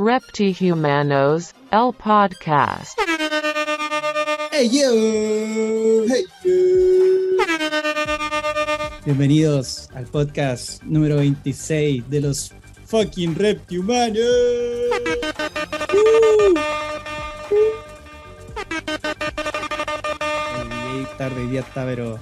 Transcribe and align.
Reptihumanos, 0.00 1.56
el 1.72 1.92
podcast. 1.92 2.96
Hey 4.52 4.70
yo, 4.72 6.04
hey 6.06 6.24
yo. 6.44 6.52
Bienvenidos 9.04 9.88
al 9.96 10.04
podcast 10.04 10.84
número 10.84 11.16
26 11.16 12.08
de 12.08 12.20
los 12.20 12.52
fucking 12.86 13.34
reptihumanos. 13.34 14.22
Uh. 15.92 16.54
Tarde, 21.18 21.40
hoy 21.40 21.48
día 21.48 21.62
está, 21.62 21.84
pero. 21.84 22.20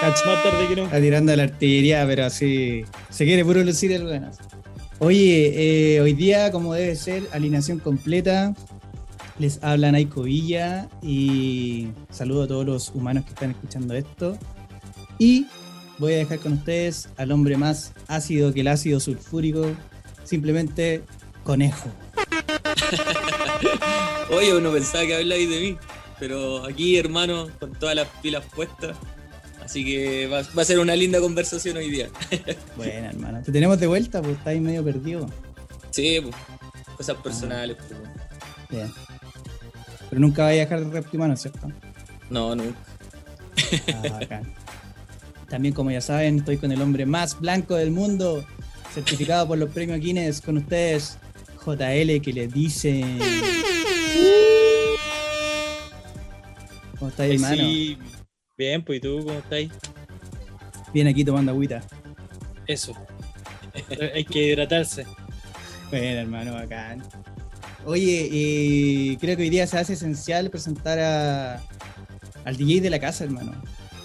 Cacho, 0.00 0.26
Más 0.26 0.42
tarde 0.42 0.66
que 0.66 0.76
no. 0.76 0.84
Está 0.84 0.98
tirando 0.98 1.36
la 1.36 1.42
artillería, 1.42 2.06
pero 2.06 2.24
así. 2.24 2.86
Se 3.10 3.26
quiere 3.26 3.44
puro 3.44 3.62
lucir 3.62 3.92
el 3.92 4.04
bueno. 4.04 4.30
Oye, 5.00 5.96
eh, 5.96 6.00
hoy 6.00 6.12
día, 6.12 6.52
como 6.52 6.72
debe 6.72 6.94
ser, 6.94 7.28
alineación 7.32 7.80
completa. 7.80 8.54
Les 9.38 9.62
habla 9.62 9.90
Naiko 9.90 10.22
Villa 10.22 10.88
y 11.02 11.88
saludo 12.10 12.44
a 12.44 12.46
todos 12.46 12.64
los 12.64 12.92
humanos 12.94 13.24
que 13.24 13.30
están 13.30 13.50
escuchando 13.50 13.94
esto. 13.94 14.38
Y 15.18 15.46
voy 15.98 16.14
a 16.14 16.18
dejar 16.18 16.38
con 16.38 16.52
ustedes 16.52 17.08
al 17.16 17.32
hombre 17.32 17.56
más 17.56 17.92
ácido 18.06 18.54
que 18.54 18.60
el 18.60 18.68
ácido 18.68 19.00
sulfúrico, 19.00 19.66
simplemente 20.22 21.02
Conejo. 21.42 21.90
Oye, 24.30 24.56
uno 24.56 24.72
pensaba 24.72 25.04
que 25.06 25.16
hablabais 25.16 25.50
de 25.50 25.60
mí, 25.60 25.76
pero 26.20 26.64
aquí, 26.64 26.96
hermano, 26.96 27.48
con 27.58 27.72
todas 27.72 27.96
las 27.96 28.06
pilas 28.22 28.44
puestas. 28.54 28.96
Así 29.64 29.84
que 29.84 30.26
va, 30.26 30.42
va 30.56 30.62
a 30.62 30.64
ser 30.64 30.78
una 30.78 30.94
linda 30.94 31.20
conversación 31.20 31.76
hoy 31.78 31.90
día. 31.90 32.08
Bueno, 32.76 33.08
hermano, 33.08 33.42
te 33.42 33.50
tenemos 33.52 33.78
de 33.80 33.86
vuelta, 33.86 34.20
pues 34.20 34.36
estáis 34.36 34.60
medio 34.60 34.84
perdido. 34.84 35.26
Sí, 35.90 36.20
pues, 36.20 36.34
cosas 36.96 37.16
personales. 37.18 37.76
pues. 37.76 37.90
Bien. 38.68 38.92
Pero 40.10 40.20
nunca 40.20 40.42
vais 40.44 40.58
a 40.58 40.64
dejar 40.64 40.84
de 40.84 40.90
reptimano, 40.90 41.36
¿cierto? 41.36 41.70
No, 42.30 42.54
no. 42.54 42.64
Ah, 43.94 44.08
bacán. 44.10 44.52
También, 45.48 45.72
como 45.74 45.90
ya 45.90 46.00
saben, 46.00 46.38
estoy 46.38 46.56
con 46.56 46.72
el 46.72 46.82
hombre 46.82 47.06
más 47.06 47.40
blanco 47.40 47.76
del 47.76 47.90
mundo, 47.90 48.44
certificado 48.92 49.46
por 49.46 49.56
los 49.58 49.70
premios 49.70 50.00
Guinness, 50.00 50.40
con 50.40 50.56
ustedes, 50.58 51.16
JL, 51.64 52.20
que 52.20 52.32
le 52.34 52.48
dice. 52.48 53.04
¿Cómo 56.98 57.10
estáis, 57.10 57.34
hermano? 57.34 57.62
Sí, 57.62 57.98
bien, 58.56 58.84
pues 58.84 58.98
¿y 58.98 59.00
tú 59.00 59.22
cómo 59.24 59.38
estáis? 59.38 59.70
Bien 60.92 61.06
aquí 61.08 61.24
tomando 61.24 61.52
agüita. 61.52 61.82
Eso. 62.66 62.94
Hay 64.14 64.24
que 64.24 64.48
hidratarse. 64.48 65.06
Bueno, 65.90 66.20
hermano, 66.20 66.54
bacán. 66.54 67.02
Oye, 67.84 68.28
eh, 68.32 69.18
creo 69.20 69.36
que 69.36 69.42
hoy 69.42 69.50
día 69.50 69.66
se 69.66 69.78
hace 69.78 69.92
esencial 69.94 70.50
presentar 70.50 70.98
a, 70.98 71.62
al 72.44 72.56
DJ 72.56 72.80
de 72.80 72.90
la 72.90 72.98
casa, 72.98 73.24
hermano. 73.24 73.52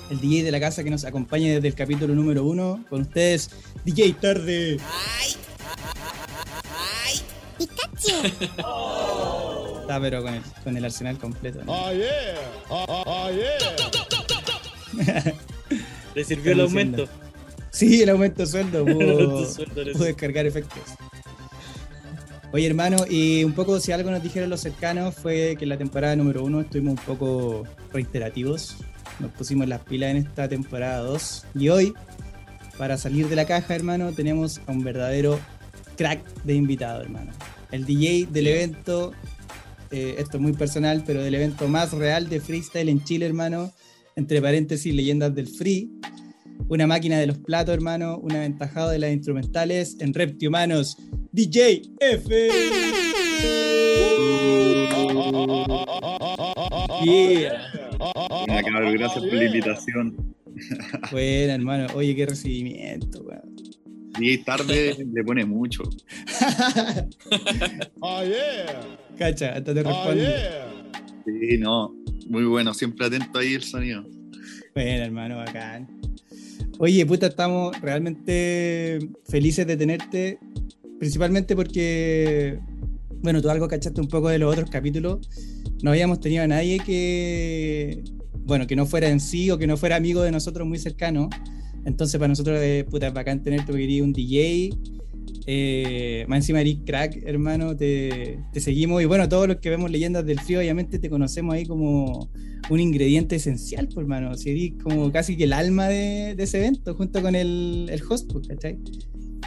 El 0.09 0.19
DJ 0.19 0.43
de 0.43 0.51
la 0.51 0.59
casa 0.59 0.83
que 0.83 0.89
nos 0.89 1.05
acompaña 1.05 1.53
desde 1.53 1.67
el 1.67 1.75
capítulo 1.75 2.15
número 2.15 2.43
uno. 2.43 2.83
Con 2.89 3.01
ustedes, 3.01 3.51
DJ 3.85 4.13
Tarde. 4.13 4.77
Está 9.81 10.01
pero 10.01 10.23
con 10.23 10.33
el, 10.33 10.41
con 10.63 10.77
el 10.77 10.85
arsenal 10.85 11.17
completo. 11.17 11.63
¿no? 11.63 11.71
Oh 11.71 11.93
yeah. 11.93 12.07
Oh, 12.69 12.85
oh, 12.87 13.03
oh, 13.05 13.31
yeah. 13.31 14.18
¿Le 16.15 16.23
sirvió 16.23 16.51
el 16.53 16.61
aumento? 16.61 17.07
Sí, 17.71 18.01
el 18.01 18.09
aumento 18.09 18.41
de 18.41 18.47
sueldo. 18.47 18.79
El 18.87 18.93
Pudo, 18.93 19.11
aumento 19.11 19.39
de 19.39 19.45
sueldo, 19.45 19.93
pudo 19.93 20.03
descargar 20.05 20.45
efectos. 20.45 20.83
Oye, 22.51 22.65
hermano, 22.65 22.97
y 23.07 23.43
un 23.43 23.53
poco 23.53 23.79
si 23.79 23.91
algo 23.91 24.09
nos 24.09 24.23
dijeron 24.23 24.49
los 24.49 24.61
cercanos 24.61 25.13
fue 25.13 25.55
que 25.57 25.65
en 25.65 25.69
la 25.69 25.77
temporada 25.77 26.15
número 26.15 26.43
uno 26.43 26.61
estuvimos 26.61 26.97
un 26.99 27.05
poco 27.05 27.63
reiterativos. 27.93 28.77
Nos 29.19 29.31
pusimos 29.31 29.67
las 29.67 29.81
pilas 29.81 30.11
en 30.11 30.17
esta 30.17 30.49
temporada 30.49 30.99
2. 30.99 31.45
Y 31.55 31.69
hoy, 31.69 31.93
para 32.77 32.97
salir 32.97 33.27
de 33.29 33.35
la 33.35 33.45
caja, 33.45 33.75
hermano, 33.75 34.13
tenemos 34.13 34.61
a 34.65 34.71
un 34.71 34.83
verdadero 34.83 35.39
crack 35.95 36.25
de 36.43 36.55
invitado, 36.55 37.01
hermano. 37.01 37.31
El 37.71 37.85
DJ 37.85 38.27
del 38.31 38.47
evento, 38.47 39.11
eh, 39.91 40.15
esto 40.17 40.37
es 40.37 40.41
muy 40.41 40.53
personal, 40.53 41.03
pero 41.05 41.21
del 41.21 41.35
evento 41.35 41.67
más 41.67 41.91
real 41.91 42.29
de 42.29 42.39
freestyle 42.39 42.89
en 42.89 43.03
Chile, 43.03 43.27
hermano. 43.27 43.71
Entre 44.19 44.41
paréntesis, 44.41 44.93
leyendas 44.93 45.33
del 45.33 45.47
free. 45.47 45.89
Una 46.67 46.85
máquina 46.85 47.17
de 47.17 47.27
los 47.27 47.37
platos, 47.37 47.73
hermano. 47.73 48.17
Un 48.17 48.33
aventajado 48.33 48.89
de 48.89 48.99
las 48.99 49.13
instrumentales 49.13 49.95
en 50.01 50.13
Reptihumanos. 50.13 50.97
DJ 51.31 51.83
F. 52.01 52.49
Yeah. 57.05 57.61
Cabrón, 58.65 58.93
gracias 58.95 59.23
por 59.23 59.33
la 59.33 59.45
invitación. 59.45 60.35
Buena, 61.11 61.55
hermano. 61.55 61.87
Oye, 61.95 62.13
qué 62.13 62.25
recibimiento, 62.25 63.21
weón. 63.21 63.55
Y 64.19 64.37
tarde 64.39 64.97
le 65.13 65.23
pone 65.23 65.45
mucho. 65.45 65.83
Oh 68.01 68.21
yeah. 68.25 68.81
Cacha, 69.17 69.53
hasta 69.55 69.73
te 69.73 69.79
Oh 69.79 69.83
responde. 69.85 70.23
yeah. 70.23 70.65
Sí, 71.25 71.57
no, 71.57 71.95
muy 72.29 72.45
bueno, 72.45 72.73
siempre 72.73 73.07
atento 73.07 73.39
ahí 73.39 73.55
el 73.55 73.63
sonido. 73.63 74.05
Bueno, 74.75 75.03
hermano, 75.03 75.37
bacán. 75.37 75.87
Oye, 76.77 77.05
puta, 77.05 77.27
estamos 77.27 77.77
realmente 77.81 78.99
felices 79.27 79.67
de 79.67 79.75
tenerte, 79.75 80.39
principalmente 80.99 81.55
porque, 81.55 82.59
bueno, 83.21 83.41
tú 83.41 83.49
algo 83.49 83.67
cachaste 83.67 83.99
un 83.99 84.07
poco 84.07 84.29
de 84.29 84.39
los 84.39 84.53
otros 84.53 84.69
capítulos. 84.69 85.27
No 85.81 85.91
habíamos 85.91 86.19
tenido 86.19 86.43
a 86.43 86.47
nadie 86.47 86.79
que, 86.79 88.03
bueno, 88.45 88.67
que 88.67 88.75
no 88.75 88.85
fuera 88.85 89.09
en 89.09 89.19
sí 89.19 89.49
o 89.49 89.57
que 89.57 89.67
no 89.67 89.75
fuera 89.75 89.95
amigo 89.95 90.21
de 90.21 90.31
nosotros 90.31 90.67
muy 90.67 90.77
cercano. 90.77 91.29
Entonces, 91.85 92.17
para 92.19 92.29
nosotros 92.29 92.61
es 92.61 92.83
puta, 92.85 93.07
es 93.07 93.13
bacán 93.13 93.41
tenerte 93.41 93.71
porque 93.71 93.85
eres 93.85 94.01
un 94.01 94.13
DJ. 94.13 94.69
Eh, 95.45 96.25
más 96.27 96.37
encima 96.37 96.61
eres 96.61 96.77
crack, 96.85 97.23
hermano, 97.25 97.75
te, 97.75 98.39
te 98.53 98.59
seguimos. 98.59 99.01
Y 99.01 99.05
bueno, 99.05 99.27
todos 99.27 99.47
los 99.47 99.57
que 99.57 99.69
vemos 99.69 99.89
leyendas 99.89 100.25
del 100.25 100.39
frío, 100.39 100.59
obviamente 100.59 100.99
te 100.99 101.09
conocemos 101.09 101.55
ahí 101.55 101.65
como 101.65 102.29
un 102.69 102.79
ingrediente 102.79 103.37
esencial, 103.37 103.87
pues, 103.87 104.03
hermano. 104.03 104.35
Si 104.35 104.49
eres 104.51 104.83
como 104.83 105.11
casi 105.11 105.35
que 105.37 105.45
el 105.45 105.53
alma 105.53 105.87
de, 105.87 106.35
de 106.35 106.43
ese 106.43 106.59
evento, 106.59 106.93
junto 106.95 107.21
con 107.21 107.35
el, 107.35 107.87
el 107.89 108.01
host, 108.07 108.31
pues, 108.31 108.47
¿cachai? 108.47 108.77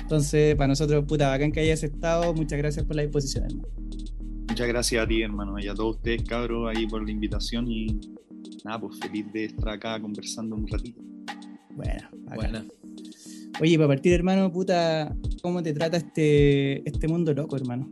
Entonces, 0.01 0.57
para 0.57 0.69
nosotros, 0.69 1.05
puta, 1.07 1.29
bacán 1.29 1.53
que 1.53 1.61
hayas 1.61 1.83
estado. 1.83 2.35
Muchas 2.35 2.59
gracias 2.59 2.85
por 2.85 2.97
la 2.97 3.03
disposición, 3.03 3.45
hermano. 3.45 3.69
Muchas 4.49 4.69
gracias 4.69 5.05
a 5.05 5.07
ti, 5.07 5.23
hermano, 5.23 5.59
y 5.59 5.69
a 5.69 5.75
todos 5.75 5.97
ustedes, 5.97 6.25
cabros, 6.25 6.75
ahí 6.75 6.87
por 6.87 7.05
la 7.05 7.11
invitación. 7.11 7.71
Y 7.71 8.01
nada, 8.65 8.81
pues 8.81 8.99
feliz 8.99 9.25
de 9.33 9.45
estar 9.45 9.69
acá 9.69 10.01
conversando 10.01 10.57
un 10.57 10.67
ratito. 10.67 11.01
Bueno, 11.77 12.09
bacán. 12.25 12.37
Buena. 12.37 12.65
Oye, 13.61 13.77
para 13.77 13.89
partir, 13.89 14.13
hermano, 14.13 14.51
puta, 14.51 15.15
¿cómo 15.43 15.63
te 15.63 15.73
trata 15.73 15.97
este, 15.99 16.87
este 16.89 17.07
mundo 17.09 17.33
loco, 17.35 17.57
hermano? 17.57 17.89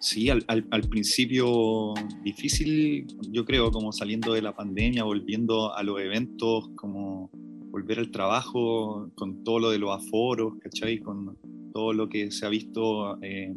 Sí, 0.00 0.30
al, 0.30 0.44
al- 0.48 0.66
al 0.70 0.82
principio 0.88 1.94
difícil, 2.24 3.06
yo 3.30 3.44
creo, 3.44 3.70
como 3.70 3.92
saliendo 3.92 4.32
de 4.32 4.42
la 4.42 4.54
pandemia, 4.54 5.04
volviendo 5.04 5.74
a 5.74 5.82
los 5.82 6.00
eventos, 6.00 6.70
como 6.76 7.30
volver 7.70 7.98
al 7.98 8.10
trabajo, 8.10 9.10
con 9.14 9.44
todo 9.44 9.58
lo 9.60 9.70
de 9.70 9.78
los 9.78 9.90
aforos, 9.94 10.54
¿cachai? 10.60 10.98
Con 10.98 11.36
todo 11.72 11.92
lo 11.92 12.08
que 12.08 12.30
se 12.30 12.46
ha 12.46 12.48
visto 12.48 13.20
eh, 13.22 13.54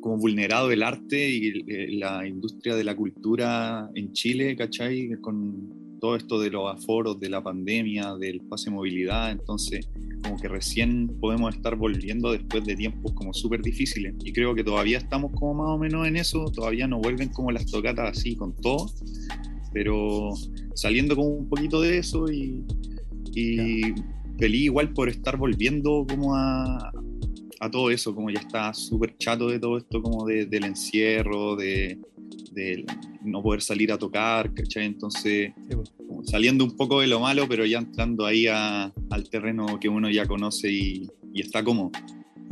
como 0.00 0.18
vulnerado 0.18 0.70
el 0.70 0.82
arte 0.82 1.30
y 1.30 1.48
eh, 1.66 1.88
la 1.92 2.26
industria 2.26 2.76
de 2.76 2.84
la 2.84 2.94
cultura 2.94 3.88
en 3.94 4.12
Chile, 4.12 4.54
¿cachai? 4.56 5.10
Con 5.20 5.81
todo 6.02 6.16
esto 6.16 6.40
de 6.40 6.50
los 6.50 6.68
aforos, 6.68 7.20
de 7.20 7.30
la 7.30 7.40
pandemia, 7.40 8.16
del 8.16 8.40
pase 8.40 8.70
de 8.70 8.74
movilidad, 8.74 9.30
entonces 9.30 9.88
como 10.24 10.36
que 10.36 10.48
recién 10.48 11.06
podemos 11.20 11.54
estar 11.54 11.76
volviendo 11.76 12.32
después 12.32 12.64
de 12.64 12.74
tiempos 12.74 13.12
como 13.12 13.32
súper 13.32 13.62
difíciles. 13.62 14.12
Y 14.24 14.32
creo 14.32 14.52
que 14.52 14.64
todavía 14.64 14.98
estamos 14.98 15.30
como 15.30 15.54
más 15.62 15.68
o 15.70 15.78
menos 15.78 16.08
en 16.08 16.16
eso, 16.16 16.44
todavía 16.46 16.88
no 16.88 16.98
vuelven 16.98 17.28
como 17.28 17.52
las 17.52 17.66
tocatas 17.66 18.18
así 18.18 18.34
con 18.34 18.52
todo, 18.56 18.90
pero 19.72 20.30
saliendo 20.74 21.14
como 21.14 21.28
un 21.28 21.48
poquito 21.48 21.80
de 21.80 21.98
eso 21.98 22.28
y, 22.32 22.64
y 23.36 23.82
feliz 24.40 24.62
igual 24.62 24.92
por 24.92 25.08
estar 25.08 25.36
volviendo 25.36 26.04
como 26.08 26.34
a, 26.34 26.90
a 27.60 27.70
todo 27.70 27.92
eso, 27.92 28.12
como 28.12 28.28
ya 28.28 28.40
está 28.40 28.74
súper 28.74 29.16
chato 29.18 29.46
de 29.46 29.60
todo 29.60 29.78
esto, 29.78 30.02
como 30.02 30.26
de- 30.26 30.46
del 30.46 30.64
encierro, 30.64 31.54
de, 31.54 31.96
de 32.50 32.84
no 33.24 33.42
poder 33.42 33.62
salir 33.62 33.92
a 33.92 33.98
tocar, 33.98 34.52
¿cachai? 34.54 34.86
Entonces, 34.86 35.52
Sí, 35.68 35.76
como 36.08 36.24
saliendo 36.24 36.64
un 36.64 36.76
poco 36.76 37.00
de 37.00 37.06
lo 37.06 37.20
malo, 37.20 37.46
pero 37.48 37.64
ya 37.66 37.78
entrando 37.78 38.26
ahí 38.26 38.46
a- 38.46 38.92
al 39.10 39.28
terreno 39.30 39.78
que 39.80 39.88
uno 39.88 40.10
ya 40.10 40.26
conoce 40.26 40.70
y, 40.70 41.08
y 41.32 41.40
está 41.40 41.62
cómodo. 41.62 41.90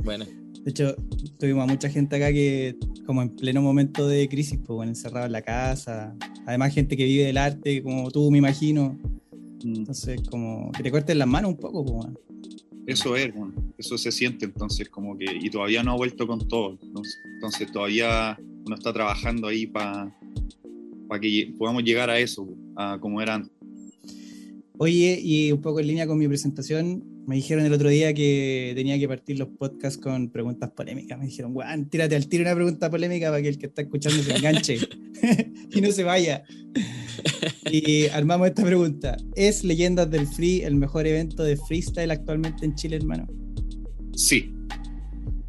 Buena. 0.02 0.24
De 0.24 0.70
hecho, 0.70 0.94
tuvimos 1.38 1.64
a 1.64 1.72
mucha 1.72 1.88
gente 1.88 2.16
acá 2.16 2.30
que, 2.32 2.76
como 3.06 3.22
en 3.22 3.30
pleno 3.30 3.62
momento 3.62 4.06
de 4.06 4.28
crisis, 4.28 4.58
pues 4.58 4.68
bueno, 4.76 4.90
encerrado 4.92 5.26
en 5.26 5.32
la 5.32 5.42
casa. 5.42 6.14
Además, 6.46 6.74
gente 6.74 6.96
que 6.96 7.04
vive 7.06 7.24
del 7.24 7.38
arte, 7.38 7.82
como 7.82 8.10
tú, 8.10 8.30
me 8.30 8.38
imagino. 8.38 8.98
Mm, 9.64 9.74
Entonces, 9.76 10.20
como 10.30 10.70
que 10.72 10.82
te 10.82 10.90
corten 10.90 11.18
las 11.18 11.28
manos 11.28 11.52
un 11.52 11.56
poco, 11.58 11.82
pues 11.84 11.94
bueno. 11.96 12.14
Eso 12.86 13.14
es, 13.16 13.32
bueno. 13.34 13.54
eso 13.78 13.96
se 13.98 14.10
siente, 14.10 14.44
entonces 14.46 14.88
como 14.88 15.16
que, 15.16 15.26
y 15.40 15.48
todavía 15.48 15.82
no 15.82 15.92
ha 15.92 15.96
vuelto 15.96 16.26
con 16.26 16.46
todo, 16.48 16.76
entonces, 16.82 17.18
entonces 17.34 17.70
todavía 17.70 18.36
uno 18.66 18.74
está 18.74 18.92
trabajando 18.92 19.46
ahí 19.48 19.66
para 19.66 20.12
que 21.18 21.28
lle- 21.28 21.56
podamos 21.56 21.82
llegar 21.82 22.10
a 22.10 22.18
eso, 22.18 22.46
a 22.76 22.98
como 23.00 23.20
era 23.22 23.34
antes. 23.36 23.50
Oye, 24.78 25.20
y 25.22 25.52
un 25.52 25.60
poco 25.60 25.80
en 25.80 25.88
línea 25.88 26.06
con 26.06 26.16
mi 26.18 26.26
presentación, 26.26 27.04
me 27.26 27.36
dijeron 27.36 27.66
el 27.66 27.72
otro 27.72 27.90
día 27.90 28.14
que 28.14 28.72
tenía 28.74 28.98
que 28.98 29.06
partir 29.06 29.38
los 29.38 29.48
podcasts 29.48 29.98
con 30.00 30.30
preguntas 30.30 30.70
polémicas. 30.70 31.18
Me 31.18 31.26
dijeron, 31.26 31.52
Juan, 31.52 31.90
tírate 31.90 32.16
al 32.16 32.26
tiro 32.28 32.44
una 32.44 32.54
pregunta 32.54 32.90
polémica 32.90 33.28
para 33.28 33.42
que 33.42 33.48
el 33.48 33.58
que 33.58 33.66
está 33.66 33.82
escuchando 33.82 34.22
se 34.22 34.34
enganche 34.34 34.78
y 35.74 35.80
no 35.82 35.92
se 35.92 36.02
vaya. 36.02 36.44
Y 37.70 38.06
armamos 38.06 38.48
esta 38.48 38.64
pregunta. 38.64 39.18
¿Es 39.36 39.64
Leyendas 39.64 40.10
del 40.10 40.26
Free 40.26 40.62
el 40.62 40.76
mejor 40.76 41.06
evento 41.06 41.42
de 41.42 41.58
freestyle 41.58 42.10
actualmente 42.10 42.64
en 42.64 42.74
Chile, 42.74 42.96
hermano? 42.96 43.28
Sí. 44.14 44.50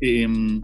Em, 0.01 0.61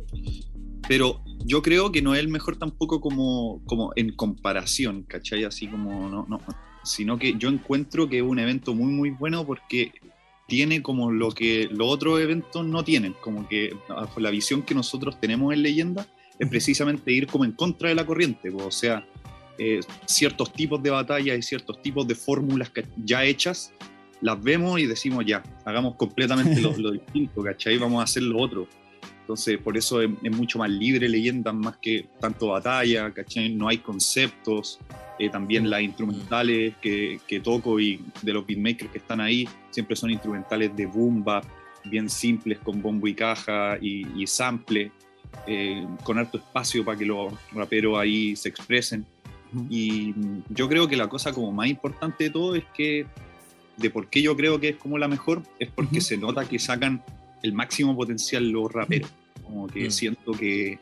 pero 0.90 1.24
yo 1.46 1.62
creo 1.62 1.92
que 1.92 2.02
no 2.02 2.14
es 2.14 2.20
el 2.20 2.28
mejor 2.28 2.58
tampoco 2.58 3.02
como, 3.02 3.62
como 3.66 3.92
en 3.96 4.16
comparación, 4.16 5.04
¿cachai? 5.04 5.44
Así 5.44 5.68
como 5.68 6.10
no, 6.10 6.26
no. 6.28 6.42
Sino 6.84 7.18
que 7.18 7.36
yo 7.38 7.50
encuentro 7.50 8.10
que 8.10 8.18
es 8.18 8.24
un 8.24 8.40
evento 8.40 8.74
muy, 8.74 8.92
muy 8.92 9.10
bueno 9.10 9.46
porque 9.46 9.92
tiene 10.48 10.82
como 10.82 11.12
lo 11.12 11.32
que 11.32 11.68
los 11.72 11.88
otros 11.90 12.20
eventos 12.22 12.66
no 12.66 12.84
tienen, 12.84 13.14
como 13.22 13.48
que 13.48 13.76
bajo 13.90 14.20
la 14.20 14.32
visión 14.32 14.62
que 14.64 14.74
nosotros 14.74 15.20
tenemos 15.20 15.54
en 15.54 15.62
leyenda 15.62 16.08
es 16.40 16.48
precisamente 16.50 17.12
ir 17.12 17.28
como 17.28 17.46
en 17.46 17.52
contra 17.52 17.90
de 17.90 17.96
la 17.96 18.06
corriente, 18.06 18.52
pues, 18.52 18.66
o 18.66 18.72
sea, 18.72 19.06
eh, 19.58 19.80
ciertos 20.06 20.54
tipos 20.54 20.82
de 20.82 20.92
batallas 20.92 21.38
y 21.38 21.42
ciertos 21.42 21.82
tipos 21.82 22.08
de 22.08 22.16
fórmulas 22.16 22.72
ya 23.04 23.26
hechas, 23.26 23.74
las 24.22 24.42
vemos 24.42 24.80
y 24.80 24.86
decimos 24.86 25.26
ya, 25.26 25.44
hagamos 25.66 25.96
completamente 25.96 26.62
lo, 26.62 26.76
lo 26.78 26.92
distinto, 26.94 27.44
¿cachai? 27.44 27.78
Vamos 27.78 28.00
a 28.02 28.04
hacer 28.04 28.24
lo 28.24 28.40
otro. 28.40 28.68
Entonces, 29.28 29.58
por 29.58 29.76
eso 29.76 30.02
es, 30.02 30.10
es 30.24 30.32
mucho 30.32 30.58
más 30.58 30.70
libre 30.70 31.10
leyenda, 31.10 31.52
más 31.52 31.76
que 31.82 32.06
tanto 32.22 32.48
batalla, 32.48 33.12
¿cachai? 33.14 33.50
No 33.54 33.68
hay 33.68 33.80
conceptos. 33.80 34.80
eh, 35.20 35.30
también 35.30 35.70
las 35.70 35.82
instrumentales 35.82 36.76
que, 36.82 37.20
que 37.28 37.42
toco 37.42 37.78
y 37.78 38.00
de 38.22 38.32
los 38.32 38.46
beatmakers 38.48 38.90
que 38.90 39.00
están 39.00 39.20
ahí, 39.20 39.46
siempre 39.70 39.98
son 39.98 40.12
instrumentales 40.12 40.74
de 40.78 40.86
boom 40.86 41.26
bap, 41.26 41.44
bien 41.84 42.10
simples, 42.10 42.58
con 42.60 42.82
bombo 42.82 43.06
y 43.06 43.14
caja 43.16 43.78
y, 43.82 44.06
y 44.16 44.26
sample, 44.28 44.92
eh, 45.46 45.86
con 46.04 46.18
harto 46.20 46.38
espacio 46.38 46.86
para 46.86 46.98
que 46.98 47.06
los 47.06 47.34
raperos 47.52 47.98
ahí 48.00 48.34
se 48.38 48.48
expresen. 48.48 49.06
Y 49.70 50.14
mm, 50.16 50.44
yo 50.52 50.70
creo 50.70 50.88
que 50.88 50.96
la 50.96 51.10
cosa 51.10 51.34
como 51.34 51.52
más 51.52 51.68
importante 51.68 52.24
de 52.26 52.30
todo 52.30 52.56
es 52.56 52.64
que, 52.76 53.06
de 53.76 53.90
por 53.90 54.08
qué 54.08 54.22
yo 54.22 54.38
creo 54.38 54.58
que 54.60 54.70
es 54.70 54.76
como 54.78 54.98
la 54.98 55.08
mejor, 55.10 55.44
es 55.60 55.70
porque 55.70 55.98
Ujú. 55.98 56.02
se 56.06 56.18
nota 56.18 56.48
que 56.48 56.60
sacan 56.60 57.04
el 57.44 57.54
máximo 57.54 57.96
potencial 57.96 58.50
los 58.50 58.72
raperos. 58.72 59.10
Como 59.44 59.68
que 59.68 59.88
Mm. 59.88 59.92
siento 59.92 60.32
que 60.34 60.80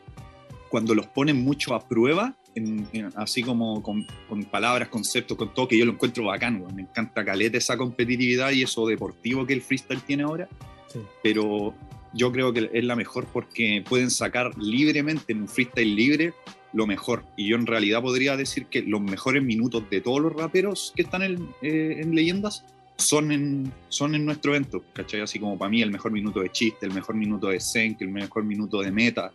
cuando 0.69 0.95
los 0.95 1.07
ponen 1.07 1.37
mucho 1.43 1.73
a 1.75 1.87
prueba, 1.87 2.35
en- 2.55 2.87
en- 2.93 3.09
así 3.15 3.43
como 3.43 3.81
con, 3.83 4.05
con 4.29 4.43
palabras, 4.45 4.87
conceptos, 4.89 5.37
con 5.37 5.53
todo, 5.53 5.67
que 5.67 5.77
yo 5.77 5.85
lo 5.85 5.91
encuentro 5.91 6.25
bacán, 6.25 6.61
weón. 6.61 6.75
me 6.75 6.81
encanta 6.83 7.23
caleta 7.25 7.57
esa 7.57 7.77
competitividad 7.77 8.51
y 8.51 8.63
eso 8.63 8.87
deportivo 8.87 9.45
que 9.45 9.53
el 9.53 9.61
freestyle 9.61 10.01
tiene 10.01 10.23
ahora, 10.23 10.47
Sí. 10.87 10.99
pero 11.21 11.73
yo 12.13 12.31
creo 12.31 12.53
que 12.53 12.69
es 12.73 12.83
la 12.85 12.95
mejor 12.95 13.25
porque 13.25 13.83
pueden 13.87 14.09
sacar 14.09 14.57
libremente 14.57 15.33
en 15.33 15.41
un 15.41 15.47
freestyle 15.49 15.95
libre 15.95 16.33
lo 16.71 16.87
mejor. 16.87 17.23
Y 17.37 17.47
yo 17.49 17.55
en 17.57 17.65
realidad 17.67 18.01
podría 18.01 18.35
decir 18.37 18.65
que 18.67 18.81
los 18.81 19.01
mejores 19.01 19.43
minutos 19.43 19.89
de 19.89 19.99
todos 20.01 20.21
los 20.21 20.33
raperos 20.33 20.93
que 20.95 21.01
están 21.03 21.23
en, 21.23 21.49
eh, 21.61 21.99
en 22.01 22.15
leyendas 22.15 22.65
son 22.97 23.31
en, 23.31 23.71
son 23.89 24.15
en 24.15 24.25
nuestro 24.25 24.51
evento, 24.55 24.83
¿cachai? 24.93 25.21
Así 25.21 25.39
como 25.39 25.57
para 25.57 25.69
mí 25.69 25.81
el 25.81 25.91
mejor 25.91 26.11
minuto 26.11 26.39
de 26.41 26.49
Chiste, 26.51 26.85
el 26.85 26.93
mejor 26.93 27.15
minuto 27.15 27.47
de 27.47 27.59
Zenk, 27.59 28.01
el 28.01 28.09
mejor 28.09 28.43
minuto 28.43 28.81
de 28.81 28.91
Meta, 28.91 29.31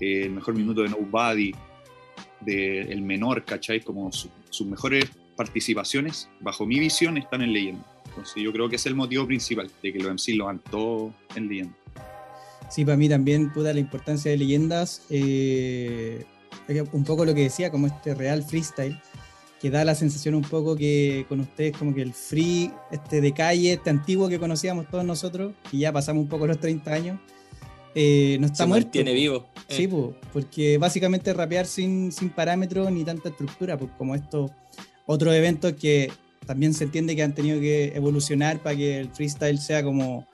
eh, 0.00 0.22
el 0.24 0.30
mejor 0.30 0.54
minuto 0.54 0.82
de 0.82 0.90
Nobody, 0.90 1.52
de 2.40 2.82
El 2.82 3.02
Menor, 3.02 3.44
¿cachai? 3.44 3.80
Como 3.80 4.10
su- 4.12 4.30
sus 4.50 4.66
mejores 4.66 5.04
participaciones, 5.36 6.28
bajo 6.40 6.66
mi 6.66 6.78
visión, 6.78 7.16
están 7.16 7.42
en 7.42 7.52
leyenda. 7.52 7.84
Entonces 8.08 8.42
yo 8.42 8.52
creo 8.52 8.68
que 8.68 8.76
es 8.76 8.86
el 8.86 8.94
motivo 8.94 9.26
principal, 9.26 9.70
de 9.82 9.92
que 9.92 9.98
los 9.98 10.08
MC 10.12 10.34
lo 10.36 10.46
van 10.46 10.58
todos 10.58 11.12
en 11.36 11.48
leyenda. 11.48 11.74
Sí, 12.70 12.84
para 12.84 12.96
mí 12.96 13.08
también, 13.08 13.52
puta, 13.52 13.72
la 13.72 13.80
importancia 13.80 14.30
de 14.30 14.36
leyendas, 14.36 15.02
eh, 15.10 16.24
un 16.92 17.04
poco 17.04 17.24
lo 17.24 17.34
que 17.34 17.42
decía, 17.42 17.70
como 17.70 17.86
este 17.88 18.14
real 18.14 18.42
freestyle, 18.44 19.00
que 19.60 19.70
da 19.70 19.84
la 19.84 19.94
sensación 19.94 20.34
un 20.34 20.42
poco 20.42 20.74
que 20.74 21.26
con 21.28 21.40
ustedes 21.40 21.76
como 21.76 21.94
que 21.94 22.02
el 22.02 22.14
free, 22.14 22.72
este 22.90 23.20
de 23.20 23.32
calle, 23.32 23.74
este 23.74 23.90
antiguo 23.90 24.28
que 24.28 24.38
conocíamos 24.38 24.88
todos 24.88 25.04
nosotros, 25.04 25.52
que 25.70 25.76
ya 25.78 25.92
pasamos 25.92 26.22
un 26.22 26.28
poco 26.28 26.46
los 26.46 26.58
30 26.58 26.92
años, 26.92 27.20
eh, 27.94 28.36
no 28.40 28.46
está 28.46 28.64
Se 28.64 28.66
muerto. 28.66 28.86
mantiene 28.86 29.12
vivo. 29.12 29.46
Eh, 29.68 29.74
Sí, 29.76 29.86
po, 29.86 30.14
porque 30.32 30.78
básicamente 30.78 31.32
rapear 31.34 31.66
sin, 31.66 32.10
sin 32.10 32.30
parámetros 32.30 32.90
ni 32.90 33.04
tanta 33.04 33.28
estructura, 33.28 33.76
pues 33.76 33.90
como 33.98 34.14
estos 34.14 34.50
otros 35.06 35.34
eventos 35.34 35.74
que 35.74 36.10
también 36.46 36.72
se 36.72 36.84
entiende 36.84 37.14
que 37.14 37.22
han 37.22 37.34
tenido 37.34 37.60
que 37.60 37.92
evolucionar 37.94 38.62
para 38.62 38.76
que 38.76 38.98
el 39.00 39.10
freestyle 39.10 39.58
sea 39.58 39.82
como, 39.84 40.26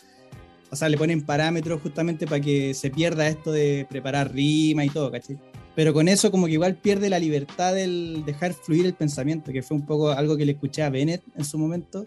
o 0.71 0.77
sea, 0.77 0.89
le 0.89 0.97
ponen 0.97 1.23
parámetros 1.23 1.81
justamente 1.83 2.27
para 2.27 2.41
que 2.41 2.75
se 2.75 2.91
pierda 2.91 3.27
esto 3.27 3.51
de 3.53 3.87
preparar 3.91 4.33
rima 4.33 4.85
y 4.85 4.91
todo, 4.91 5.11
¿cachai? 5.11 5.37
Pero 5.77 5.93
con 5.93 6.09
eso 6.09 6.31
como 6.33 6.47
que 6.47 6.53
igual 6.55 6.75
pierde 6.77 7.09
la 7.11 7.19
libertad 7.21 7.75
del 7.75 8.25
dejar 8.27 8.55
fluir 8.55 8.87
el 8.87 8.95
pensamiento, 8.95 9.53
que 9.53 9.63
fue 9.63 9.77
un 9.77 9.87
poco 9.87 10.11
algo 10.11 10.37
que 10.37 10.45
le 10.47 10.53
escuché 10.53 10.83
a 10.83 10.91
Bennett 10.91 11.23
en 11.37 11.45
su 11.45 11.59
momento, 11.59 12.05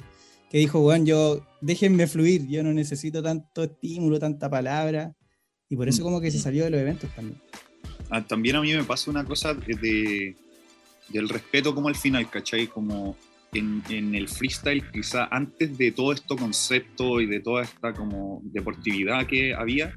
que 0.49 0.57
dijo, 0.57 0.79
bueno, 0.81 1.05
yo 1.05 1.45
déjenme 1.61 2.07
fluir, 2.07 2.47
yo 2.47 2.63
no 2.63 2.73
necesito 2.73 3.21
tanto 3.21 3.63
estímulo, 3.63 4.19
tanta 4.19 4.49
palabra, 4.49 5.13
y 5.69 5.75
por 5.75 5.87
eso 5.87 6.01
Mm. 6.01 6.03
como 6.05 6.19
que 6.19 6.31
se 6.31 6.39
salió 6.39 6.63
de 6.63 6.71
los 6.71 6.81
eventos 6.81 7.09
también. 7.15 7.39
Ah, 8.09 8.25
también 8.25 8.55
a 8.55 8.61
mí 8.61 8.73
me 8.73 8.83
pasa 8.83 9.11
una 9.11 9.23
cosa 9.23 9.53
de, 9.53 9.75
de- 9.75 10.35
del 11.09 11.29
respeto 11.29 11.75
como 11.75 11.87
al 11.87 11.95
final, 11.95 12.27
¿cachai? 12.27 12.65
Como 12.65 13.15
en, 13.53 13.83
en 13.89 14.15
el 14.15 14.27
freestyle, 14.27 14.83
quizá 14.91 15.27
antes 15.31 15.77
de 15.77 15.91
todo 15.91 16.13
esto 16.13 16.35
concepto 16.35 17.19
y 17.21 17.25
de 17.25 17.39
toda 17.39 17.63
esta 17.63 17.93
como 17.93 18.41
deportividad 18.43 19.25
que 19.25 19.53
había, 19.53 19.95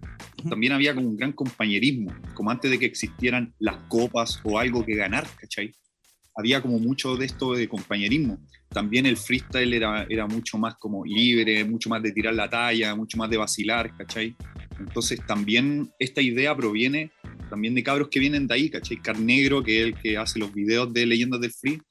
también 0.49 0.73
había 0.73 0.95
como 0.95 1.09
un 1.09 1.17
gran 1.17 1.33
compañerismo, 1.33 2.13
como 2.35 2.51
antes 2.51 2.71
de 2.71 2.79
que 2.79 2.87
existieran 2.87 3.55
las 3.59 3.77
copas 3.89 4.41
o 4.45 4.59
algo 4.59 4.85
que 4.85 4.95
ganar, 4.95 5.27
¿cachai? 5.39 5.75
Había 6.35 6.63
como 6.63 6.79
mucho 6.79 7.17
de 7.17 7.27
esto 7.27 7.55
de 7.55 7.69
compañerismo. 7.69 8.39
También 8.71 9.05
el 9.05 9.19
freestyle 9.19 9.75
era, 9.75 10.07
era 10.09 10.27
mucho 10.27 10.57
más 10.57 10.77
como 10.77 11.05
libre, 11.05 11.63
mucho 11.65 11.91
más 11.91 12.03
de 12.03 12.13
tirar 12.13 12.33
la 12.33 12.49
talla, 12.49 12.95
mucho 12.95 13.19
más 13.19 13.29
de 13.29 13.37
vacilar, 13.37 13.95
¿cachai? 13.97 14.35
Entonces 14.79 15.21
también 15.27 15.91
esta 15.99 16.23
idea 16.23 16.57
proviene 16.57 17.13
también 17.51 17.75
de 17.75 17.83
cabros 17.83 18.09
que 18.09 18.19
vienen 18.19 18.47
de 18.47 18.55
ahí, 18.55 18.71
¿cachai? 18.71 18.97
Carnegro, 18.97 19.63
que 19.63 19.81
es 19.81 19.87
el 19.89 19.95
que 19.95 20.17
hace 20.17 20.39
los 20.39 20.55
videos 20.55 20.91
de 20.91 21.05
Leyendas 21.05 21.39
del 21.39 21.53
Free, 21.53 21.83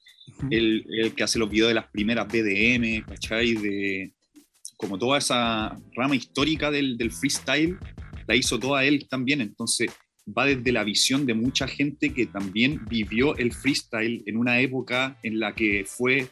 el, 0.50 1.12
que 1.16 1.22
hace 1.22 1.38
los 1.38 1.50
videos 1.50 1.68
de 1.68 1.74
las 1.74 1.90
primeras 1.90 2.26
BDM, 2.28 3.04
¿cachai? 3.06 3.54
De 3.54 4.12
como 4.76 4.98
toda 4.98 5.18
esa 5.18 5.78
rama 5.94 6.16
histórica 6.16 6.70
del, 6.70 6.96
del 6.96 7.12
freestyle, 7.12 7.78
la 8.26 8.34
hizo 8.34 8.58
toda 8.58 8.84
él 8.84 9.06
también, 9.08 9.40
entonces 9.40 9.90
va 10.26 10.46
desde 10.46 10.72
la 10.72 10.84
visión 10.84 11.26
de 11.26 11.34
mucha 11.34 11.66
gente 11.68 12.12
que 12.12 12.26
también 12.26 12.80
vivió 12.88 13.36
el 13.36 13.52
freestyle 13.52 14.22
en 14.26 14.36
una 14.36 14.60
época 14.60 15.18
en 15.22 15.38
la 15.40 15.54
que 15.54 15.84
fue 15.86 16.28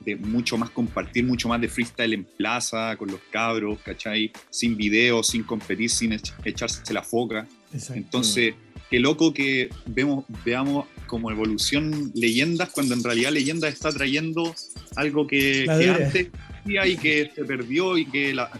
de 0.00 0.16
mucho 0.16 0.58
más 0.58 0.70
compartir, 0.70 1.24
mucho 1.24 1.48
más 1.48 1.60
de 1.60 1.68
freestyle 1.68 2.12
en 2.14 2.24
plaza, 2.24 2.96
con 2.96 3.10
los 3.10 3.20
cabros, 3.30 3.78
¿cachai? 3.80 4.32
Sin 4.50 4.76
videos, 4.76 5.28
sin 5.28 5.44
competir, 5.44 5.88
sin 5.90 6.12
ech- 6.12 6.34
echarse 6.44 6.92
la 6.92 7.02
foca. 7.02 7.46
Entonces, 7.94 8.54
qué 8.90 9.00
loco 9.00 9.32
que 9.32 9.70
vemos, 9.86 10.24
veamos 10.44 10.86
como 11.06 11.30
evolución 11.30 12.10
leyendas 12.14 12.70
cuando 12.70 12.94
en 12.94 13.02
realidad 13.04 13.32
leyendas 13.32 13.72
está 13.72 13.90
trayendo 13.90 14.54
algo 14.96 15.26
que, 15.26 15.64
que 15.66 15.90
antes 15.90 16.28
existía 16.28 16.86
y 16.86 16.96
que 16.96 17.30
se 17.34 17.44
perdió 17.44 17.98
y 17.98 18.06
que 18.06 18.34
la 18.34 18.50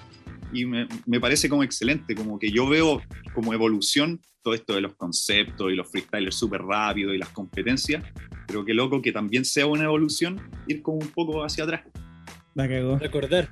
y 0.52 0.66
me, 0.66 0.86
me 1.06 1.18
parece 1.18 1.48
como 1.48 1.62
excelente, 1.64 2.14
como 2.14 2.38
que 2.38 2.50
yo 2.50 2.68
veo 2.68 3.00
como 3.34 3.54
evolución 3.54 4.20
todo 4.42 4.54
esto 4.54 4.74
de 4.74 4.80
los 4.82 4.94
conceptos 4.96 5.72
y 5.72 5.76
los 5.76 5.90
freestylers 5.90 6.36
súper 6.36 6.62
rápidos 6.62 7.14
y 7.14 7.18
las 7.18 7.30
competencias, 7.30 8.04
pero 8.46 8.64
qué 8.64 8.74
loco 8.74 9.00
que 9.00 9.12
también 9.12 9.44
sea 9.44 9.66
una 9.66 9.84
evolución 9.84 10.40
ir 10.66 10.82
como 10.82 10.98
un 10.98 11.08
poco 11.08 11.42
hacia 11.44 11.64
atrás. 11.64 11.82
La 12.54 12.68
cagó. 12.68 12.98
Recordar. 12.98 13.48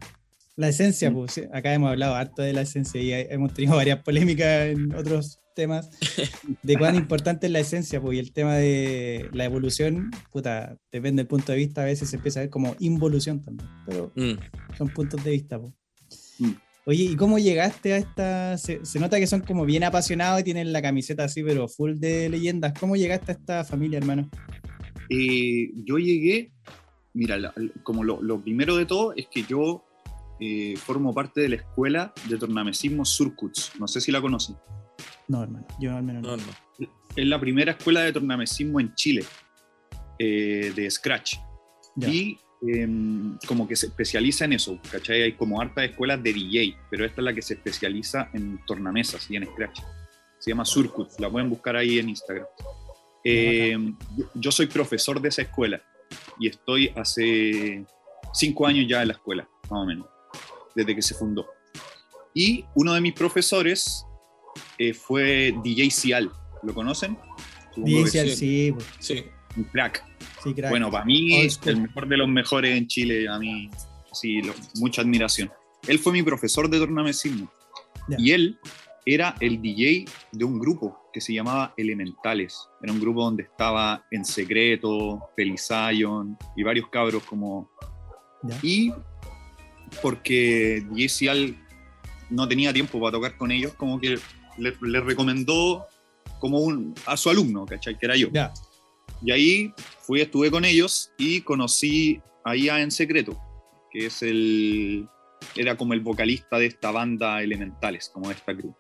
La 0.57 0.69
esencia, 0.69 1.11
Mm. 1.11 1.15
pues, 1.15 1.41
acá 1.55 1.73
hemos 1.73 1.91
hablado 1.91 2.15
harto 2.17 2.43
de 2.43 2.53
la 2.53 2.63
esencia 2.63 3.01
y 3.01 3.13
hemos 3.31 3.55
tenido 3.55 3.77
varias 3.77 4.03
polémicas 4.03 4.69
en 4.69 4.95
otros 4.95 5.41
temas 5.61 5.91
de 6.63 6.77
cuán 6.77 6.97
importante 6.97 7.47
es 7.47 7.53
la 7.53 7.61
esencia, 7.61 8.01
pues, 8.01 8.17
y 8.17 8.19
el 8.21 8.33
tema 8.33 8.57
de 8.57 9.29
la 9.33 9.45
evolución, 9.45 10.11
puta, 10.33 10.77
depende 10.91 11.21
del 11.23 11.29
punto 11.29 11.53
de 11.53 11.59
vista, 11.59 11.83
a 11.83 11.85
veces 11.87 12.11
se 12.11 12.17
empieza 12.17 12.41
a 12.41 12.43
ver 12.45 12.51
como 12.51 12.75
involución 12.81 13.41
también, 13.41 13.69
pero 13.87 14.11
Mm. 14.17 14.39
son 14.77 14.89
puntos 14.89 15.23
de 15.25 15.31
vista, 15.33 15.59
pues. 15.61 15.73
Mm. 16.39 16.51
Oye, 16.87 17.05
¿y 17.05 17.15
cómo 17.17 17.39
llegaste 17.39 17.93
a 17.93 17.99
esta? 17.99 18.57
Se, 18.59 18.85
se 18.85 18.99
nota 18.99 19.19
que 19.21 19.27
son 19.27 19.43
como 19.43 19.65
bien 19.67 19.85
apasionados 19.85 20.41
y 20.41 20.45
tienen 20.45 20.73
la 20.73 20.81
camiseta 20.83 21.25
así, 21.25 21.43
pero 21.43 21.69
full 21.69 21.97
de 21.99 22.29
leyendas. 22.31 22.73
¿Cómo 22.81 22.97
llegaste 22.97 23.33
a 23.33 23.35
esta 23.35 23.65
familia, 23.65 23.99
hermano? 23.99 24.29
Eh, 25.11 25.71
yo 25.85 25.99
llegué, 25.99 26.53
mira, 27.13 27.37
la- 27.39 27.53
como 27.83 28.03
lo, 28.03 28.23
lo 28.23 28.41
primero 28.43 28.77
de 28.77 28.87
todo 28.87 29.13
es 29.15 29.27
que 29.31 29.43
yo 29.43 29.85
eh, 30.41 30.75
formo 30.79 31.13
parte 31.13 31.43
de 31.43 31.51
la 31.51 31.57
escuela 31.57 32.15
de 32.29 32.39
tornamesismo 32.39 33.05
Surcuts. 33.05 33.73
No 33.79 33.87
sé 33.87 34.01
si 34.01 34.11
la 34.11 34.23
conocen. 34.23 34.57
No, 35.31 35.45
hermano, 35.45 35.65
yo 35.79 35.97
al 35.97 36.03
menos 36.03 36.23
no. 36.23 36.37
No, 36.37 36.43
no. 36.45 36.89
Es 37.15 37.27
la 37.27 37.39
primera 37.39 37.71
escuela 37.73 38.01
de 38.01 38.13
tornamesismo 38.13 38.81
en 38.81 38.93
Chile, 38.97 39.25
eh, 40.19 40.73
de 40.75 40.91
Scratch. 40.91 41.37
Ya. 41.95 42.09
Y 42.09 42.37
em, 42.69 43.39
como 43.47 43.69
que 43.69 43.77
se 43.77 43.87
especializa 43.87 44.45
en 44.45 44.55
eso, 44.55 44.77
¿cachai? 44.91 45.23
Hay 45.23 45.33
como 45.35 45.61
hartas 45.61 45.85
escuelas 45.85 46.21
de 46.21 46.33
DJ, 46.33 46.77
pero 46.91 47.05
esta 47.05 47.21
es 47.21 47.25
la 47.25 47.33
que 47.33 47.43
se 47.43 47.55
especializa 47.55 48.29
en 48.35 48.59
tornamesas 48.67 49.31
y 49.31 49.37
en 49.37 49.47
Scratch. 49.47 49.81
Se 50.41 50.51
llama 50.51 50.65
Surcut, 50.65 51.09
la 51.21 51.31
pueden 51.31 51.49
buscar 51.49 51.77
ahí 51.77 52.01
en 52.01 52.09
Instagram. 52.09 52.47
Yo- 54.17 54.31
yo 54.35 54.51
soy 54.51 54.67
profesor 54.67 55.21
de 55.21 55.29
esa 55.29 55.43
escuela 55.43 55.81
y 56.41 56.49
estoy 56.49 56.89
hace 56.97 57.85
cinco 58.35 58.67
años 58.67 58.87
ya 58.89 59.03
en 59.03 59.09
la 59.09 59.15
escuela, 59.15 59.49
más 59.71 59.83
o 59.83 59.87
menos, 59.87 60.07
desde 60.75 60.95
que 60.97 61.03
se 61.03 61.15
fundó. 61.15 61.47
Y 62.35 62.65
uno 62.75 62.95
de 62.95 63.01
mis 63.01 63.13
profesores 63.13 64.05
eh, 64.81 64.95
fue 64.95 65.55
DJ 65.63 65.91
Cial, 65.91 66.31
¿lo 66.63 66.73
conocen? 66.75 67.17
DJ, 67.77 68.31
sí. 68.31 68.37
sí, 68.37 68.75
Sí. 68.99 69.25
Un 69.57 69.65
crack. 69.65 70.05
sí, 70.43 70.55
crack. 70.55 70.71
Bueno, 70.71 70.91
para 70.91 71.05
mí, 71.05 71.47
el 71.67 71.81
mejor 71.83 72.09
de 72.09 72.17
los 72.17 72.29
mejores 72.29 72.77
en 72.77 72.87
Chile, 72.87 73.29
a 73.29 73.39
mí, 73.39 73.69
sí, 74.13 74.41
lo- 74.43 74.55
mucha 74.77 75.03
admiración. 75.03 75.51
Él 75.87 75.99
fue 75.99 76.13
mi 76.13 76.23
profesor 76.23 76.69
de 76.71 76.79
tornamesismo. 76.79 77.51
Ya. 78.09 78.17
Y 78.19 78.31
él 78.33 78.59
era 79.05 79.35
el 79.41 79.61
DJ 79.61 80.05
de 80.33 80.45
un 80.45 80.59
grupo 80.59 80.97
que 81.13 81.21
se 81.21 81.33
llamaba 81.35 81.75
Elementales. 81.77 82.69
Era 82.83 82.93
un 82.93 83.01
grupo 83.01 83.25
donde 83.25 83.43
estaba 83.45 84.05
En 84.11 84.25
Secreto, 84.25 85.21
Felizion 85.37 86.37
y 86.57 86.63
varios 86.63 86.89
cabros 86.89 87.25
como... 87.25 87.71
Ya. 88.43 88.59
Y 88.63 88.93
porque 90.03 90.85
DJ 90.91 91.09
Cial 91.09 91.57
no 92.31 92.47
tenía 92.49 92.73
tiempo 92.73 93.01
para 93.01 93.13
tocar 93.13 93.37
con 93.37 93.51
ellos, 93.51 93.73
como 93.75 94.01
que 94.01 94.19
le, 94.59 94.75
le 94.83 95.01
recomendó 95.01 95.87
como 96.39 96.59
un, 96.61 96.95
a 97.07 97.17
su 97.17 97.31
alumno, 97.31 97.67
¿cachai? 97.67 97.99
Que 97.99 98.07
era 98.07 98.17
yo. 98.17 98.29
Ya, 98.33 98.53
Y 99.23 99.31
ahí 99.31 99.75
fui, 100.01 100.21
estuve 100.21 100.51
con 100.51 100.65
ellos 100.65 101.13
y 101.19 101.41
conocí 101.43 102.21
a 102.45 102.57
IA 102.57 102.81
en 102.81 102.91
secreto, 102.91 103.39
que 103.91 104.07
es 104.07 104.23
el. 104.23 105.09
Era 105.57 105.77
como 105.77 105.95
el 105.95 106.01
vocalista 106.01 106.59
de 106.59 106.67
esta 106.67 106.91
banda 106.91 107.43
Elementales, 107.43 108.11
como 108.13 108.29
de 108.29 108.35
esta 108.35 108.55
crew. 108.57 108.75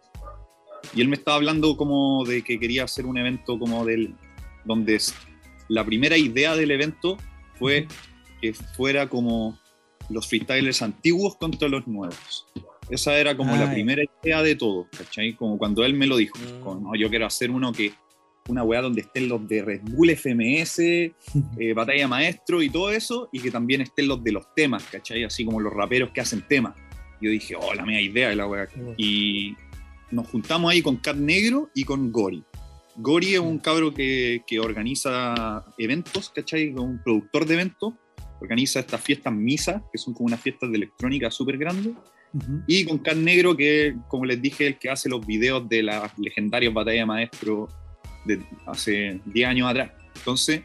Y 0.94 1.00
él 1.02 1.08
me 1.08 1.16
estaba 1.16 1.36
hablando 1.36 1.76
como 1.76 2.24
de 2.24 2.42
que 2.42 2.58
quería 2.58 2.84
hacer 2.84 3.06
un 3.06 3.18
evento 3.18 3.58
como 3.58 3.84
del. 3.84 4.14
donde 4.64 4.96
es- 4.96 5.14
la 5.68 5.84
primera 5.84 6.16
idea 6.16 6.56
del 6.56 6.70
evento 6.70 7.16
fue 7.58 7.86
que 8.40 8.52
fuera 8.54 9.08
como 9.08 9.58
los 10.08 10.26
freestylers 10.26 10.82
antiguos 10.82 11.36
contra 11.36 11.68
los 11.68 11.86
nuevos. 11.86 12.46
Esa 12.90 13.18
era 13.18 13.36
como 13.36 13.54
Ah, 13.54 13.58
la 13.58 13.72
primera 13.72 14.02
idea 14.22 14.42
de 14.42 14.56
todo, 14.56 14.88
¿cachai? 14.96 15.34
Como 15.34 15.56
cuando 15.58 15.84
él 15.84 15.94
me 15.94 16.06
lo 16.06 16.16
dijo, 16.16 16.36
Mm. 16.38 16.60
como, 16.62 16.80
"No, 16.80 16.94
yo 16.98 17.08
quiero 17.08 17.26
hacer 17.26 17.50
uno 17.50 17.72
que 17.72 17.92
una 18.48 18.64
weá 18.64 18.80
donde 18.80 19.02
estén 19.02 19.28
los 19.28 19.46
de 19.46 19.62
Red 19.62 19.80
Bull 19.84 20.10
FMS, 20.10 20.78
eh, 21.58 21.72
Batalla 21.74 22.08
Maestro 22.08 22.62
y 22.62 22.70
todo 22.70 22.90
eso, 22.90 23.28
y 23.32 23.38
que 23.40 23.50
también 23.50 23.80
estén 23.82 24.08
los 24.08 24.24
de 24.24 24.32
los 24.32 24.52
temas, 24.56 24.82
¿cachai? 24.90 25.22
Así 25.24 25.44
como 25.44 25.60
los 25.60 25.72
raperos 25.72 26.10
que 26.10 26.20
hacen 26.20 26.42
temas. 26.48 26.74
Yo 27.20 27.30
dije, 27.30 27.54
oh, 27.54 27.74
la 27.74 27.84
media 27.84 28.00
idea 28.00 28.28
de 28.30 28.36
la 28.36 28.46
weá. 28.46 28.66
Bueno. 28.74 28.94
Y 28.96 29.54
nos 30.10 30.26
juntamos 30.28 30.72
ahí 30.72 30.82
con 30.82 30.96
Cat 30.96 31.16
Negro 31.16 31.70
y 31.74 31.84
con 31.84 32.10
Gori. 32.10 32.42
Gori 32.96 33.34
es 33.34 33.40
un 33.40 33.58
cabro 33.58 33.94
que, 33.94 34.42
que 34.46 34.58
organiza 34.58 35.64
eventos, 35.78 36.30
¿cachai? 36.30 36.70
Un 36.70 37.00
productor 37.02 37.46
de 37.46 37.54
eventos. 37.54 37.94
Organiza 38.40 38.80
estas 38.80 39.00
fiestas 39.02 39.32
misas, 39.34 39.82
que 39.92 39.98
son 39.98 40.14
como 40.14 40.26
unas 40.26 40.40
fiestas 40.40 40.70
de 40.70 40.76
electrónica 40.78 41.30
súper 41.30 41.56
grandes. 41.58 41.92
Ujú. 42.32 42.62
Y 42.66 42.84
con 42.84 42.98
Cat 42.98 43.16
Negro, 43.16 43.56
que 43.56 43.96
como 44.08 44.24
les 44.24 44.40
dije, 44.40 44.66
el 44.66 44.78
que 44.78 44.90
hace 44.90 45.08
los 45.08 45.26
videos 45.26 45.68
de 45.68 45.82
las 45.82 46.16
legendarias 46.18 46.72
batallas 46.72 47.06
maestro 47.06 47.68
de 48.24 48.40
hace 48.66 49.20
10 49.24 49.48
años 49.48 49.70
atrás. 49.70 49.90
Entonces, 50.16 50.62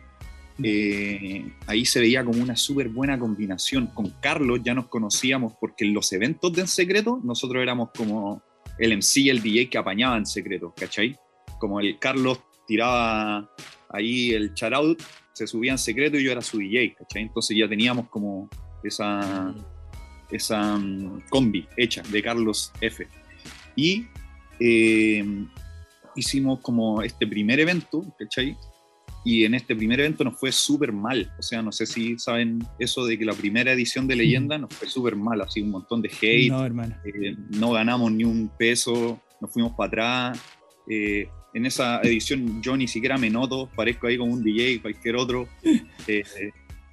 eh, 0.64 1.52
ahí 1.68 1.86
se 1.86 2.00
veía 2.00 2.24
como 2.24 2.42
una 2.42 2.56
súper 2.56 2.90
buena 2.90 3.20
combinación. 3.20 3.88
Con 3.88 4.10
Carlos 4.22 4.62
ya 4.64 4.74
nos 4.74 4.88
conocíamos 4.88 5.54
porque 5.60 5.86
en 5.86 5.94
los 5.94 6.12
eventos 6.14 6.54
de 6.54 6.62
En 6.62 6.68
Secreto 6.68 7.20
nosotros 7.24 7.62
éramos 7.62 7.90
como 7.96 8.42
el 8.78 8.92
MC 8.98 9.22
y 9.22 9.30
el 9.30 9.42
DJ 9.42 9.70
que 9.70 9.78
apañaba 9.78 10.18
En 10.18 10.26
Secreto, 10.26 10.74
¿cachai? 10.76 11.18
Como 11.60 11.80
el 11.80 11.98
Carlos 12.00 12.40
tiraba 12.68 13.50
ahí 13.90 14.32
el 14.32 14.54
shoutout, 14.54 15.02
se 15.34 15.48
subía 15.48 15.74
En 15.74 15.78
Secreto 15.78 16.18
y 16.18 16.24
yo 16.24 16.32
era 16.32 16.42
su 16.42 16.58
DJ, 16.58 16.96
¿cachai? 16.96 17.24
Entonces 17.24 17.58
ya 17.58 17.68
teníamos 17.68 18.10
como 18.10 18.50
esa 18.84 19.54
esa 20.32 20.78
mm, 20.78 21.24
combi 21.30 21.68
hecha 21.78 22.02
de 22.04 22.22
Carlos 22.22 22.72
F. 22.82 23.08
Y 23.76 24.08
eh, 24.60 25.24
hicimos 26.16 26.60
como 26.62 27.02
este 27.02 27.28
primer 27.28 27.60
evento, 27.60 28.04
¿cachai? 28.18 28.56
Y 29.24 29.44
en 29.44 29.56
este 29.56 29.76
primer 29.76 30.00
evento 30.00 30.24
nos 30.24 30.40
fue 30.40 30.52
súper 30.52 30.92
mal. 30.92 31.32
O 31.40 31.42
sea, 31.42 31.62
no 31.64 31.72
sé 31.72 31.88
si 31.88 32.18
saben 32.20 32.60
eso 32.78 33.06
de 33.06 33.18
que 33.18 33.26
la 33.26 33.34
primera 33.34 33.72
edición 33.74 34.08
de 34.08 34.16
Leyenda 34.16 34.58
nos 34.60 34.72
fue 34.74 34.88
súper 34.88 35.16
mal, 35.16 35.42
así 35.42 35.62
un 35.62 35.72
montón 35.72 36.02
de 36.02 36.10
hate, 36.10 36.50
No, 36.52 36.64
hermano. 36.64 36.96
eh, 37.06 37.36
no 37.50 37.72
ganamos 37.72 38.12
ni 38.12 38.24
un 38.24 38.50
peso, 38.56 39.20
nos 39.42 39.52
fuimos 39.52 39.74
para 39.74 39.88
atrás. 39.88 40.42
Eh, 40.88 41.28
en 41.56 41.66
esa 41.66 42.02
edición 42.02 42.62
yo 42.62 42.78
ni 42.78 42.88
siquiera 42.88 43.18
me 43.18 43.30
noto, 43.32 43.68
parezco 43.76 44.06
ahí 44.08 44.18
como 44.18 44.32
un 44.32 44.44
DJ, 44.44 44.82
cualquier 44.82 45.16
otro. 45.16 45.48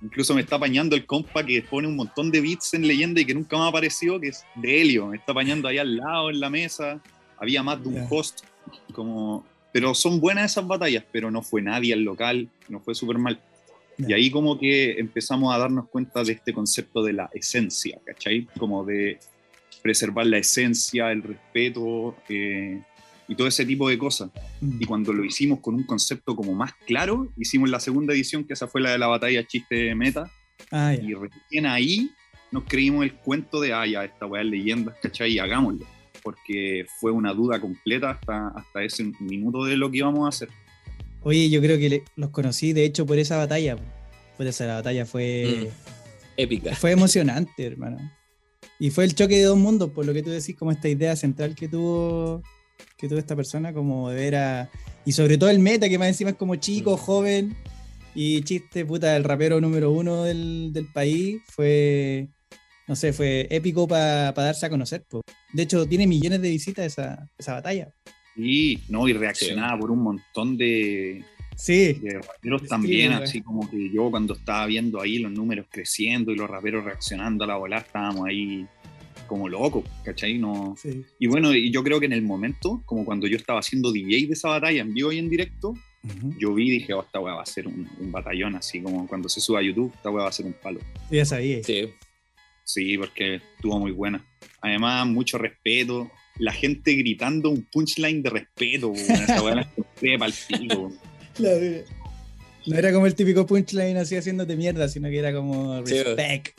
Incluso 0.03 0.35
me 0.35 0.41
está 0.41 0.57
apañando 0.57 0.97
el 0.97 1.07
compa 1.07 1.45
que 1.45 1.63
pone 1.63 1.87
un 1.87 1.95
montón 1.97 2.31
de 2.31 2.41
beats 2.41 2.75
en 2.75 2.87
leyenda 2.87 3.21
y 3.21 3.25
que 3.25 3.35
nunca 3.35 3.57
me 3.57 3.63
ha 3.65 3.69
aparecido, 3.69 4.19
que 4.21 4.29
es 4.29 4.45
de 4.57 4.81
Helio. 4.83 5.07
Me 5.09 5.17
está 5.17 5.33
apañando 5.33 5.69
ahí 5.69 5.79
al 5.79 5.97
lado 5.97 6.31
en 6.31 6.41
la 6.41 6.51
mesa. 6.51 7.01
Había 7.39 7.63
más 7.63 7.81
de 7.83 7.89
un 7.89 7.95
Ya. 7.95 8.07
host. 8.11 8.41
Como... 8.93 9.45
Pero 9.73 9.95
son 9.95 10.21
buenas 10.21 10.53
esas 10.53 10.67
batallas, 10.67 11.05
pero 11.11 11.31
no 11.31 11.41
fue 11.41 11.63
nadie 11.63 11.95
al 11.95 12.03
local, 12.03 12.49
no 12.69 12.81
fue 12.81 12.95
súper 12.95 13.17
mal. 13.19 13.41
Y 13.97 14.09
Ya. 14.09 14.17
ahí 14.17 14.31
como 14.31 14.59
que 14.59 14.99
empezamos 14.99 15.55
a 15.55 15.59
darnos 15.59 15.89
cuenta 15.89 16.23
de 16.25 16.33
este 16.33 16.53
concepto 16.53 17.03
de 17.03 17.13
la 17.15 17.31
esencia, 17.33 17.99
¿cachai? 18.05 18.47
Como 18.59 18.85
de 18.85 19.19
preservar 19.83 20.27
la 20.27 20.39
esencia, 20.39 21.11
el 21.11 21.23
respeto 21.23 22.17
eh, 22.29 22.81
y 23.33 23.35
todo 23.35 23.47
ese 23.49 23.65
tipo 23.65 23.89
de 23.89 23.99
cosas. 23.99 24.31
Mm. 24.61 24.83
Y 24.83 24.85
cuando 24.85 25.13
lo 25.13 25.25
hicimos 25.25 25.61
con 25.61 25.75
un 25.75 25.83
concepto 25.85 26.37
como 26.37 26.55
más 26.55 26.73
claro, 26.87 27.33
hicimos 27.39 27.71
la 27.71 27.81
segunda 27.81 28.13
edición, 28.15 28.45
que 28.45 28.53
esa 28.53 28.69
fue 28.69 28.81
la 28.81 28.91
de 28.93 28.99
la 28.99 29.07
batalla 29.09 29.45
chiste 29.47 29.95
meta, 29.95 30.31
Ah, 30.71 30.95
ya. 30.95 31.03
y 31.03 31.15
recién 31.15 31.67
ahí 31.67 32.11
nos 32.51 32.65
creímos 32.65 33.05
el 33.05 33.15
cuento 33.15 33.61
de, 33.61 33.73
ah, 33.73 33.87
ya, 33.87 34.05
esta 34.05 34.27
weá 34.27 34.43
es 34.43 34.49
leyenda, 34.49 34.95
¿cachai? 35.03 35.33
Y 35.33 35.39
hagámoslo. 35.39 35.87
Porque 36.23 36.85
fue 37.01 37.11
una 37.11 37.33
duda 37.35 37.61
completa 37.61 38.11
hasta, 38.11 38.49
hasta 38.49 38.85
ese 38.85 39.11
minuto 39.19 39.65
de 39.65 39.77
lo 39.77 39.91
que 39.91 39.99
íbamos 39.99 40.25
a 40.27 40.29
hacer. 40.29 40.49
Oye, 41.23 41.49
yo 41.51 41.61
creo 41.61 41.79
que 41.79 41.89
le- 41.89 42.05
los 42.17 42.31
conocí, 42.31 42.73
de 42.73 42.85
hecho, 42.85 43.07
por 43.07 43.19
esa 43.19 43.37
batalla. 43.39 43.77
po. 43.77 43.83
Por 44.37 44.47
esa 44.47 44.67
batalla 44.67 45.05
fue, 45.07 45.71
Épica. 46.37 46.75
fue 46.75 46.93
emocionante, 46.93 47.65
hermano. 47.67 47.99
Y 48.79 48.91
fue 48.91 49.05
el 49.05 49.15
choque 49.15 49.37
de 49.37 49.43
dos 49.45 49.59
mundos, 49.59 49.91
por 49.91 50.05
lo 50.07 50.13
que 50.13 50.23
tú 50.23 50.31
decís, 50.31 50.57
como 50.57 50.73
esta 50.73 50.89
idea 50.89 51.15
central 51.17 51.55
que 51.55 51.69
tuvo, 51.69 52.43
que 52.97 53.09
tuvo 53.09 53.19
esta 53.19 53.37
persona, 53.37 53.73
como 53.73 54.11
de 54.11 54.17
ver 54.17 54.37
a. 54.37 54.71
Y 55.05 55.13
sobre 55.13 55.39
todo 55.39 55.51
el 55.51 55.59
meta, 55.59 55.89
que 55.89 55.99
más 55.99 56.09
encima 56.09 56.31
es 56.31 56.37
como 56.37 56.57
chico, 56.57 56.97
joven, 56.97 57.57
y 58.15 58.43
chiste, 58.43 58.85
puta, 58.85 59.17
el 59.17 59.25
rapero 59.25 59.61
número 59.61 59.91
uno 59.91 60.25
del, 60.25 60.73
del 60.73 60.87
país, 60.87 61.41
fue. 61.47 62.29
No 62.89 62.97
sé, 62.97 63.13
fue 63.13 63.47
épico 63.51 63.87
para 63.87 64.33
darse 64.33 64.67
a 64.67 64.71
conocer. 64.71 65.05
po. 65.09 65.23
De 65.53 65.63
hecho, 65.63 65.87
tiene 65.87 66.07
millones 66.07 66.43
de 66.43 66.51
visitas 66.51 66.87
esa, 66.87 67.29
esa 67.39 67.55
batalla. 67.55 67.89
Y, 68.37 68.81
no, 68.89 69.07
y 69.09 69.13
reaccionaba 69.13 69.79
por 69.79 69.91
un 69.91 70.03
montón 70.03 70.57
de, 70.57 71.23
Sí, 71.57 71.93
de 71.95 72.21
raperos 72.21 72.63
Sí, 72.63 72.69
también, 72.69 73.13
así 73.13 73.41
como 73.41 73.69
que 73.71 73.91
yo 73.91 74.11
cuando 74.11 74.35
estaba 74.35 74.67
viendo 74.67 75.01
ahí 75.01 75.19
los 75.19 75.33
números 75.33 75.67
creciendo 75.71 76.33
y 76.33 76.37
los 76.37 76.49
raperos 76.49 76.85
reaccionando 76.85 77.45
a 77.45 77.47
la 77.47 77.57
bola, 77.57 77.79
estábamos 77.79 78.27
ahí 78.27 78.67
como 79.33 79.49
locos, 79.49 79.83
¿cachai? 80.05 80.37
No... 80.37 80.75
sí. 80.77 81.05
Y 81.19 81.27
bueno, 81.27 81.55
y 81.55 81.71
yo 81.71 81.83
creo 81.83 81.99
que 81.99 82.05
en 82.05 82.13
el 82.13 82.21
momento, 82.21 82.83
como 82.85 83.03
cuando 83.07 83.27
yo 83.27 83.39
estaba 83.39 83.61
haciendo 83.61 83.91
DJ 83.91 84.27
de 84.27 84.35
esa 84.35 84.49
batalla 84.49 84.83
en 84.83 84.93
vivo 84.93 85.11
y 85.11 85.19
en 85.19 85.31
directo, 85.31 85.73
yo 86.39 86.53
vi 86.53 86.69
y 86.69 86.71
dije, 86.73 86.93
oh, 86.93 87.01
esta 87.01 87.19
weá 87.19 87.37
va 87.37 87.43
a 87.43 87.47
ser 87.47 87.67
un, 87.67 87.89
un 87.99 88.13
batallón, 88.13 88.57
así 88.57 88.83
como 88.83 89.07
cuando 89.07 89.31
se 89.31 89.41
suba 89.41 89.61
a 89.61 89.63
YouTube, 89.63 89.91
esta 89.95 90.11
weá 90.11 90.25
va 90.25 90.29
a 90.29 90.33
ser 90.33 90.45
un 90.45 90.53
palo. 90.53 90.81
Ya 91.11 91.25
sabía. 91.25 91.65
Sí. 91.65 91.89
Sí, 92.63 92.99
porque 92.99 93.37
estuvo 93.37 93.79
muy 93.79 93.93
buena. 93.93 94.23
Además, 94.61 95.07
mucho 95.07 95.39
respeto. 95.39 96.11
La 96.39 96.53
gente 96.53 96.93
gritando 96.93 97.49
un 97.49 97.63
punchline 97.73 98.23
de 98.23 98.29
respeto, 98.29 98.93
esa 98.93 99.43
weá 99.43 99.55
la 99.55 100.31
pico. 100.47 100.93
No 102.65 102.77
era 102.77 102.93
como 102.93 103.07
el 103.07 103.17
típico 103.17 103.45
punchline 103.45 103.97
así 103.97 104.15
haciéndote 104.15 104.55
mierda, 104.57 104.89
sino 104.89 105.09
que 105.09 105.19
era 105.19 105.33
como 105.33 105.85
Sí, 105.85 106.01
respect. 106.01 106.57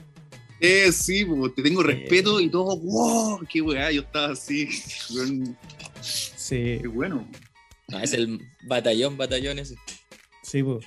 Eh, 0.65 0.93
sí, 0.93 1.25
pues, 1.25 1.53
te 1.55 1.61
tengo 1.61 1.83
respeto 1.83 2.39
y 2.39 2.47
todo, 2.49 2.77
wow, 2.77 3.45
qué 3.51 3.61
weá, 3.61 3.91
yo 3.91 3.99
estaba 3.99 4.31
así, 4.31 4.69
Sí, 6.01 6.77
qué 6.81 6.87
bueno. 6.87 7.29
Ah, 7.91 8.01
es 8.01 8.13
el 8.13 8.39
batallón, 8.65 9.17
batallón 9.17 9.59
ese. 9.59 9.75
sí, 10.41 10.63
po. 10.63 10.79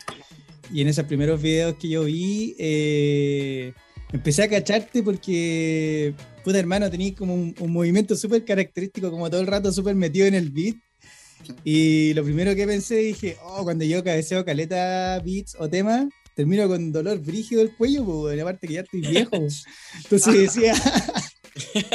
Y 0.73 0.80
en 0.80 0.88
esos 0.88 1.04
primeros 1.04 1.42
videos 1.42 1.76
que 1.76 1.90
yo 1.90 2.04
vi, 2.04 2.56
eh, 2.59 3.75
empecé 4.12 4.45
a 4.45 4.49
cacharte 4.49 5.02
porque, 5.02 6.14
puta 6.42 6.59
hermano, 6.59 6.90
tenías 6.90 7.14
como 7.14 7.35
un, 7.35 7.54
un 7.61 7.71
movimiento 7.71 8.16
súper 8.16 8.47
característico, 8.47 9.11
como 9.11 9.28
todo 9.28 9.42
el 9.42 9.47
rato 9.47 9.71
súper 9.73 9.95
metido 9.95 10.26
en 10.26 10.35
el 10.35 10.50
beat. 10.50 10.76
Y 11.64 12.14
lo 12.14 12.25
primero 12.25 12.54
que 12.54 12.66
pensé, 12.66 12.97
dije, 12.97 13.37
oh, 13.45 13.62
cuando 13.62 13.85
yo 13.85 14.02
cabeceo 14.02 14.42
caleta 14.42 15.21
beats 15.23 15.54
o 15.59 15.68
temas, 15.68 16.06
termino 16.37 16.69
con 16.69 16.93
dolor 16.93 17.19
brígido 17.19 17.62
del 17.62 17.75
cuello, 17.75 18.05
pues, 18.05 18.40
aparte 18.40 18.69
que 18.69 18.75
ya 18.75 18.81
estoy 18.83 19.00
viejo. 19.00 19.37
Entonces 20.05 20.35
decía, 20.35 20.75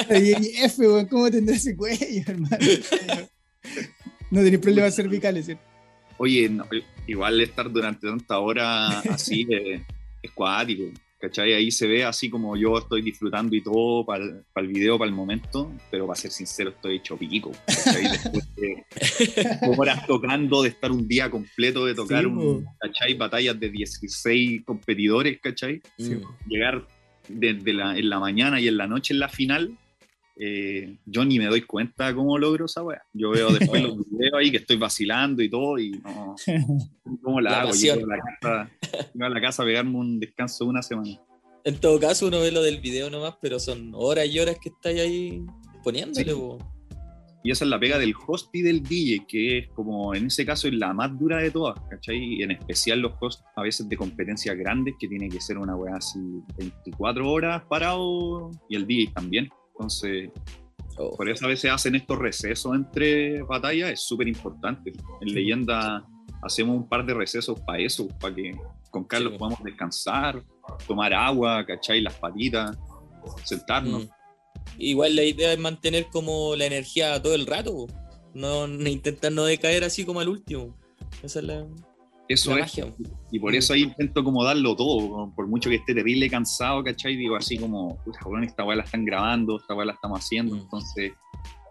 "Oye, 0.10 0.66
F, 0.66 0.84
¿cómo 1.10 1.30
tendrá 1.30 1.56
ese 1.56 1.76
cuello, 1.76 2.24
hermano? 2.26 2.58
No 4.32 4.42
tenéis 4.42 4.60
problemas 4.60 4.96
cervicales, 4.96 5.46
¿cierto? 5.46 5.64
Oye, 6.18 6.50
no, 6.50 6.66
igual 7.06 7.40
estar 7.40 7.72
durante 7.72 8.08
tanta 8.08 8.40
hora 8.40 9.00
así 9.02 9.48
es 10.24 10.32
cuático, 10.32 10.86
¿cachai? 11.22 11.54
Ahí 11.54 11.72
se 11.72 11.88
ve 11.88 12.04
así 12.04 12.30
como 12.30 12.58
yo 12.58 12.78
estoy 12.78 13.02
disfrutando 13.02 13.56
y 13.56 13.62
todo 13.62 14.06
para 14.06 14.26
el 14.26 14.68
video, 14.68 14.98
para 14.98 15.10
el 15.10 15.16
momento, 15.16 15.72
pero 15.90 16.08
para 16.08 16.20
ser 16.20 16.32
sincero 16.32 16.72
estoy 16.72 16.98
hecho 16.98 17.16
pico. 17.18 17.52
Después 17.68 18.56
de 18.56 18.84
horas 19.78 20.06
tocando, 20.08 20.64
de 20.64 20.70
estar 20.70 20.92
un 20.92 21.08
día 21.08 21.30
completo, 21.30 21.86
de 21.86 21.94
tocar 21.94 22.22
Sí, 22.22 22.26
un. 22.26 22.66
¿cachai? 22.80 23.14
Batallas 23.14 23.60
de 23.60 23.70
16 23.70 24.64
competidores, 24.66 25.40
¿cachai? 25.40 25.82
Sí. 25.98 26.20
Llegar 26.48 26.88
desde 27.28 27.74
la, 27.74 27.98
en 27.98 28.10
la 28.10 28.20
mañana 28.20 28.60
y 28.60 28.68
en 28.68 28.78
la 28.78 28.88
noche 28.88 29.14
en 29.14 29.20
la 29.20 29.30
final, 29.30 29.78
eh, 30.38 30.98
yo 31.06 31.26
ni 31.26 31.38
me 31.38 31.46
doy 31.46 31.62
cuenta 31.62 32.14
cómo 32.14 32.38
logro 32.38 32.66
esa 32.66 32.84
weá. 32.84 33.02
Yo 33.14 33.32
veo 33.32 33.52
después 33.52 33.82
los 33.84 33.98
videos 34.10 34.34
ahí 34.40 34.52
que 34.52 34.58
estoy 34.58 34.78
vacilando 34.78 35.42
y 35.42 35.50
todo 35.50 35.78
y 35.80 35.92
no, 35.92 36.36
¿cómo 37.22 37.42
la, 37.42 37.52
La 37.52 37.62
hago? 37.62 37.72
Llego 37.72 38.06
a 38.06 38.16
la, 38.16 38.24
casa, 38.40 38.72
llego 39.14 39.26
a 39.26 39.30
la 39.30 39.42
casa 39.42 39.64
a 39.64 39.66
pegarme 39.66 39.98
un 39.98 40.20
descanso 40.20 40.66
de 40.66 40.70
una 40.70 40.82
semana. 40.82 41.20
En 41.64 41.80
todo 41.80 42.00
caso, 42.00 42.28
uno 42.28 42.40
ve 42.40 42.52
lo 42.52 42.64
del 42.64 42.80
video 42.80 43.10
nomás, 43.10 43.36
pero 43.42 43.60
son 43.60 43.92
horas 43.94 44.28
y 44.28 44.40
horas 44.40 44.58
que 44.60 44.70
estáis 44.70 45.00
ahí 45.00 45.46
poniéndole, 45.84 46.34
Sí. 46.34 46.66
Y 47.44 47.50
esa 47.50 47.66
es 47.66 47.72
la 47.72 47.80
pega 47.80 47.98
del 47.98 48.14
host 48.28 48.54
y 48.54 48.62
del 48.62 48.84
DJ, 48.84 49.26
que 49.28 49.58
es 49.58 49.68
como 49.70 50.14
en 50.14 50.28
ese 50.28 50.46
caso 50.46 50.68
es 50.68 50.76
la 50.76 50.94
más 50.94 51.18
dura 51.18 51.38
de 51.38 51.50
todas, 51.50 51.80
¿cachai? 51.90 52.18
Y 52.18 52.44
en 52.44 52.52
especial 52.52 53.00
los 53.00 53.14
hosts 53.20 53.44
a 53.56 53.64
veces 53.64 53.90
de 53.90 53.98
competencias 53.98 54.56
grandes, 54.56 54.94
que 55.00 55.08
tiene 55.08 55.28
que 55.28 55.42
ser 55.42 55.58
una 55.58 55.76
weá 55.76 55.96
así 55.96 56.20
24 56.58 57.28
horas 57.28 57.64
parado 57.68 58.52
y 58.70 58.76
el 58.76 58.86
DJ 58.86 59.14
también. 59.14 59.50
Entonces, 59.82 60.30
Oh. 60.98 61.16
por 61.16 61.30
eso 61.30 61.46
a 61.46 61.48
veces 61.48 61.72
hacen 61.72 61.96
estos 61.96 62.20
recesos 62.20 62.76
entre 62.76 63.42
batallas, 63.44 63.92
es 63.92 64.02
súper 64.02 64.28
importante. 64.28 64.92
En 65.22 65.34
leyenda 65.34 66.06
hacemos 66.44 66.76
un 66.76 66.88
par 66.88 67.06
de 67.06 67.14
recesos 67.14 67.60
para 67.62 67.80
eso, 67.80 68.08
para 68.20 68.36
que 68.36 68.56
con 68.92 69.06
Carlos 69.06 69.32
Sí. 69.34 69.40
podamos 69.40 69.64
descansar, 69.64 70.44
tomar 70.86 71.14
agua, 71.14 71.66
¿cachai? 71.66 72.02
Las 72.02 72.16
patitas, 72.16 72.78
sentarnos. 73.46 74.06
Mm. 74.06 74.10
Igual 74.80 75.16
la 75.16 75.24
idea 75.24 75.54
es 75.54 75.60
mantener 75.60 76.08
como 76.12 76.56
la 76.58 76.66
energía 76.66 77.22
todo 77.22 77.36
el 77.36 77.48
rato, 77.48 77.88
no, 78.34 78.68
no 78.68 78.90
intentar 78.90 79.32
no 79.32 79.46
decaer 79.46 79.84
así 79.86 80.04
como 80.06 80.20
al 80.20 80.28
último. 80.28 80.76
Esa 81.24 81.40
es 81.40 81.46
la, 81.46 81.66
Eso 82.34 82.52
la 82.56 82.66
es. 82.66 82.78
magia. 82.78 82.94
Y 83.32 83.40
por 83.40 83.56
eso 83.56 83.74
ahí 83.74 83.84
intento 83.84 84.24
como 84.24 84.44
darlo 84.44 84.76
todo, 84.76 85.32
por 85.36 85.48
mucho 85.48 85.70
que 85.70 85.78
esté 85.78 85.94
terrible 85.94 86.30
cansado, 86.30 86.84
¿cachai? 86.84 87.16
Digo 87.16 87.36
así 87.36 87.58
como, 87.58 87.98
puta, 88.04 88.20
weón, 88.26 88.44
esta 88.44 88.64
weá 88.64 88.76
la 88.78 88.84
están 88.84 89.06
grabando, 89.06 89.58
esta 89.60 89.74
weá 89.76 89.86
la 89.86 89.94
estamos 89.94 90.20
haciendo, 90.20 90.56
Mm. 90.56 90.60
entonces 90.60 91.12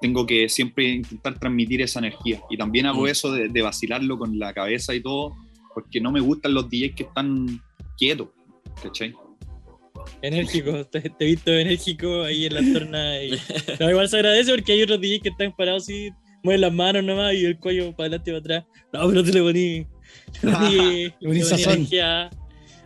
tengo 0.01 0.25
que 0.27 0.49
siempre 0.49 0.89
intentar 0.89 1.39
transmitir 1.39 1.83
esa 1.83 1.99
energía. 1.99 2.41
Y 2.51 2.57
también 2.57 2.87
hago 2.87 3.03
Mm. 3.03 3.09
eso 3.09 3.33
de, 3.33 3.49
de 3.49 3.63
vacilarlo 3.63 4.19
con 4.19 4.39
la 4.39 4.53
cabeza 4.55 4.95
y 4.95 5.03
todo, 5.03 5.35
porque 5.75 6.01
no 6.01 6.11
me 6.11 6.21
gustan 6.21 6.55
los 6.55 6.69
DJs 6.71 6.95
que 6.97 7.03
están 7.05 7.61
quietos, 7.99 8.29
¿cachai? 8.83 9.13
Enérgico, 10.23 10.85
te, 10.87 11.01
te 11.01 11.25
he 11.25 11.27
visto 11.27 11.51
enérgico 11.53 12.23
ahí 12.23 12.47
en 12.47 12.55
la 12.55 12.79
torna. 12.81 13.23
Y... 13.23 13.31
No, 13.81 13.91
igual 13.91 14.09
se 14.09 14.17
agradece 14.17 14.51
porque 14.55 14.73
hay 14.73 14.83
otros 14.83 15.01
DJs 15.01 15.21
que 15.23 15.29
están 15.31 15.53
parados 15.55 15.83
así, 15.85 16.11
mueven 16.43 16.63
las 16.63 16.73
manos 16.73 17.05
nomás 17.05 17.35
y 17.35 17.45
el 17.45 17.59
cuello 17.59 17.91
para 17.95 18.09
adelante 18.09 18.31
y 18.31 18.35
para 18.35 18.41
atrás. 18.41 18.65
No, 18.93 19.09
pero 19.09 19.25
tú 19.25 19.31
le 19.33 19.43
poní, 19.43 19.87
le 20.43 21.15
energía 21.21 22.31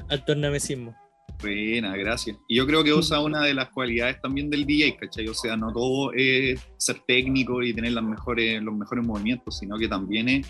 al 0.09 0.25
tornamesismo. 0.25 0.95
Buena, 1.41 1.97
gracias. 1.97 2.37
Y 2.49 2.57
yo 2.57 2.67
creo 2.67 2.83
que 2.83 2.91
esa 2.91 3.19
es 3.19 3.25
una 3.25 3.43
de 3.43 3.55
las 3.55 3.69
cualidades 3.71 4.21
también 4.23 4.49
del 4.51 4.65
DJ, 4.65 4.97
¿cachai? 4.97 5.29
O 5.29 5.35
sea, 5.35 5.57
no 5.57 5.73
todo 5.73 6.13
es 6.15 6.61
ser 6.79 7.01
técnico 7.07 7.63
y 7.63 7.75
tener 7.75 7.93
las 7.93 8.05
mejores, 8.05 8.63
los 8.63 8.75
mejores 8.75 9.05
movimientos, 9.05 9.59
sino 9.59 9.77
que 9.77 9.89
también 9.89 10.29
es 10.29 10.47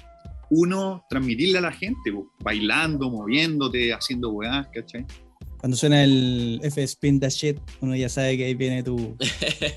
uno 0.50 1.04
transmitirle 1.08 1.58
a 1.58 1.62
la 1.62 1.72
gente, 1.72 2.12
po, 2.12 2.30
bailando, 2.40 3.10
moviéndote, 3.10 3.92
haciendo 3.92 4.30
weás, 4.30 4.68
¿cachai? 4.72 5.04
Cuando 5.58 5.76
suena 5.76 6.04
el 6.04 6.60
F 6.62 6.82
Spin 6.82 7.18
That 7.20 7.30
Shit, 7.30 7.58
uno 7.80 7.96
ya 7.96 8.08
sabe 8.08 8.36
que 8.36 8.44
ahí 8.44 8.54
viene 8.54 8.82
tu, 8.82 9.16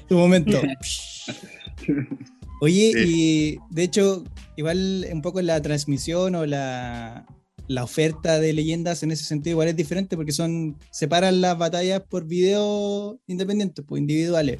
tu 0.07 0.15
momento. 0.15 0.61
Oye, 2.59 2.91
y 3.05 3.59
de 3.69 3.83
hecho, 3.83 4.23
igual 4.55 5.05
un 5.11 5.21
poco 5.21 5.41
la 5.41 5.61
transmisión 5.61 6.35
o 6.35 6.45
la, 6.45 7.25
la 7.67 7.83
oferta 7.83 8.39
de 8.39 8.53
leyendas 8.53 9.03
en 9.03 9.11
ese 9.11 9.25
sentido 9.25 9.53
igual 9.53 9.67
es 9.67 9.75
diferente 9.75 10.15
porque 10.15 10.31
son 10.31 10.77
separan 10.89 11.41
las 11.41 11.57
batallas 11.57 12.01
por 12.01 12.25
video 12.25 13.19
independientes, 13.27 13.85
pues 13.87 14.01
individuales, 14.01 14.59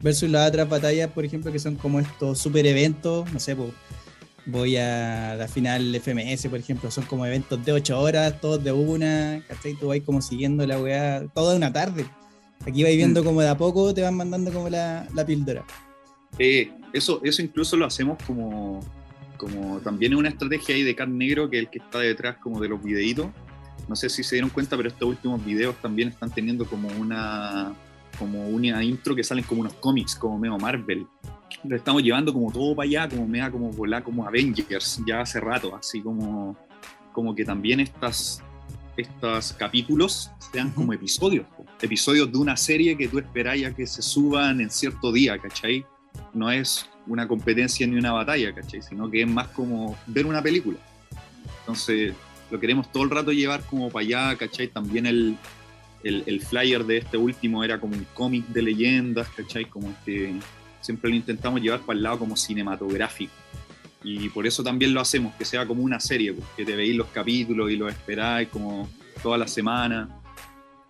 versus 0.00 0.30
las 0.30 0.48
otras 0.48 0.68
batallas, 0.68 1.10
por 1.12 1.24
ejemplo, 1.24 1.52
que 1.52 1.58
son 1.58 1.76
como 1.76 2.00
estos 2.00 2.38
super 2.38 2.66
eventos, 2.66 3.32
no 3.32 3.38
sé, 3.38 3.54
pues 3.54 3.70
voy 4.46 4.76
a 4.76 5.34
la 5.36 5.48
final 5.48 5.94
FMS, 5.94 6.48
por 6.48 6.58
ejemplo, 6.58 6.90
son 6.90 7.04
como 7.04 7.26
eventos 7.26 7.64
de 7.64 7.72
8 7.72 8.00
horas, 8.00 8.40
todos 8.40 8.62
de 8.62 8.72
una, 8.72 9.44
¿cachai? 9.46 9.74
Tú 9.74 9.88
vas 9.88 10.00
como 10.04 10.22
siguiendo 10.22 10.66
la 10.66 10.80
weá 10.80 11.26
toda 11.34 11.56
una 11.56 11.72
tarde. 11.72 12.06
Aquí 12.64 12.82
vais 12.82 12.96
viendo 12.96 13.22
como 13.22 13.42
de 13.42 13.48
a 13.48 13.56
poco 13.56 13.92
te 13.92 14.02
van 14.02 14.14
mandando 14.14 14.52
como 14.52 14.68
la, 14.68 15.06
la 15.14 15.26
píldora. 15.26 15.64
Eh, 16.38 16.70
eso, 16.92 17.20
eso 17.24 17.42
incluso 17.42 17.76
lo 17.76 17.86
hacemos 17.86 18.22
como, 18.26 18.80
como 19.36 19.80
también 19.80 20.12
es 20.12 20.18
una 20.18 20.28
estrategia 20.28 20.74
ahí 20.74 20.82
de 20.82 20.94
Cat 20.94 21.08
Negro, 21.08 21.48
que 21.48 21.58
es 21.58 21.64
el 21.64 21.70
que 21.70 21.78
está 21.78 21.98
detrás 22.00 22.36
como 22.38 22.60
de 22.60 22.68
los 22.68 22.82
videitos. 22.82 23.28
No 23.88 23.94
sé 23.94 24.08
si 24.08 24.24
se 24.24 24.36
dieron 24.36 24.50
cuenta, 24.50 24.76
pero 24.76 24.88
estos 24.88 25.08
últimos 25.08 25.44
videos 25.44 25.76
también 25.76 26.08
están 26.08 26.30
teniendo 26.30 26.66
como 26.66 26.88
una, 26.88 27.74
como 28.18 28.48
una 28.48 28.82
intro 28.82 29.14
que 29.14 29.22
salen 29.22 29.44
como 29.44 29.60
unos 29.60 29.74
cómics, 29.74 30.16
como 30.16 30.38
medio 30.38 30.58
Marvel. 30.58 31.06
Lo 31.64 31.76
estamos 31.76 32.02
llevando 32.02 32.32
como 32.32 32.50
todo 32.50 32.74
para 32.74 32.86
allá, 32.86 33.08
como 33.08 33.26
mega 33.26 33.50
como 33.50 33.70
volar 33.70 34.02
como 34.02 34.26
Avengers, 34.26 35.00
ya 35.06 35.20
hace 35.20 35.40
rato, 35.40 35.76
así 35.76 36.00
como, 36.00 36.56
como 37.12 37.34
que 37.34 37.44
también 37.44 37.80
estas, 37.80 38.42
estos 38.96 39.52
capítulos 39.52 40.30
sean 40.52 40.70
como 40.70 40.92
episodios, 40.92 41.46
episodios 41.80 42.30
de 42.30 42.38
una 42.38 42.56
serie 42.56 42.96
que 42.96 43.08
tú 43.08 43.18
esperáis 43.18 43.66
a 43.66 43.74
que 43.74 43.86
se 43.86 44.02
suban 44.02 44.60
en 44.60 44.70
cierto 44.70 45.12
día, 45.12 45.38
¿cachai? 45.38 45.84
No 46.34 46.50
es 46.50 46.86
una 47.06 47.26
competencia 47.28 47.86
ni 47.86 47.96
una 47.96 48.12
batalla, 48.12 48.54
¿cachai? 48.54 48.82
Sino 48.82 49.10
que 49.10 49.22
es 49.22 49.28
más 49.28 49.48
como 49.48 49.96
ver 50.06 50.26
una 50.26 50.42
película. 50.42 50.78
Entonces, 51.60 52.14
lo 52.50 52.60
queremos 52.60 52.90
todo 52.92 53.02
el 53.04 53.10
rato 53.10 53.32
llevar 53.32 53.62
como 53.62 53.90
para 53.90 54.04
allá, 54.04 54.36
¿cachai? 54.36 54.68
También 54.68 55.06
el, 55.06 55.36
el, 56.04 56.22
el 56.26 56.40
flyer 56.40 56.84
de 56.84 56.98
este 56.98 57.16
último 57.16 57.62
era 57.64 57.78
como 57.80 57.94
un 57.94 58.06
cómic 58.14 58.46
de 58.48 58.62
leyendas, 58.62 59.28
¿cachai? 59.36 59.64
Como 59.66 59.94
que 60.04 60.34
siempre 60.80 61.10
lo 61.10 61.16
intentamos 61.16 61.60
llevar 61.60 61.80
para 61.80 61.96
el 61.96 62.02
lado 62.02 62.18
como 62.20 62.36
cinematográfico. 62.36 63.32
Y 64.04 64.28
por 64.28 64.46
eso 64.46 64.62
también 64.62 64.94
lo 64.94 65.00
hacemos, 65.00 65.34
que 65.34 65.44
sea 65.44 65.66
como 65.66 65.82
una 65.82 65.98
serie, 65.98 66.32
pues, 66.32 66.46
que 66.56 66.64
te 66.64 66.76
veis 66.76 66.94
los 66.94 67.08
capítulos 67.08 67.70
y 67.72 67.76
los 67.76 67.90
esperáis 67.90 68.48
como 68.48 68.88
toda 69.22 69.36
la 69.38 69.48
semana. 69.48 70.08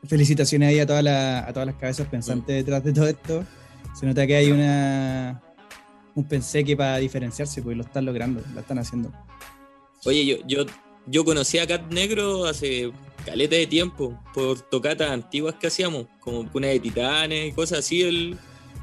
Felicitaciones 0.06 0.68
ahí 0.68 0.78
a, 0.80 0.86
toda 0.86 1.02
la- 1.02 1.46
a 1.48 1.52
todas 1.52 1.66
las 1.66 1.76
cabezas 1.76 2.06
pensantes 2.08 2.54
detrás 2.56 2.84
de 2.84 2.92
todo 2.92 3.08
esto. 3.08 3.44
Se 3.98 4.04
nota 4.04 4.26
que 4.26 4.36
hay 4.36 4.50
una 4.50 5.42
un 6.14 6.24
penseque 6.24 6.76
para 6.76 6.96
diferenciarse, 6.96 7.62
porque 7.62 7.76
lo 7.76 7.82
están 7.82 8.04
logrando, 8.04 8.42
lo 8.54 8.60
están 8.60 8.78
haciendo. 8.78 9.12
Oye, 10.04 10.24
yo, 10.24 10.36
yo, 10.46 10.66
yo 11.06 11.24
conocí 11.24 11.58
a 11.58 11.66
Cat 11.66 11.90
Negro 11.92 12.46
hace 12.46 12.90
caleta 13.24 13.56
de 13.56 13.66
tiempo, 13.66 14.18
por 14.34 14.60
tocatas 14.62 15.10
antiguas 15.10 15.54
que 15.54 15.66
hacíamos, 15.66 16.06
como 16.20 16.50
Cuna 16.50 16.68
de 16.68 16.80
Titanes 16.80 17.48
y 17.48 17.52
cosas 17.52 17.80
así. 17.80 18.02
El, 18.02 18.38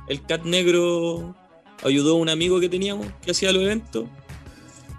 el 0.07 0.23
Cat 0.25 0.45
Negro 0.45 1.35
ayudó 1.83 2.13
a 2.13 2.19
un 2.19 2.29
amigo 2.29 2.59
que 2.59 2.69
teníamos 2.69 3.07
que 3.23 3.31
hacía 3.31 3.51
los 3.51 3.63
eventos. 3.63 4.05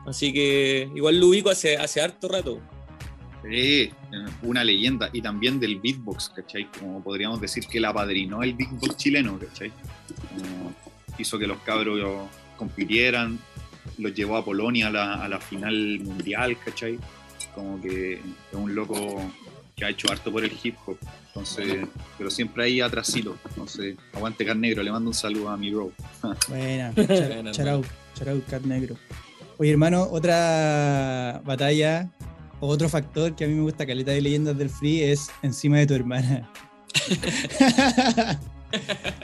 Así 0.06 0.32
que 0.32 0.88
igual 0.94 1.18
lo 1.18 1.28
ubico 1.28 1.50
hace, 1.50 1.76
hace 1.76 2.00
harto 2.00 2.28
rato. 2.28 2.60
Eh, 3.50 3.92
una 4.42 4.64
leyenda 4.64 5.10
y 5.12 5.20
también 5.20 5.60
del 5.60 5.78
beatbox, 5.78 6.30
¿cachai? 6.30 6.68
Como 6.78 7.02
podríamos 7.02 7.40
decir 7.40 7.66
que 7.66 7.80
la 7.80 7.90
apadrinó 7.90 8.42
el 8.42 8.54
beatbox 8.54 8.96
chileno, 8.96 9.38
¿cachai? 9.38 9.70
Como 10.28 10.74
hizo 11.18 11.38
que 11.38 11.46
los 11.46 11.58
cabros 11.58 12.28
compitieran, 12.56 13.38
los 13.98 14.14
llevó 14.14 14.36
a 14.36 14.44
Polonia 14.44 14.88
a 14.88 14.90
la, 14.90 15.24
a 15.24 15.28
la 15.28 15.40
final 15.40 16.00
mundial, 16.00 16.56
¿cachai? 16.64 16.98
Como 17.54 17.80
que 17.80 18.14
es 18.14 18.20
un 18.52 18.74
loco 18.74 19.20
que 19.76 19.84
ha 19.84 19.90
hecho 19.90 20.10
harto 20.10 20.30
por 20.30 20.44
el 20.44 20.52
hip 20.62 20.76
hop, 20.86 20.96
entonces, 21.26 21.84
pero 22.16 22.30
siempre 22.30 22.64
ahí 22.64 22.80
atrasito, 22.80 23.36
entonces, 23.48 23.96
aguante 24.12 24.46
Car 24.46 24.56
Negro, 24.56 24.84
le 24.84 24.92
mando 24.92 25.10
un 25.10 25.14
saludo 25.14 25.48
a 25.48 25.56
mi 25.56 25.72
bro. 25.72 25.90
Buena, 26.48 26.92
charau, 27.52 27.84
charau, 28.14 28.40
cat 28.48 28.62
negro. 28.62 28.96
Oye, 29.58 29.72
hermano, 29.72 30.08
otra 30.10 31.40
batalla 31.44 32.08
otro 32.68 32.88
factor 32.88 33.34
que 33.34 33.44
a 33.44 33.48
mí 33.48 33.54
me 33.54 33.62
gusta 33.62 33.86
caleta 33.86 34.12
de 34.12 34.20
leyendas 34.20 34.56
del 34.58 34.70
free 34.70 35.02
es 35.02 35.28
encima 35.42 35.78
de 35.78 35.86
tu 35.86 35.94
hermana. 35.94 36.50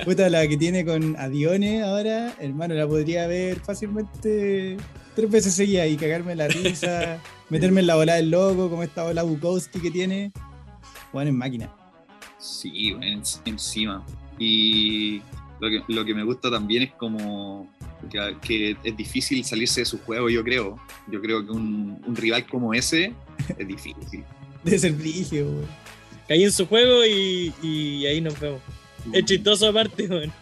Puta, 0.04 0.28
la 0.30 0.46
que 0.46 0.56
tiene 0.56 0.84
con 0.84 1.16
Adione 1.16 1.82
ahora, 1.82 2.34
hermano, 2.38 2.74
la 2.74 2.86
podría 2.86 3.26
ver 3.26 3.58
fácilmente 3.60 4.76
tres 5.16 5.30
veces 5.30 5.54
seguida 5.54 5.86
y 5.86 5.96
cagarme 5.96 6.36
la 6.36 6.46
risa, 6.48 7.18
meterme 7.50 7.80
en 7.80 7.88
la 7.88 7.96
bola 7.96 8.14
del 8.14 8.30
loco, 8.30 8.70
como 8.70 8.82
esta 8.82 9.02
bola 9.04 9.22
Bukowski 9.24 9.80
que 9.80 9.90
tiene. 9.90 10.32
Bueno, 11.12 11.30
en 11.30 11.36
máquina. 11.36 11.74
Sí, 12.38 12.94
en- 13.00 13.22
encima. 13.44 14.04
Y 14.38 15.18
lo 15.58 15.68
que, 15.68 15.82
lo 15.88 16.04
que 16.04 16.14
me 16.14 16.22
gusta 16.24 16.50
también 16.50 16.84
es 16.84 16.92
como 16.92 17.68
que, 18.08 18.36
que 18.40 18.76
es 18.82 18.96
difícil 18.96 19.44
salirse 19.44 19.80
de 19.82 19.84
su 19.86 19.98
juego, 19.98 20.30
yo 20.30 20.42
creo. 20.44 20.78
Yo 21.10 21.20
creo 21.20 21.44
que 21.44 21.52
un, 21.52 22.00
un 22.06 22.16
rival 22.16 22.46
como 22.46 22.72
ese 22.74 23.12
es 23.58 23.66
difícil. 23.68 24.24
Debe 24.64 24.78
ser 24.78 24.92
brigio, 24.92 25.46
weón. 25.46 25.66
Caí 26.28 26.44
en 26.44 26.52
su 26.52 26.66
juego 26.66 27.04
y, 27.04 27.52
y 27.62 28.06
ahí 28.06 28.20
nos 28.20 28.38
vemos. 28.38 28.60
Es 29.12 29.24
chistoso 29.24 29.68
aparte, 29.68 30.06
weón. 30.06 30.32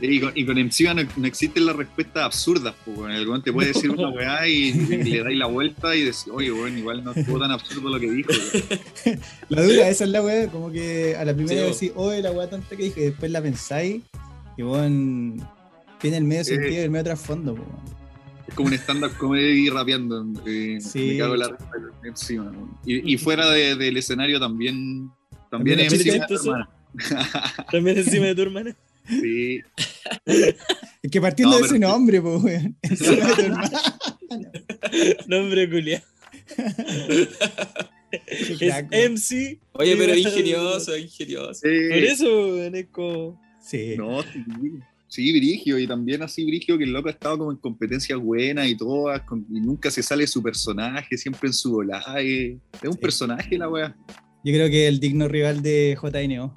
Y 0.00 0.18
con, 0.18 0.32
y 0.34 0.44
con 0.44 0.58
encima 0.58 0.94
no, 0.94 1.02
no 1.16 1.26
existen 1.28 1.64
las 1.64 1.76
respuestas 1.76 2.24
absurdas, 2.24 2.74
pues, 2.84 2.98
weón. 2.98 3.12
el 3.12 3.28
weón 3.28 3.40
te 3.42 3.52
puede 3.52 3.68
decir 3.68 3.88
una 3.90 4.08
weá 4.08 4.48
y, 4.48 4.70
y 4.70 5.04
le 5.04 5.22
dais 5.22 5.38
la 5.38 5.46
vuelta 5.46 5.94
y 5.94 6.00
decís, 6.00 6.26
oye, 6.32 6.50
weón, 6.50 6.76
igual 6.76 7.04
no 7.04 7.12
estuvo 7.12 7.38
tan 7.38 7.52
absurdo 7.52 7.88
lo 7.88 8.00
que 8.00 8.10
dijo. 8.10 8.30
weón". 8.32 9.20
La 9.48 9.62
dura, 9.62 9.88
esa 9.88 10.04
es 10.04 10.10
la 10.10 10.22
weá, 10.22 10.48
como 10.48 10.72
que 10.72 11.14
a 11.16 11.24
la 11.24 11.34
primera 11.34 11.60
Sí, 11.60 11.62
vez 11.66 11.80
decís, 11.80 11.92
oye, 11.94 12.20
la 12.22 12.32
weá 12.32 12.50
tonta 12.50 12.74
que 12.74 12.82
dije, 12.82 13.00
y 13.00 13.04
después 13.04 13.30
la 13.30 13.40
pensáis, 13.42 14.02
y 14.56 14.62
weón, 14.62 15.40
tiene 16.00 16.16
el 16.18 16.24
medio 16.24 16.44
sentido 16.44 16.72
y 16.72 16.76
el 16.76 16.90
medio 16.90 17.04
trasfondo, 17.04 17.54
po, 17.54 17.62
weón. 17.62 18.00
Es 18.48 18.54
como 18.54 18.68
un 18.68 18.74
stand-up 18.74 19.16
comedy 19.16 19.68
rapeando. 19.70 20.24
eh, 20.46 20.78
Sí. 20.80 21.10
Me 21.12 21.18
cago 21.18 21.34
en 21.34 21.40
la 21.40 21.58
encima. 22.04 22.52
Y, 22.84 23.14
y 23.14 23.18
fuera 23.18 23.48
de- 23.50 23.76
del 23.76 23.96
escenario 23.96 24.40
también. 24.40 25.08
También 25.50 25.78
También 25.78 25.80
es 25.80 25.92
encima, 25.92 26.26
chistoso. 26.26 26.50
hermano. 26.52 26.70
También 27.72 27.98
encima 27.98 28.26
de 28.26 28.34
tu 28.34 28.42
hermana. 28.42 28.76
Sí. 29.08 29.60
Es 30.26 31.10
que 31.10 31.20
partiendo 31.20 31.54
No, 31.54 31.60
de 31.60 31.66
ese 31.66 31.78
pero- 31.78 31.88
nombre, 31.92 32.20
po, 32.20 32.38
weón. 32.38 32.76
Encima 32.82 33.26
de 33.28 33.34
tu 33.34 33.40
hermano. 33.42 33.78
Nombre 35.28 35.70
culiao. 35.70 36.02
Qué 38.58 38.68
Es. 38.90 39.10
MC. 39.10 39.60
Oye, 39.72 39.96
pero 39.96 40.14
Sí, 40.14 40.20
ingenioso, 40.22 40.96
ingenioso. 40.96 41.66
Eh, 41.68 41.88
Por 41.90 41.98
eso, 41.98 42.24
weón, 42.48 42.74
es 42.74 42.86
como. 42.88 43.40
Sí. 43.62 43.94
No, 43.96 44.22
sí, 44.22 44.44
sí, 45.10 45.30
Brigio, 45.32 45.78
y 45.78 45.86
también 45.86 46.22
así 46.22 46.44
Brigio, 46.46 46.78
que 46.78 46.84
el 46.84 46.92
loco 46.92 47.08
ha 47.08 47.12
estado 47.12 47.36
como 47.38 47.50
en 47.52 47.58
competencias 47.58 48.18
buenas 48.18 48.68
y 48.68 48.76
todas, 48.76 49.20
con- 49.22 49.44
y 49.50 49.60
nunca 49.60 49.90
se 49.90 50.02
sale 50.02 50.26
su 50.26 50.42
personaje, 50.42 51.18
siempre 51.18 51.48
en 51.48 51.52
su 51.52 51.72
volada. 51.72 52.22
eh. 52.22 52.56
Es 52.80 52.88
un 52.88 52.94
Sí. 52.94 53.00
personaje 53.00 53.58
la 53.58 53.68
wea. 53.68 53.94
Yo 54.44 54.52
creo 54.54 54.70
que 54.70 54.86
el 54.88 55.00
digno 55.00 55.28
rival 55.28 55.60
de 55.62 55.96
JNO. 56.00 56.56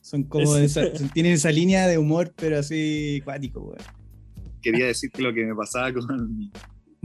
Son 0.00 0.22
como 0.22 0.56
esa- 0.56 0.92
tienen 1.12 1.32
esa 1.32 1.50
línea 1.50 1.86
de 1.88 1.98
humor, 1.98 2.32
pero 2.36 2.58
así 2.58 3.20
cuático, 3.24 3.60
weón. 3.60 3.78
Quería 4.62 4.86
decirte 4.86 5.20
lo 5.22 5.32
que 5.34 5.44
me 5.44 5.54
pasaba 5.54 5.92
con, 5.92 6.50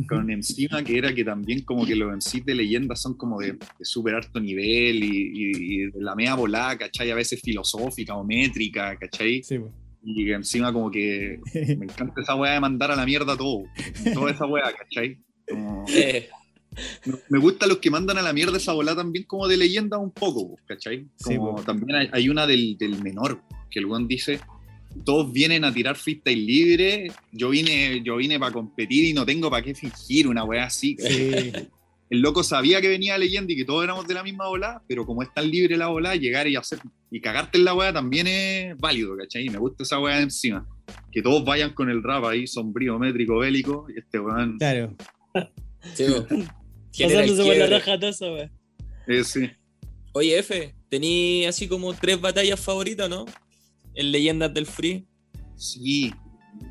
con 0.07 0.29
encima, 0.31 0.83
que 0.83 0.97
era 0.97 1.13
que 1.13 1.23
también 1.23 1.61
como 1.63 1.85
que 1.85 1.95
los 1.95 2.11
MCs 2.13 2.45
de 2.45 2.55
leyenda 2.55 2.95
son 2.95 3.15
como 3.15 3.39
de, 3.39 3.53
de 3.53 3.85
súper 3.85 4.15
alto 4.15 4.39
nivel 4.39 5.03
y, 5.03 5.31
y- 5.33 5.51
y 5.53 5.77
de 5.91 6.01
la 6.01 6.15
media 6.15 6.35
volada, 6.35 6.77
¿cachai? 6.77 7.11
A 7.11 7.15
veces 7.15 7.41
filosófica 7.41 8.15
o 8.15 8.23
métrica, 8.23 8.97
¿cachai? 8.97 9.43
Sí, 9.43 9.59
po. 9.59 9.71
Y 10.05 10.25
que 10.25 10.33
encima 10.33 10.73
como 10.73 10.91
que 10.91 11.39
me 11.77 11.85
encanta 11.85 12.21
esa 12.21 12.35
weá 12.35 12.53
de 12.53 12.59
mandar 12.59 12.91
a 12.91 12.95
la 12.95 13.05
mierda 13.05 13.37
todo. 13.37 13.63
Toda 14.13 14.31
esa 14.31 14.45
weá, 14.45 14.73
¿cachai? 14.77 15.17
Como- 15.49 15.85
me- 17.05 17.13
me 17.29 17.39
gusta 17.39 17.67
los 17.67 17.77
que 17.77 17.89
mandan 17.91 18.17
a 18.17 18.21
la 18.21 18.33
mierda 18.33 18.57
esa 18.57 18.73
bola 18.73 18.95
también 18.95 19.25
como 19.25 19.47
de 19.47 19.57
leyenda 19.57 19.97
un 19.97 20.11
poco, 20.11 20.55
¿cachai? 20.65 21.07
Como 21.23 21.61
también 21.63 21.95
hay, 21.95 22.09
hay 22.11 22.29
una 22.29 22.45
del, 22.47 22.77
del 22.77 23.01
menor, 23.01 23.41
que 23.69 23.79
el 23.79 23.85
weón 23.85 24.07
dice, 24.07 24.39
todos 25.05 25.31
vienen 25.31 25.63
a 25.65 25.73
tirar 25.73 25.95
freestyle 25.95 26.45
libre, 26.45 27.11
yo 27.31 27.49
vine, 27.49 28.01
yo 28.03 28.17
vine 28.17 28.39
para 28.39 28.51
competir 28.51 29.05
y 29.05 29.13
no 29.13 29.25
tengo 29.25 29.49
para 29.49 29.63
qué 29.63 29.73
fingir 29.75 30.27
una 30.27 30.43
weá 30.43 30.65
así. 30.65 30.95
Sí. 30.99 31.31
El 32.09 32.19
loco 32.21 32.43
sabía 32.43 32.79
que 32.81 32.89
venía 32.89 33.17
leyenda 33.17 33.51
y 33.53 33.55
que 33.55 33.65
todos 33.65 33.83
éramos 33.83 34.07
de 34.07 34.13
la 34.13 34.23
misma 34.23 34.47
bola, 34.47 34.81
pero 34.87 35.05
como 35.05 35.23
es 35.23 35.33
tan 35.33 35.49
libre 35.49 35.77
la 35.77 35.87
bola, 35.87 36.15
llegar 36.15 36.47
y 36.47 36.55
hacer 36.55 36.79
y 37.09 37.21
cagarte 37.21 37.57
en 37.57 37.65
la 37.65 37.73
weá 37.73 37.91
también 37.93 38.27
es 38.27 38.77
válido, 38.77 39.15
¿cachai? 39.17 39.45
Y 39.45 39.49
me 39.49 39.57
gusta 39.57 39.83
esa 39.83 39.99
weá 39.99 40.17
de 40.17 40.23
encima. 40.23 40.67
Que 41.11 41.21
todos 41.21 41.43
vayan 41.45 41.73
con 41.73 41.89
el 41.89 42.03
rap 42.03 42.25
ahí, 42.25 42.45
sombrío, 42.47 42.97
métrico, 42.99 43.37
bélico, 43.39 43.87
y 43.95 43.99
este 43.99 44.19
weón, 44.19 44.57
Claro. 44.57 44.95
sí, 45.93 46.05
Pasándose 47.03 47.43
por 47.43 47.55
la 47.57 47.67
raja 47.67 47.99
taza, 47.99 48.25
weón. 48.31 48.51
eh, 49.07 49.23
sí. 49.23 49.49
Oye, 50.13 50.37
F, 50.39 50.73
¿tení 50.89 51.45
así 51.45 51.67
como 51.67 51.93
tres 51.93 52.19
batallas 52.21 52.59
favoritas, 52.59 53.09
no? 53.09 53.25
En 53.95 54.11
Leyendas 54.11 54.53
del 54.53 54.65
Free. 54.67 55.07
Sí, 55.55 56.11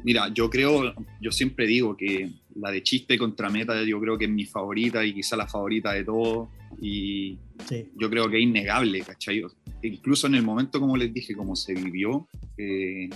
mira, 0.05 0.29
yo 0.33 0.49
creo, 0.51 0.95
yo 1.21 1.31
siempre 1.33 1.67
digo 1.67 1.97
que 1.97 2.31
la 2.57 2.71
de 2.71 2.83
chiste 2.83 3.17
contra 3.19 3.49
meta, 3.51 3.83
yo 3.85 4.01
creo 4.01 4.17
que 4.19 4.25
es 4.27 4.31
mi 4.31 4.45
favorita 4.45 5.05
y 5.05 5.15
quizá 5.15 5.37
la 5.37 5.47
favorita 5.47 5.93
de 5.93 6.05
todos. 6.05 6.49
Y 6.81 7.39
Sí. 7.67 7.89
yo 7.97 8.09
creo 8.11 8.29
que 8.29 8.39
es 8.39 8.43
innegable, 8.43 9.01
¿cachai? 9.03 9.43
Incluso 9.83 10.27
en 10.27 10.35
el 10.37 10.43
momento, 10.43 10.81
como 10.81 10.97
les 10.97 11.13
dije, 11.13 11.35
como 11.35 11.55
se 11.57 11.75
vivió, 11.75 12.29
eh, 12.57 13.09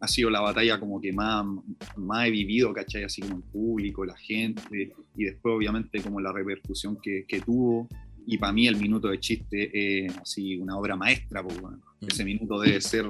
ha 0.00 0.08
sido 0.08 0.28
la 0.30 0.40
batalla 0.40 0.78
como 0.78 1.00
que 1.00 1.12
más, 1.12 1.46
más 1.96 2.26
he 2.26 2.30
vivido, 2.30 2.72
¿cachai? 2.72 3.04
Así 3.04 3.22
como 3.22 3.36
el 3.36 3.42
público, 3.44 4.04
la 4.04 4.16
gente, 4.16 4.92
y 5.16 5.24
después 5.24 5.54
obviamente 5.54 6.00
como 6.02 6.20
la 6.20 6.32
repercusión 6.32 6.98
que, 7.02 7.24
que 7.26 7.40
tuvo. 7.40 7.88
Y 8.26 8.38
para 8.38 8.52
mí 8.52 8.66
el 8.66 8.76
minuto 8.76 9.08
de 9.08 9.20
chiste 9.20 10.04
es 10.06 10.16
así 10.18 10.56
una 10.56 10.76
obra 10.76 10.96
maestra, 10.96 11.42
pues, 11.42 11.60
bueno. 11.60 11.80
ese 12.06 12.24
minuto 12.24 12.60
debe 12.60 12.80
ser 12.80 13.06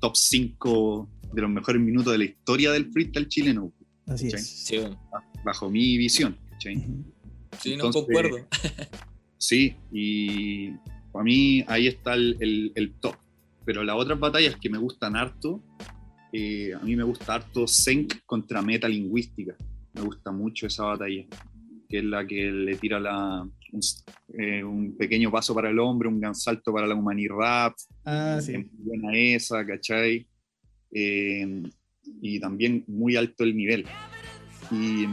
top 0.00 0.14
5 0.16 1.08
de 1.32 1.40
los 1.42 1.50
mejores 1.50 1.80
minutos 1.80 2.12
de 2.12 2.18
la 2.18 2.24
historia 2.24 2.72
del 2.72 2.90
freestyle 2.92 3.28
chileno, 3.28 3.72
Así 4.06 4.30
Sí. 4.30 4.36
es. 4.36 4.46
Sí, 4.46 4.78
po. 4.78 4.96
bajo 5.44 5.70
mi 5.70 5.96
visión, 5.96 6.36
¿cachai? 6.50 6.76
Sí, 7.60 7.70
no 7.70 7.74
Entonces, 7.86 8.02
concuerdo. 8.02 8.36
Sí, 9.38 9.76
y 9.92 10.70
para 11.12 11.24
mí 11.24 11.64
ahí 11.68 11.86
está 11.86 12.14
el, 12.14 12.36
el- 12.40 12.72
el 12.74 12.94
top. 13.00 13.16
Pero 13.64 13.82
las 13.84 13.96
otras 13.96 14.18
batallas 14.18 14.56
que 14.56 14.70
me 14.70 14.78
gustan 14.78 15.16
harto, 15.16 15.62
eh, 16.32 16.72
a 16.74 16.78
mí 16.80 16.94
me 16.96 17.02
gusta 17.04 17.34
harto 17.34 17.66
Senk 17.66 18.14
contra 18.24 18.62
Metalingüística. 18.62 19.54
Me 19.94 20.02
gusta 20.02 20.30
mucho 20.32 20.66
esa 20.66 20.84
batalla, 20.84 21.24
que 21.88 21.98
es 21.98 22.04
la 22.04 22.26
que 22.26 22.50
le 22.50 22.76
tira 22.76 23.00
la, 23.00 23.42
un, 23.42 23.80
eh, 24.38 24.62
un 24.64 24.96
pequeño 24.96 25.30
paso 25.30 25.54
para 25.54 25.70
el 25.70 25.78
hombre, 25.78 26.08
un 26.08 26.20
gran 26.20 26.34
salto 26.34 26.72
para 26.72 26.86
la 26.86 26.94
humanidad. 26.94 27.72
Ah, 28.04 28.38
sí. 28.42 28.52
Es 28.54 28.66
buena 28.72 29.16
esa, 29.16 29.66
¿cachai? 29.66 30.26
Eh, 30.92 31.62
y 32.20 32.40
también 32.40 32.84
muy 32.86 33.16
alto 33.16 33.44
el 33.44 33.56
nivel. 33.56 33.86
Y, 34.70 35.06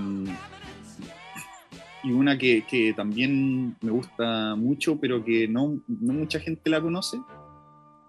y 2.03 2.11
una 2.11 2.37
que, 2.37 2.65
que 2.69 2.93
también 2.93 3.75
me 3.81 3.91
gusta 3.91 4.55
mucho, 4.55 4.99
pero 4.99 5.23
que 5.23 5.47
no, 5.47 5.81
no 5.87 6.13
mucha 6.13 6.39
gente 6.39 6.69
la 6.69 6.81
conoce, 6.81 7.17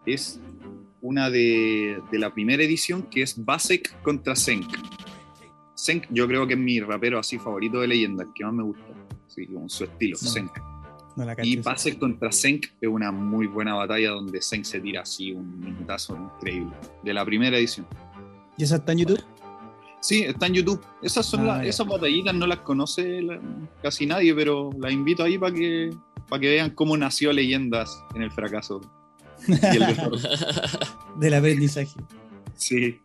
es 0.07 0.41
una 1.01 1.31
de, 1.31 2.01
de 2.11 2.19
la 2.19 2.33
primera 2.33 2.63
edición, 2.63 3.03
que 3.03 3.23
es 3.23 3.45
Basek 3.45 4.01
contra 4.03 4.35
Senk. 4.35 4.67
Senk 5.75 6.07
yo 6.11 6.27
creo 6.27 6.47
que 6.47 6.55
es 6.55 6.61
mi 6.61 6.81
rapero 6.81 7.19
así 7.19 7.39
favorito 7.39 7.81
de 7.81 7.89
leyenda, 7.89 8.25
el 8.25 8.31
que 8.35 8.45
más 8.45 8.55
me 8.55 8.63
gusta, 8.63 8.85
sí, 9.27 9.47
con 9.47 9.69
su 9.69 9.85
estilo, 9.85 10.17
Sí. 10.17 10.29
Senk. 10.29 10.53
No 11.17 11.25
Y. 11.43 11.57
Basek 11.57 11.99
contra 11.99 12.33
Senk 12.33 12.67
es 12.81 12.89
una 12.89 13.13
muy 13.13 13.47
buena 13.47 13.75
batalla 13.75 14.11
donde 14.11 14.43
Senk 14.43 14.65
se 14.65 14.81
tira 14.81 15.03
así 15.03 15.33
un 15.33 15.61
minutazo 15.61 16.17
increíble. 16.17 16.75
De 17.03 17.15
la 17.15 17.25
primera 17.25 17.57
edición. 17.57 17.87
¿Y 18.57 18.65
esa 18.65 18.77
está 18.77 18.93
en 18.93 18.99
YouTube? 18.99 19.23
Sí, 20.01 20.23
está 20.23 20.47
en 20.47 20.55
YouTube. 20.55 20.81
Esas 21.03 21.25
son 21.27 21.41
Ah, 21.49 21.59
las- 21.59 21.67
esas 21.67 21.87
batallitas 21.87 22.35
no 22.35 22.47
las 22.47 22.59
conoce 22.59 23.23
la- 23.23 23.41
casi 23.83 24.07
nadie, 24.07 24.35
pero 24.35 24.71
las 24.79 24.93
invito 24.93 25.23
ahí 25.23 25.39
para 25.39 25.55
que, 25.55 25.91
para 26.29 26.41
que 26.41 26.49
vean 26.51 26.71
cómo 26.71 26.97
nació 26.97 27.33
Leyendas 27.33 27.99
en 28.15 28.23
el 28.23 28.31
fracaso. 28.31 28.81
Y 29.49 29.53
el. 29.53 29.97
Del 31.19 31.35
aprendizaje. 31.35 31.95
sí. 32.57 33.01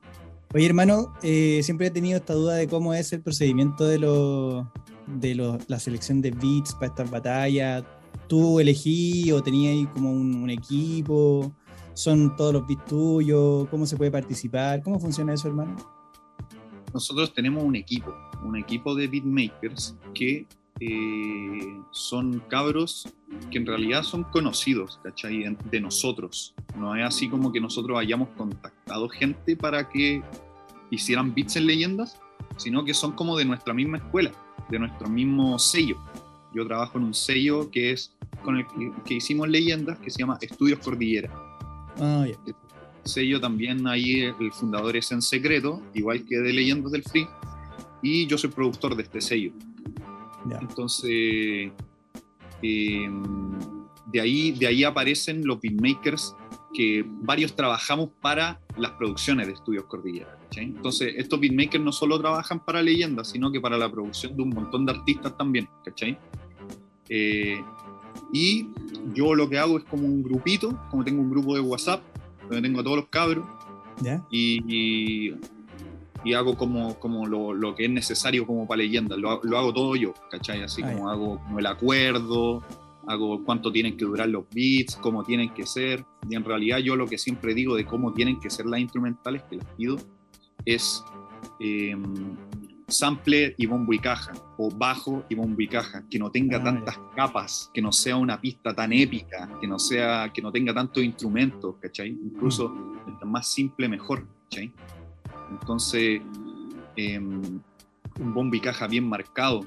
Oye, 0.51 0.65
hermano, 0.65 1.13
eh, 1.21 1.59
siempre 1.63 1.87
he 1.87 1.91
tenido 1.91 2.17
esta 2.17 2.33
duda 2.33 2.55
de 2.55 2.67
cómo 2.67 2.95
es 2.95 3.13
el 3.13 3.21
procedimiento 3.21 3.85
de, 3.85 3.99
los 3.99 4.65
de 5.05 5.35
los- 5.35 5.57
la 5.69 5.79
selección 5.79 6.21
de 6.23 6.31
beats 6.31 6.73
para 6.73 6.87
estas 6.87 7.11
batallas. 7.11 7.83
¿Tú 8.27 8.59
elegí 8.59 9.31
o 9.31 9.43
tenías 9.43 9.73
ahí 9.73 9.85
como 9.93 10.11
un, 10.11 10.35
un 10.41 10.49
equipo? 10.49 11.51
¿Son 11.99 12.33
todos 12.37 12.53
los 12.53 12.65
beats 12.65 12.85
tuyos? 12.85 13.67
¿Cómo 13.67 13.85
se 13.85 13.97
puede 13.97 14.09
participar? 14.09 14.81
¿Cómo 14.81 15.01
funciona 15.01 15.33
eso, 15.33 15.49
hermano? 15.49 15.75
Nosotros 16.93 17.33
tenemos 17.33 17.61
un 17.61 17.75
equipo, 17.75 18.15
un 18.41 18.55
equipo 18.55 18.95
de 18.95 19.09
beatmakers 19.09 19.97
que 20.13 20.47
eh, 20.79 21.81
son 21.91 22.41
cabros 22.47 23.09
que 23.51 23.57
en 23.57 23.65
realidad 23.65 24.03
son 24.03 24.23
conocidos, 24.23 24.97
¿cachai? 25.03 25.43
De 25.69 25.81
nosotros. 25.81 26.55
No 26.77 26.95
es 26.95 27.03
así 27.03 27.27
como 27.27 27.51
que 27.51 27.59
nosotros 27.59 27.99
hayamos 27.99 28.29
contactado 28.29 29.09
gente 29.09 29.57
para 29.57 29.89
que 29.89 30.23
hicieran 30.91 31.35
beats 31.35 31.57
en 31.57 31.65
leyendas, 31.65 32.17
sino 32.55 32.85
que 32.85 32.93
son 32.93 33.11
como 33.11 33.35
de 33.35 33.43
nuestra 33.43 33.73
misma 33.73 33.97
escuela, 33.97 34.31
de 34.69 34.79
nuestro 34.79 35.09
mismo 35.09 35.59
sello. 35.59 35.97
Yo 36.55 36.65
trabajo 36.65 36.97
en 36.97 37.03
un 37.03 37.13
sello 37.13 37.69
que 37.69 37.91
es 37.91 38.15
con 38.45 38.55
el 38.57 38.65
que, 38.67 38.93
que 39.03 39.15
hicimos 39.15 39.49
leyendas, 39.49 39.99
que 39.99 40.09
se 40.09 40.19
llama 40.19 40.37
Estudios 40.39 40.79
Cordillera. 40.79 41.48
Ah, 41.99 42.25
ya. 42.27 42.37
sello 43.03 43.39
también 43.39 43.87
ahí 43.87 44.21
el 44.21 44.51
fundador 44.51 44.95
es 44.95 45.11
en 45.11 45.21
secreto, 45.21 45.81
igual 45.93 46.25
que 46.25 46.37
de 46.37 46.53
Leyendas 46.53 46.91
del 46.91 47.03
Free, 47.03 47.27
y 48.01 48.25
yo 48.27 48.37
soy 48.37 48.49
productor 48.49 48.95
de 48.95 49.03
este 49.03 49.21
sello. 49.21 49.51
Ya. 50.49 50.59
Entonces, 50.59 51.71
eh, 52.61 53.09
de, 54.11 54.21
ahí, 54.21 54.51
de 54.51 54.67
ahí 54.67 54.83
aparecen 54.83 55.45
los 55.45 55.59
beatmakers 55.59 56.35
que 56.73 57.03
varios 57.05 57.55
trabajamos 57.55 58.09
para 58.21 58.59
las 58.77 58.91
producciones 58.91 59.47
de 59.47 59.53
Estudios 59.53 59.85
Cordillera. 59.85 60.37
¿cachai? 60.43 60.65
Entonces, 60.65 61.13
estos 61.17 61.39
beatmakers 61.39 61.83
no 61.83 61.91
solo 61.91 62.19
trabajan 62.19 62.63
para 62.63 62.81
leyendas, 62.81 63.29
sino 63.29 63.51
que 63.51 63.59
para 63.59 63.77
la 63.77 63.91
producción 63.91 64.35
de 64.35 64.43
un 64.43 64.49
montón 64.49 64.85
de 64.85 64.93
artistas 64.93 65.35
también. 65.37 65.67
¿cachai? 65.83 66.17
Eh, 67.09 67.61
y 68.33 68.67
yo 69.13 69.33
lo 69.35 69.49
que 69.49 69.57
hago 69.57 69.77
es 69.77 69.83
como 69.85 70.05
un 70.05 70.21
grupito, 70.23 70.79
como 70.91 71.03
tengo 71.03 71.21
un 71.21 71.29
grupo 71.31 71.55
de 71.55 71.61
WhatsApp, 71.61 72.01
donde 72.49 72.61
tengo 72.67 72.81
a 72.81 72.83
todos 72.83 72.97
los 72.97 73.07
cabros, 73.07 73.45
¿Ya? 74.01 74.23
y, 74.29 74.61
y- 74.67 75.35
y 76.25 76.33
hago 76.33 76.57
como, 76.57 76.99
como 76.99 77.25
lo, 77.27 77.53
lo 77.53 77.75
que 77.75 77.85
es 77.85 77.91
necesario 77.91 78.45
como 78.45 78.67
para 78.67 78.79
leyendas. 78.79 79.17
Lo, 79.17 79.39
lo 79.41 79.57
hago 79.57 79.73
todo 79.73 79.95
yo, 79.95 80.13
¿cachai? 80.29 80.61
Así 80.63 80.81
Ah, 80.83 80.91
como 80.91 81.09
hago 81.09 81.39
como 81.39 81.59
el 81.59 81.65
acuerdo, 81.65 82.61
hago 83.07 83.41
cuánto 83.45 83.71
tienen 83.71 83.95
que 83.95 84.03
durar 84.03 84.27
los 84.27 84.43
beats, 84.53 84.97
cómo 84.97 85.23
tienen 85.23 85.53
que 85.53 85.65
ser. 85.65 86.03
Y 86.29 86.35
en 86.35 86.43
realidad 86.43 86.79
yo 86.79 86.97
lo 86.97 87.07
que 87.07 87.17
siempre 87.17 87.53
digo 87.53 87.73
de 87.75 87.85
cómo 87.85 88.11
tienen 88.11 88.37
que 88.37 88.49
ser 88.49 88.65
las 88.65 88.81
instrumentales 88.81 89.43
que 89.43 89.55
les 89.55 89.65
pido 89.77 89.95
es 90.65 91.05
eh, 91.61 91.95
sample 92.91 93.55
y 93.57 93.65
bombo 93.65 93.93
y 93.93 93.99
caja, 93.99 94.33
o 94.57 94.69
bajo 94.69 95.23
y 95.29 95.35
bombo 95.35 95.61
y 95.61 95.67
caja, 95.67 96.03
que 96.09 96.19
no 96.19 96.31
tenga 96.31 96.57
Ah, 96.57 96.63
tantas 96.63 96.99
capas, 97.15 97.71
que 97.73 97.81
no 97.81 97.91
sea 97.91 98.15
una 98.15 98.39
pista 98.39 98.73
tan 98.73 98.91
épica, 98.91 99.49
que 99.61 99.67
no 99.67 99.79
sea, 99.79 100.31
que 100.33 100.41
no 100.41 100.51
tenga 100.51 100.73
tantos 100.73 101.03
instrumentos, 101.03 101.75
¿cachai? 101.79 102.09
Incluso 102.09 102.69
mientras 103.05 103.29
más 103.29 103.47
simple 103.47 103.87
mejor, 103.87 104.27
¿cachai? 104.43 104.71
Entonces, 105.51 106.21
eh, 106.95 107.19
un 107.19 107.63
bombo 108.33 108.55
y 108.55 108.59
caja 108.59 108.87
bien 108.87 109.07
marcado, 109.07 109.61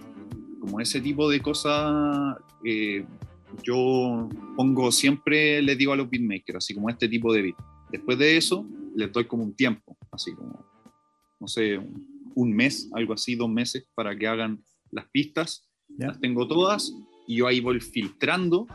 como 0.61 0.81
ese 0.81 1.01
tipo 1.01 1.31
de 1.31 1.41
cosas, 1.41 2.37
eh, 2.65 3.05
yo 3.63 4.29
pongo 4.57 4.93
siempre, 4.93 5.61
les 5.63 5.77
digo 5.77 5.93
a 5.93 5.97
los 5.97 6.09
beatmakers, 6.09 6.59
así 6.59 6.75
como 6.75 6.91
este 6.91 7.09
tipo 7.09 7.33
de 7.33 7.43
beat. 7.43 7.57
Después 7.91 8.19
de 8.19 8.37
eso, 8.37 8.67
les 8.95 9.11
doy 9.13 9.25
como 9.27 9.45
un 9.45 9.55
tiempo, 9.55 9.97
así 10.11 10.33
como, 10.35 10.65
no 11.41 11.49
sé, 11.49 11.79
un 11.79 12.12
mes, 12.37 12.91
algo 12.95 13.15
así, 13.15 13.35
dos 13.35 13.49
meses, 13.51 13.87
para 13.95 14.17
que 14.17 14.27
hagan 14.27 14.63
las 14.91 15.07
pistas. 15.11 15.69
Ya. 15.99 16.09
Las 16.09 16.21
tengo 16.21 16.47
todas 16.49 16.93
y 17.27 17.37
yo 17.37 17.47
ahí 17.47 17.61
voy 17.61 17.81
filtrando 17.81 18.67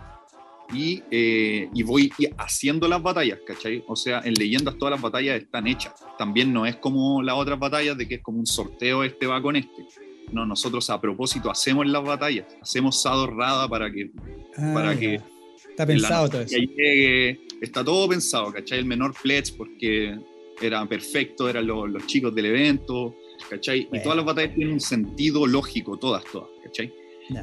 y, 0.74 1.02
eh, 1.12 1.70
y 1.74 1.84
voy 1.84 2.12
haciendo 2.38 2.88
las 2.88 3.02
batallas, 3.02 3.39
¿cachai? 3.46 3.84
O 3.88 3.96
sea, 3.96 4.22
en 4.24 4.34
leyendas 4.34 4.78
todas 4.78 4.91
las 4.91 5.02
batallas 5.02 5.41
están 5.41 5.67
hechas. 5.67 5.93
También 6.17 6.52
no 6.54 6.65
es 6.65 6.76
como 6.76 7.22
las 7.24 7.36
otras 7.36 7.58
batallas 7.60 7.98
de 7.98 8.08
que 8.08 8.15
es 8.15 8.22
como 8.22 8.39
un 8.39 8.46
sorteo, 8.46 9.04
este 9.04 9.26
va 9.28 9.41
con 9.41 9.56
este. 9.56 9.86
No, 10.32 10.46
nosotros 10.46 10.89
a 10.89 11.00
propósito 11.00 11.50
hacemos 11.50 11.88
las 11.88 12.04
batallas, 12.04 12.46
hacemos 12.62 13.02
Sado 13.02 13.28
Rada 13.28 13.67
para 13.70 13.89
que 13.91 14.12
Ah, 14.58 14.72
Para 14.74 15.00
que 15.00 15.22
Está 15.70 15.86
pensado 15.86 16.30
todo 16.30 16.41
eso. 16.41 16.58
llegue. 16.58 17.39
Está 17.62 17.84
todo 17.84 18.10
pensado, 18.10 18.52
¿cachai? 18.52 18.80
El 18.80 18.86
menor 18.86 19.13
pledge 19.22 19.54
porque 19.56 20.17
era 20.62 20.84
perfecto, 20.88 21.48
eran 21.48 21.67
los, 21.67 21.89
los 21.89 22.06
chicos 22.08 22.34
del 22.34 22.48
evento, 22.48 23.15
¿cachai? 23.50 23.86
Bueno. 23.86 23.97
Y 23.97 24.04
todas 24.04 24.15
las 24.17 24.26
batallas 24.26 24.56
tienen 24.56 24.73
un 24.73 24.80
sentido 24.82 25.45
lógico, 25.47 25.97
todas, 25.97 26.23
todas, 26.32 26.50
¿cachai? 26.63 26.93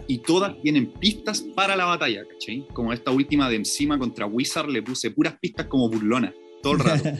Y 0.08 0.18
todas 0.18 0.60
tienen 0.62 0.86
pistas 0.92 1.42
para 1.42 1.76
la 1.76 1.84
batalla, 1.84 2.24
¿cachai? 2.26 2.66
Como 2.72 2.92
esta 2.92 3.10
última 3.10 3.50
de 3.50 3.56
encima 3.56 3.98
contra 3.98 4.24
Wizard 4.26 4.68
le 4.70 4.82
puse 4.82 5.10
puras 5.10 5.36
pistas 5.38 5.66
como 5.66 5.90
burlonas, 5.90 6.32
todo 6.62 6.72
el 6.74 6.78
rato. 6.80 7.10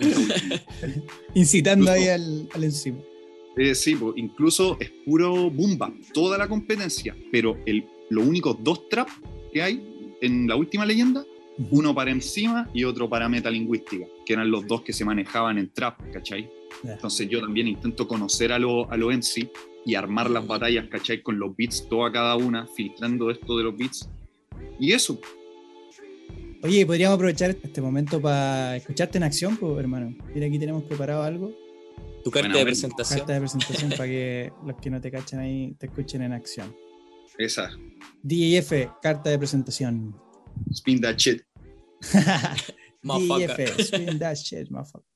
Incitando 1.34 1.84
Incluso- 1.84 2.02
ahí 2.02 2.08
al, 2.08 2.48
al 2.54 2.64
encima. 2.64 2.98
Eh, 3.56 3.74
sí, 3.74 3.94
pues, 3.96 4.14
incluso 4.16 4.76
es 4.80 4.90
puro 5.04 5.50
boom 5.50 5.78
bap, 5.78 5.94
toda 6.12 6.36
la 6.36 6.46
competencia, 6.46 7.16
pero 7.32 7.56
el, 7.64 7.86
los 8.10 8.26
únicos 8.26 8.56
dos 8.62 8.88
traps 8.90 9.12
que 9.52 9.62
hay 9.62 10.14
en 10.20 10.46
la 10.46 10.56
última 10.56 10.84
leyenda, 10.84 11.24
uno 11.70 11.94
para 11.94 12.10
encima 12.10 12.68
y 12.74 12.84
otro 12.84 13.08
para 13.08 13.28
metalingüística, 13.30 14.04
que 14.26 14.34
eran 14.34 14.50
los 14.50 14.66
dos 14.66 14.82
que 14.82 14.92
se 14.92 15.06
manejaban 15.06 15.56
en 15.56 15.70
trap, 15.70 15.98
¿cachai? 16.12 16.50
Entonces 16.84 17.28
yo 17.28 17.40
también 17.40 17.68
intento 17.68 18.06
conocer 18.06 18.52
a 18.52 18.58
los 18.58 18.86
a 18.90 18.96
lo 18.96 19.10
MC 19.10 19.50
y 19.84 19.94
armar 19.94 20.30
las 20.30 20.46
batallas, 20.46 20.86
¿cachai? 20.88 21.22
Con 21.22 21.38
los 21.38 21.56
beats, 21.56 21.88
toda 21.88 22.10
cada 22.12 22.36
una, 22.36 22.66
filtrando 22.66 23.30
esto 23.30 23.56
de 23.56 23.64
los 23.64 23.76
beats. 23.76 24.08
Y 24.78 24.92
eso, 24.92 25.20
Oye, 26.62 26.84
podríamos 26.84 27.14
aprovechar 27.16 27.50
este 27.50 27.80
momento 27.80 28.20
para 28.20 28.76
escucharte 28.76 29.18
en 29.18 29.24
acción, 29.24 29.56
pues, 29.56 29.78
hermano. 29.78 30.16
Mira, 30.34 30.46
aquí 30.46 30.58
tenemos 30.58 30.82
preparado 30.84 31.22
algo. 31.22 31.52
Tu 32.24 32.30
carta 32.30 32.48
Buena, 32.48 32.58
de 32.58 32.64
presentación. 32.64 33.18
Carta 33.20 33.32
de 33.34 33.38
presentación 33.38 33.90
para 33.90 34.06
que 34.06 34.52
los 34.66 34.76
que 34.80 34.90
no 34.90 35.00
te 35.00 35.10
cachan 35.12 35.40
ahí 35.40 35.76
te 35.78 35.86
escuchen 35.86 36.22
en 36.22 36.32
acción. 36.32 36.74
esa, 37.38 37.70
DJF, 38.22 39.00
carta 39.00 39.30
de 39.30 39.38
presentación. 39.38 40.16
spin 40.72 41.00
that 41.00 41.16
shit. 41.16 41.42
DJF, 43.02 43.78
spin 43.78 44.18
that 44.18 44.34
shit, 44.36 44.68
motherfucker. 44.68 45.15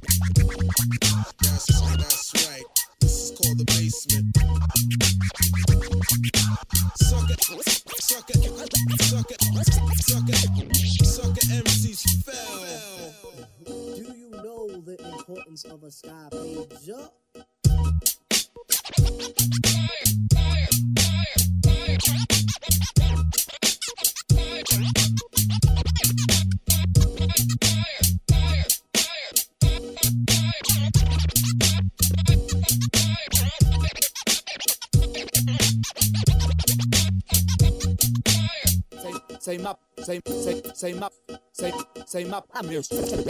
Say 40.05 40.15
map, 40.25 40.33
say 40.43 40.61
say 40.73 40.73
say 40.73 40.93
map, 40.93 41.13
say 41.53 41.71
say 42.07 42.25
map. 42.25 42.45
I'm 42.53 42.69
here. 42.69 42.81
Say 42.83 43.03
say 43.03 43.23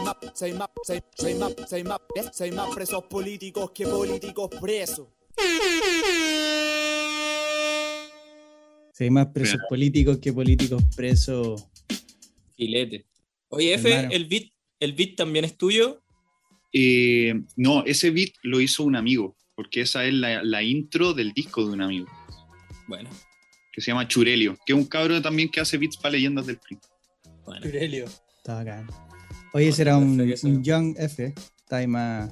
map, 0.00 0.16
say 0.34 0.52
map, 0.52 0.70
say 0.84 1.00
say 1.16 1.34
map, 1.34 1.52
say 1.68 1.82
map. 1.82 2.02
Say 2.32 2.50
map 2.50 2.70
presos 2.74 3.04
políticos 3.04 3.70
que 3.72 3.86
políticos 3.86 4.50
presos. 4.60 5.08
Sí, 8.92 9.10
más 9.10 9.28
presos 9.28 9.54
Mira. 9.56 9.68
políticos 9.68 10.18
que 10.18 10.32
políticos 10.32 10.82
presos. 10.96 11.66
Filete. 12.56 13.06
Oye, 13.48 13.74
F, 13.74 13.90
Hermano. 13.90 14.14
el 14.14 14.26
beat, 14.26 14.52
el 14.80 14.92
beat 14.92 15.16
también 15.16 15.44
es 15.44 15.56
tuyo. 15.56 16.02
Eh, 16.72 17.34
no, 17.56 17.84
ese 17.84 18.10
beat 18.10 18.32
lo 18.42 18.60
hizo 18.60 18.82
un 18.84 18.96
amigo, 18.96 19.36
porque 19.54 19.82
esa 19.82 20.04
es 20.06 20.14
la, 20.14 20.42
la 20.42 20.62
intro 20.62 21.14
del 21.14 21.32
disco 21.32 21.64
de 21.66 21.72
un 21.72 21.82
amigo, 21.82 22.06
Bueno, 22.86 23.10
que 23.72 23.80
se 23.80 23.90
llama 23.90 24.06
Churelio, 24.06 24.56
que 24.66 24.72
es 24.74 24.78
un 24.78 24.84
cabro 24.84 25.20
también 25.22 25.48
que 25.48 25.60
hace 25.60 25.78
beats 25.78 25.96
para 25.96 26.12
leyendas 26.12 26.46
del 26.46 26.58
free. 26.58 26.78
bueno. 27.44 27.64
Aurelio. 27.64 28.04
Está 28.36 28.54
bacán. 28.56 28.86
Oye, 29.54 29.68
ese 29.68 29.82
era 29.82 29.96
un, 29.96 30.20
un 30.42 30.62
Young 30.64 30.94
F. 30.98 31.34
Está 31.36 31.76
ahí 31.76 31.86
más, 31.86 32.30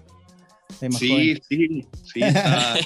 está 0.69 0.87
ahí 0.87 0.89
más 0.91 0.99
Sí, 1.01 1.09
joven. 1.09 1.41
sí, 1.49 1.87
sí, 2.13 2.21
está. 2.23 2.77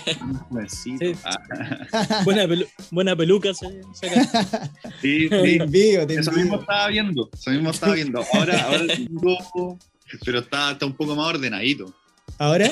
Sí. 0.69 0.97
Ah, 1.25 2.23
Buena, 2.25 2.45
pelu- 2.47 2.69
buena 2.91 3.17
peluca 3.17 3.53
se 3.55 3.83
saca. 3.93 4.71
sí, 5.03 5.29
Te 5.29 5.43
sí. 5.45 5.57
envío, 5.61 6.07
te 6.07 6.15
Eso 6.15 6.31
envío. 6.31 6.45
mismo 6.45 6.61
estaba 6.61 6.89
viendo, 6.89 7.31
eso 7.33 7.51
mismo 7.51 7.71
estaba 7.71 7.95
viendo. 7.95 8.25
Ahora, 8.35 8.63
ahora 8.65 8.87
tengo- 8.87 9.79
pero 10.25 10.39
está, 10.41 10.73
está 10.73 10.87
un 10.87 10.95
poco 10.97 11.17
más 11.17 11.27
ordenadito. 11.35 11.93
¿Ahora? 12.39 12.71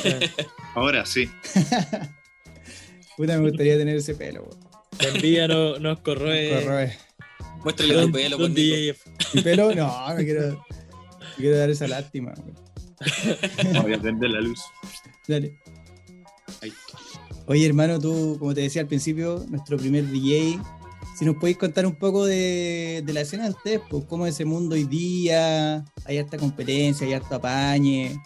Ahora 0.74 1.04
sí. 1.06 1.28
Puta, 3.16 3.38
me 3.38 3.48
gustaría 3.48 3.76
tener 3.78 3.96
ese 3.96 4.14
pelo. 4.14 4.42
weón. 4.44 4.61
La 5.02 5.08
envidia 5.08 5.48
no, 5.48 5.78
nos 5.78 6.00
corroe. 6.00 6.62
Corroe. 6.62 6.96
Muéstrale 7.64 8.06
tu 8.06 8.12
pelo, 8.12 8.38
don. 8.38 8.54
DJF. 8.54 9.06
Mi 9.34 9.42
pelo, 9.42 9.74
no, 9.74 10.08
no 10.08 10.16
quiero, 10.16 10.50
no 10.52 10.64
quiero 11.36 11.58
dar 11.58 11.70
esa 11.70 11.88
lástima. 11.88 12.32
güey. 12.36 12.54
Voy 13.82 13.94
a 13.94 14.00
prender 14.00 14.30
la 14.30 14.40
luz. 14.40 14.60
Dale. 15.26 15.58
Ahí. 16.60 16.72
Oye, 17.46 17.66
hermano, 17.66 17.98
tú, 17.98 18.36
como 18.38 18.54
te 18.54 18.60
decía 18.60 18.82
al 18.82 18.88
principio, 18.88 19.44
nuestro 19.48 19.76
primer 19.76 20.08
DJ, 20.08 20.60
si 21.18 21.24
nos 21.24 21.36
podéis 21.36 21.56
contar 21.56 21.86
un 21.86 21.96
poco 21.96 22.24
de, 22.24 23.02
de 23.04 23.12
la 23.12 23.22
escena 23.22 23.44
de 23.44 23.50
ustedes, 23.50 23.80
pues, 23.90 24.04
cómo 24.04 24.26
es 24.26 24.34
ese 24.34 24.44
mundo 24.44 24.74
hoy 24.74 24.84
día, 24.84 25.84
hay 26.04 26.18
harta 26.18 26.38
competencia, 26.38 27.06
hay 27.06 27.14
harto 27.14 27.34
apañe. 27.34 28.16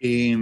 Eh, 0.00 0.36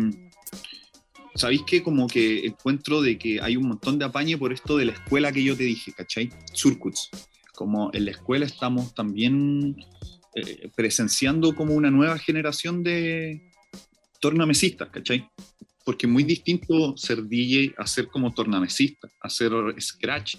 ¿Sabéis 1.37 1.63
que 1.67 1.83
como 1.83 2.07
que 2.07 2.47
encuentro 2.47 3.03
de 3.03 3.19
que 3.19 3.43
hay 3.43 3.59
un 3.59 3.69
montón 3.69 3.99
de 3.99 4.07
apañe 4.07 4.39
por 4.39 4.55
esto 4.55 4.79
de 4.79 4.87
la 4.87 4.93
escuela 4.93 5.31
que 5.33 5.45
yo 5.45 5.55
te 5.55 5.65
dije, 5.65 5.93
¿cachai? 5.93 6.31
Surcuts. 6.55 7.11
Como 7.55 7.91
en 7.93 8.07
la 8.07 8.13
escuela 8.13 8.47
estamos 8.47 8.95
también 8.95 9.77
eh, 10.35 10.71
presenciando 10.75 11.55
como 11.55 11.75
una 11.75 11.91
nueva 11.91 12.19
generación 12.19 12.83
de 12.83 13.53
tornamesistas, 14.19 14.89
¿cachai? 14.89 15.29
Porque 15.85 16.07
es 16.07 16.13
muy 16.13 16.25
distinto 16.25 16.97
ser 16.97 17.23
DJ 17.23 17.75
a 17.77 17.87
ser 17.87 18.09
como 18.09 18.33
tornamesista, 18.33 19.07
hacer 19.21 19.53
scratch, 19.79 20.37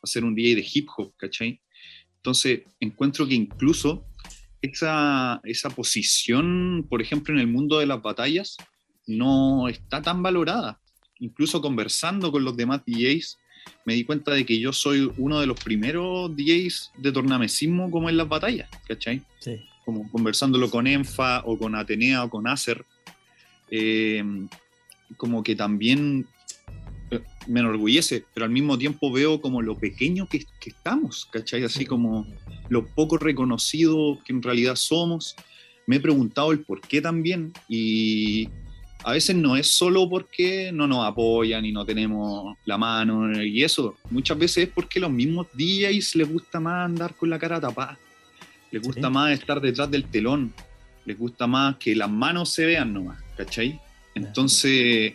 a 0.00 0.06
ser 0.06 0.24
un 0.24 0.36
DJ 0.36 0.54
de 0.54 0.66
hip 0.72 0.88
hop, 0.96 1.14
¿cachai? 1.16 1.60
Entonces 2.14 2.60
encuentro 2.78 3.26
que 3.26 3.34
incluso 3.34 4.06
esa, 4.62 5.40
esa 5.42 5.70
posición, 5.70 6.86
por 6.88 7.02
ejemplo, 7.02 7.34
en 7.34 7.40
el 7.40 7.48
mundo 7.48 7.80
de 7.80 7.86
las 7.86 8.00
batallas, 8.00 8.56
no 9.08 9.68
está 9.68 10.00
tan 10.02 10.22
valorada. 10.22 10.78
Incluso 11.18 11.60
conversando 11.60 12.30
con 12.30 12.44
los 12.44 12.56
demás 12.56 12.82
DJs, 12.86 13.38
me 13.84 13.94
di 13.94 14.04
cuenta 14.04 14.32
de 14.32 14.46
que 14.46 14.60
yo 14.60 14.72
soy 14.72 15.10
uno 15.16 15.40
de 15.40 15.46
los 15.46 15.58
primeros 15.58 16.34
DJs 16.36 16.92
de 16.98 17.12
tornamesismo 17.12 17.90
como 17.90 18.08
en 18.08 18.16
las 18.16 18.28
batallas, 18.28 18.68
¿cachai? 18.86 19.22
Sí. 19.40 19.60
Como 19.84 20.10
conversándolo 20.10 20.70
con 20.70 20.86
Enfa 20.86 21.42
o 21.44 21.58
con 21.58 21.74
Atenea 21.74 22.24
o 22.24 22.30
con 22.30 22.46
Acer, 22.46 22.84
eh, 23.70 24.22
como 25.16 25.42
que 25.42 25.56
también 25.56 26.26
eh, 27.10 27.20
me 27.46 27.60
enorgullece, 27.60 28.24
pero 28.34 28.44
al 28.44 28.52
mismo 28.52 28.78
tiempo 28.78 29.10
veo 29.10 29.40
como 29.40 29.62
lo 29.62 29.76
pequeño 29.76 30.28
que, 30.28 30.40
que 30.60 30.70
estamos, 30.70 31.26
¿cachai? 31.26 31.64
Así 31.64 31.86
como 31.86 32.26
lo 32.68 32.86
poco 32.86 33.16
reconocido 33.16 34.18
que 34.24 34.32
en 34.32 34.42
realidad 34.42 34.76
somos. 34.76 35.34
Me 35.86 35.96
he 35.96 36.00
preguntado 36.00 36.52
el 36.52 36.60
por 36.60 36.82
qué 36.82 37.00
también 37.00 37.54
y 37.66 38.50
a 39.08 39.12
veces 39.12 39.34
no 39.34 39.56
es 39.56 39.68
solo 39.68 40.06
porque 40.06 40.70
no 40.70 40.86
nos 40.86 41.06
apoyan 41.06 41.64
y 41.64 41.72
no 41.72 41.82
tenemos 41.82 42.58
la 42.66 42.76
mano 42.76 43.42
y 43.42 43.64
eso, 43.64 43.96
muchas 44.10 44.36
veces 44.38 44.64
es 44.64 44.68
porque 44.68 45.00
los 45.00 45.10
mismos 45.10 45.46
DJs 45.54 46.16
les 46.16 46.30
gusta 46.30 46.60
más 46.60 46.84
andar 46.84 47.14
con 47.14 47.30
la 47.30 47.38
cara 47.38 47.58
tapada, 47.58 47.98
les 48.70 48.82
gusta 48.82 49.08
Sí. 49.08 49.14
más 49.14 49.32
estar 49.32 49.62
detrás 49.62 49.90
del 49.90 50.04
telón, 50.04 50.52
les 51.06 51.16
gusta 51.18 51.46
más 51.46 51.76
que 51.76 51.96
las 51.96 52.10
manos 52.10 52.52
se 52.52 52.66
vean 52.66 52.92
nomás, 52.92 53.18
¿cachai? 53.34 53.80
Entonces 54.14 55.14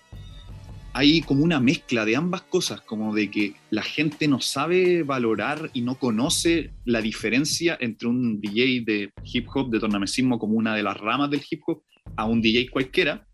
hay 0.93 1.21
como 1.21 1.43
una 1.43 1.59
mezcla 1.59 2.03
de 2.03 2.15
ambas 2.15 2.41
cosas, 2.41 2.81
como 2.81 3.13
de 3.13 3.29
que 3.29 3.53
la 3.69 3.83
gente 3.83 4.27
no 4.27 4.41
sabe 4.41 5.03
valorar 5.03 5.69
y 5.71 5.81
no 5.81 5.99
conoce 5.99 6.71
la 6.85 6.99
diferencia 6.99 7.77
entre 7.79 8.07
un 8.07 8.41
DJ 8.41 8.81
de 8.85 9.11
hip 9.23 9.47
hop, 9.53 9.69
de 9.69 9.79
tornamesismo 9.79 10.39
como 10.39 10.55
una 10.55 10.75
de 10.75 10.81
las 10.81 10.97
ramas 10.97 11.29
del 11.29 11.43
hip 11.47 11.61
hop, 11.67 11.83
a 12.15 12.25
un 12.25 12.41
DJ 12.41 12.69
cualquiera, 12.71 13.27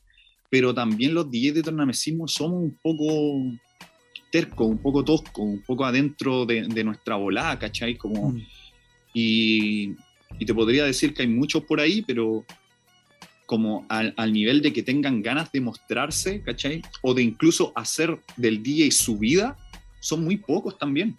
pero 0.50 0.74
también 0.74 1.14
los 1.14 1.30
DJs 1.30 1.54
de 1.56 1.64
tornamesismo 1.64 2.28
somos 2.28 2.64
un 2.64 2.78
poco 2.82 3.58
tercos, 4.32 4.68
un 4.68 4.78
poco 4.78 5.04
toscos, 5.04 5.46
un 5.46 5.64
poco 5.66 5.86
adentro 5.86 6.46
de, 6.46 6.64
de 6.68 6.84
nuestra 6.84 7.16
volada, 7.16 7.58
¿cachai? 7.60 7.96
Como, 7.98 8.32
Mm. 8.32 8.42
y, 9.14 9.96
y 10.38 10.46
te 10.46 10.54
podría 10.54 10.86
decir 10.86 11.14
que 11.14 11.24
hay 11.24 11.28
muchos 11.28 11.64
por 11.64 11.80
ahí, 11.80 12.04
pero 12.04 12.46
como 13.46 13.86
al, 13.90 14.14
al 14.18 14.32
nivel 14.32 14.62
de 14.62 14.72
que 14.72 14.84
tengan 14.84 15.24
ganas 15.24 15.52
de 15.52 15.62
mostrarse, 15.62 16.42
¿cachai? 16.44 16.84
O 17.02 17.16
de 17.16 17.24
incluso 17.24 17.72
hacer 17.76 18.20
del 18.38 18.62
DJ 18.62 18.92
su 18.92 19.18
vida, 19.18 19.58
son 20.00 20.24
muy 20.24 20.38
pocos 20.38 20.78
también. 20.78 21.16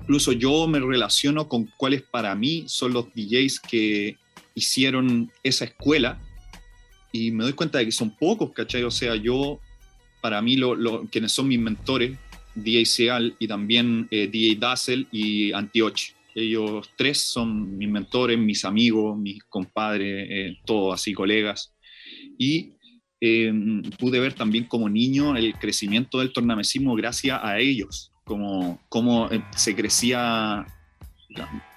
Incluso 0.00 0.32
yo 0.32 0.66
me 0.66 0.80
relaciono 0.80 1.48
con 1.48 1.70
cuáles 1.76 2.02
para 2.02 2.34
mí 2.34 2.64
son 2.66 2.94
los 2.94 3.12
DJs 3.14 3.60
que 3.60 4.16
hicieron 4.54 5.30
esa 5.42 5.66
escuela 5.66 6.18
y 7.12 7.30
me 7.30 7.44
doy 7.44 7.52
cuenta 7.52 7.78
de 7.78 7.86
que 7.86 7.92
son 7.92 8.10
pocos, 8.16 8.52
¿cachai? 8.52 8.82
O 8.84 8.90
sea, 8.90 9.14
yo, 9.16 9.60
para 10.20 10.40
mí, 10.42 10.56
lo, 10.56 10.74
lo- 10.74 11.06
quienes 11.06 11.32
son 11.32 11.48
mis 11.48 11.58
mentores, 11.58 12.16
DJ 12.54 12.84
Seal 12.84 13.34
y 13.38 13.46
también 13.48 14.08
eh, 14.10 14.28
DJ 14.28 14.56
Dazzle 14.58 15.06
y 15.10 15.52
Antioch. 15.52 16.00
Ellos 16.34 16.88
tres 16.96 17.18
son 17.18 17.76
mis 17.76 17.88
mentores, 17.88 18.38
mis 18.38 18.64
amigos, 18.64 19.18
mis 19.18 19.42
compadres, 19.44 20.26
eh, 20.30 20.56
todos 20.64 20.94
así, 20.94 21.12
colegas. 21.12 21.74
Y 22.38 22.72
eh, 23.20 23.52
pude 23.98 24.20
ver 24.20 24.32
también 24.32 24.64
como 24.64 24.88
niño 24.88 25.36
el 25.36 25.52
crecimiento 25.54 26.18
del 26.20 26.32
tornamesismo 26.32 26.94
gracias 26.94 27.38
a 27.42 27.58
ellos, 27.58 28.12
como, 28.24 28.80
como 28.88 29.30
eh, 29.30 29.42
se 29.56 29.74
crecía 29.74 30.66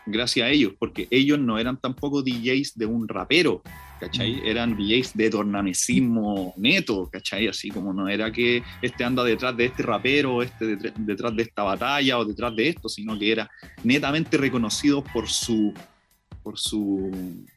gracias 0.06 0.46
a 0.48 0.50
ellos, 0.50 0.74
porque 0.80 1.08
ellos 1.12 1.40
no 1.40 1.58
eran 1.60 1.80
tampoco 1.80 2.22
DJs 2.24 2.78
de 2.78 2.86
un 2.86 3.08
rapero, 3.08 3.62
¿cachai? 4.04 4.42
Eran 4.46 4.76
DJs 4.76 5.16
de 5.16 5.30
tornamesismo 5.30 6.54
neto, 6.58 7.10
¿cachai? 7.12 7.48
Así 7.48 7.70
como 7.70 7.94
no 7.94 8.08
era 8.10 8.32
que 8.32 8.62
este 8.82 9.04
anda 9.04 9.24
detrás 9.24 9.56
de 9.56 9.66
este 9.66 9.84
rapero, 9.84 10.42
este 10.44 10.76
detrás- 10.76 11.36
de 11.36 11.44
esta 11.44 11.64
batalla 11.64 12.18
o 12.20 12.26
detrás 12.26 12.56
de 12.56 12.70
esto, 12.70 12.90
sino 12.90 13.18
que 13.18 13.32
era 13.32 13.50
netamente 13.84 14.38
reconocido 14.38 15.04
por 15.04 15.30
su, 15.30 15.74
por 16.44 16.60
su 16.60 17.10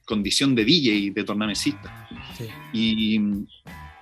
condición 0.05 0.55
de 0.55 0.65
DJ, 0.65 1.13
de 1.13 1.25
tornamesista. 1.25 2.09
Sí. 2.39 2.47
Y 2.73 3.19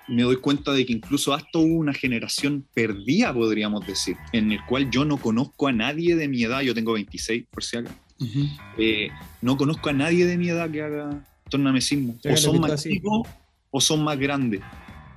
me 0.07 0.21
doy 0.21 0.35
cuenta 0.37 0.71
de 0.71 0.85
que 0.85 0.93
incluso 0.93 1.33
hasta 1.33 1.57
hubo 1.57 1.75
una 1.79 1.93
generación 1.93 2.63
perdida, 2.75 3.33
podríamos 3.33 3.87
decir, 3.87 4.15
en 4.33 4.51
el 4.51 4.63
cual 4.65 4.91
yo 4.91 5.03
no 5.03 5.17
conozco 5.17 5.67
a 5.67 5.71
nadie 5.71 6.15
de 6.15 6.27
mi 6.27 6.43
edad, 6.43 6.61
yo 6.61 6.75
tengo 6.75 6.93
26 6.93 7.45
por 7.49 7.63
si 7.63 7.77
acaso, 7.77 7.95
Ujú. 8.19 8.45
eh, 8.77 9.09
no 9.41 9.57
conozco 9.57 9.89
a 9.89 9.93
nadie 9.93 10.25
de 10.25 10.37
mi 10.37 10.49
edad 10.49 10.69
que 10.69 10.81
haga 10.83 11.25
tornamesismo. 11.49 12.17
Que 12.21 12.33
O 12.33 12.37
son 12.37 12.59
más 12.59 12.83
chicos 12.83 13.27
o 13.71 13.81
son 13.81 14.03
más 14.03 14.17
grandes. 14.17 14.61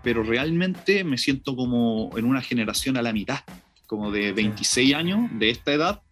Pero 0.02 0.22
realmente 0.22 1.04
me 1.04 1.18
siento 1.18 1.54
como 1.54 2.10
en 2.16 2.24
una 2.24 2.40
generación 2.40 2.96
a 2.96 3.02
la 3.02 3.12
mitad, 3.12 3.40
como 3.86 4.10
de 4.10 4.32
26 4.32 4.94
años, 4.94 5.30
de 5.38 5.50
esta 5.50 5.72
edad. 5.72 6.02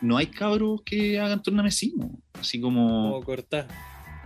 No 0.00 0.16
hay 0.16 0.26
cabros 0.26 0.82
que 0.82 1.18
hagan 1.18 1.42
tornamesismo. 1.42 2.20
Así 2.34 2.60
como... 2.60 3.12
Como 3.12 3.22
cortar. 3.24 3.66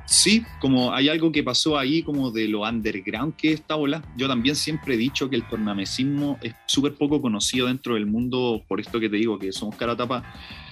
Sí, 0.07 0.45
como 0.61 0.93
hay 0.93 1.09
algo 1.09 1.33
que 1.33 1.43
pasó 1.43 1.79
ahí 1.79 2.03
como 2.03 2.31
de 2.31 2.49
lo 2.49 2.63
underground 2.63 3.35
que 3.37 3.53
está 3.53 3.77
bola. 3.77 4.03
Yo 4.17 4.29
también 4.29 4.57
siempre 4.57 4.95
he 4.95 4.97
dicho 4.97 5.31
que 5.31 5.37
el 5.37 5.49
tornamesismo 5.49 6.39
es 6.43 6.55
súper 6.67 6.95
poco 6.95 7.21
conocido 7.23 7.67
dentro 7.67 7.95
del 7.95 8.07
mundo, 8.07 8.63
por 8.69 8.81
esto 8.81 9.01
que 9.01 9.09
te 9.09 9.17
digo, 9.17 9.39
que 9.39 9.53
somos 9.53 9.77
cara 9.77 9.97
tapa. 9.97 10.23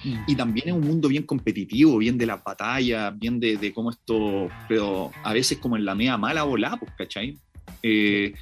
Mm. 0.03 0.15
Y 0.27 0.35
también 0.35 0.69
es 0.69 0.73
un 0.73 0.81
mundo 0.81 1.07
bien 1.07 1.23
competitivo, 1.23 1.97
bien 1.97 2.17
de 2.17 2.25
las 2.25 2.43
batallas, 2.43 3.17
bien 3.17 3.39
de, 3.39 3.57
de 3.57 3.73
cómo 3.73 3.89
esto, 3.89 4.49
pero 4.67 5.11
a 5.23 5.33
veces 5.33 5.57
como 5.57 5.75
en 5.75 5.85
la 5.85 5.95
media 5.95 6.17
mala 6.17 6.43
bola, 6.43 6.77
pues, 6.77 6.91
¿cachai? 6.97 7.37
Eh, 7.81 8.33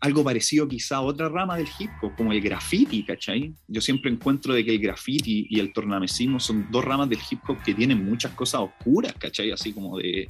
algo 0.00 0.22
parecido 0.22 0.68
quizá 0.68 0.96
a 0.96 1.00
otra 1.00 1.28
rama 1.28 1.56
del 1.56 1.66
hip 1.78 1.90
hop, 2.02 2.14
como 2.16 2.32
el 2.32 2.40
graffiti, 2.40 3.02
¿cachai? 3.04 3.52
Yo 3.68 3.80
siempre 3.80 4.10
encuentro 4.10 4.52
de 4.54 4.64
que 4.64 4.72
el 4.72 4.78
graffiti 4.78 5.46
y 5.48 5.60
el 5.60 5.72
tornamesismo 5.72 6.38
son 6.40 6.66
dos 6.70 6.84
ramas 6.84 7.08
del 7.08 7.20
hip 7.30 7.40
hop 7.48 7.62
que 7.62 7.74
tienen 7.74 8.04
muchas 8.04 8.32
cosas 8.32 8.60
oscuras, 8.62 9.14
¿cachai? 9.14 9.50
Así 9.50 9.72
como 9.72 9.96
de, 9.98 10.28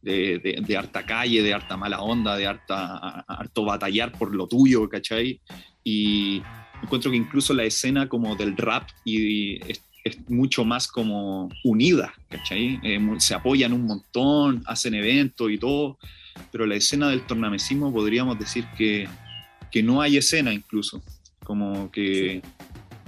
de, 0.00 0.38
de- 0.38 0.62
de 0.66 0.76
harta 0.76 1.04
calle, 1.04 1.42
de 1.42 1.52
harta 1.52 1.76
mala 1.76 2.00
onda, 2.00 2.36
de 2.36 2.46
harta, 2.46 3.20
harto 3.28 3.64
batallar 3.64 4.12
por 4.12 4.34
lo 4.34 4.46
tuyo, 4.46 4.88
¿cachai? 4.88 5.40
Y 5.84 6.40
encuentro 6.82 7.10
que 7.10 7.16
incluso 7.18 7.52
la 7.52 7.64
escena 7.64 8.08
como 8.08 8.34
del 8.36 8.56
rap 8.56 8.88
y 9.04 9.56
es, 9.70 9.82
mucho 10.28 10.64
más 10.64 10.88
como 10.88 11.50
unida, 11.62 12.14
¿cachai? 12.30 12.80
Eh, 12.82 12.98
se 13.18 13.34
apoyan 13.34 13.74
un 13.74 13.84
montón, 13.84 14.62
hacen 14.66 14.94
eventos 14.94 15.50
y 15.50 15.58
todo, 15.58 15.98
pero 16.50 16.66
la 16.66 16.74
escena 16.74 17.08
del 17.08 17.22
tornamesismo 17.22 17.92
podríamos 17.92 18.38
decir 18.38 18.66
que, 18.76 19.08
que 19.70 19.82
no 19.82 20.00
hay 20.00 20.16
escena 20.16 20.52
incluso, 20.52 21.02
como 21.44 21.90
que 21.90 22.42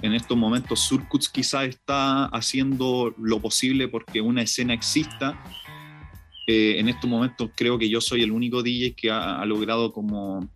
en 0.03 0.13
estos 0.13 0.37
momentos 0.37 0.81
Surcuts 0.81 1.29
quizá 1.29 1.63
está 1.63 2.25
haciendo 2.25 3.15
lo 3.17 3.39
posible 3.39 3.87
porque 3.87 4.19
una 4.19 4.41
escena 4.41 4.73
exista. 4.73 5.41
Eh, 6.45 6.75
en 6.77 6.89
estos 6.89 7.09
momentos 7.09 7.51
creo 7.55 7.79
que 7.79 7.87
yo 7.87 8.01
soy 8.01 8.21
el 8.21 8.31
único 8.31 8.61
DJ 8.61 8.95
que 8.95 9.09
ha, 9.09 9.39
ha 9.39 9.45
logrado 9.45 9.93
como, 9.93 10.49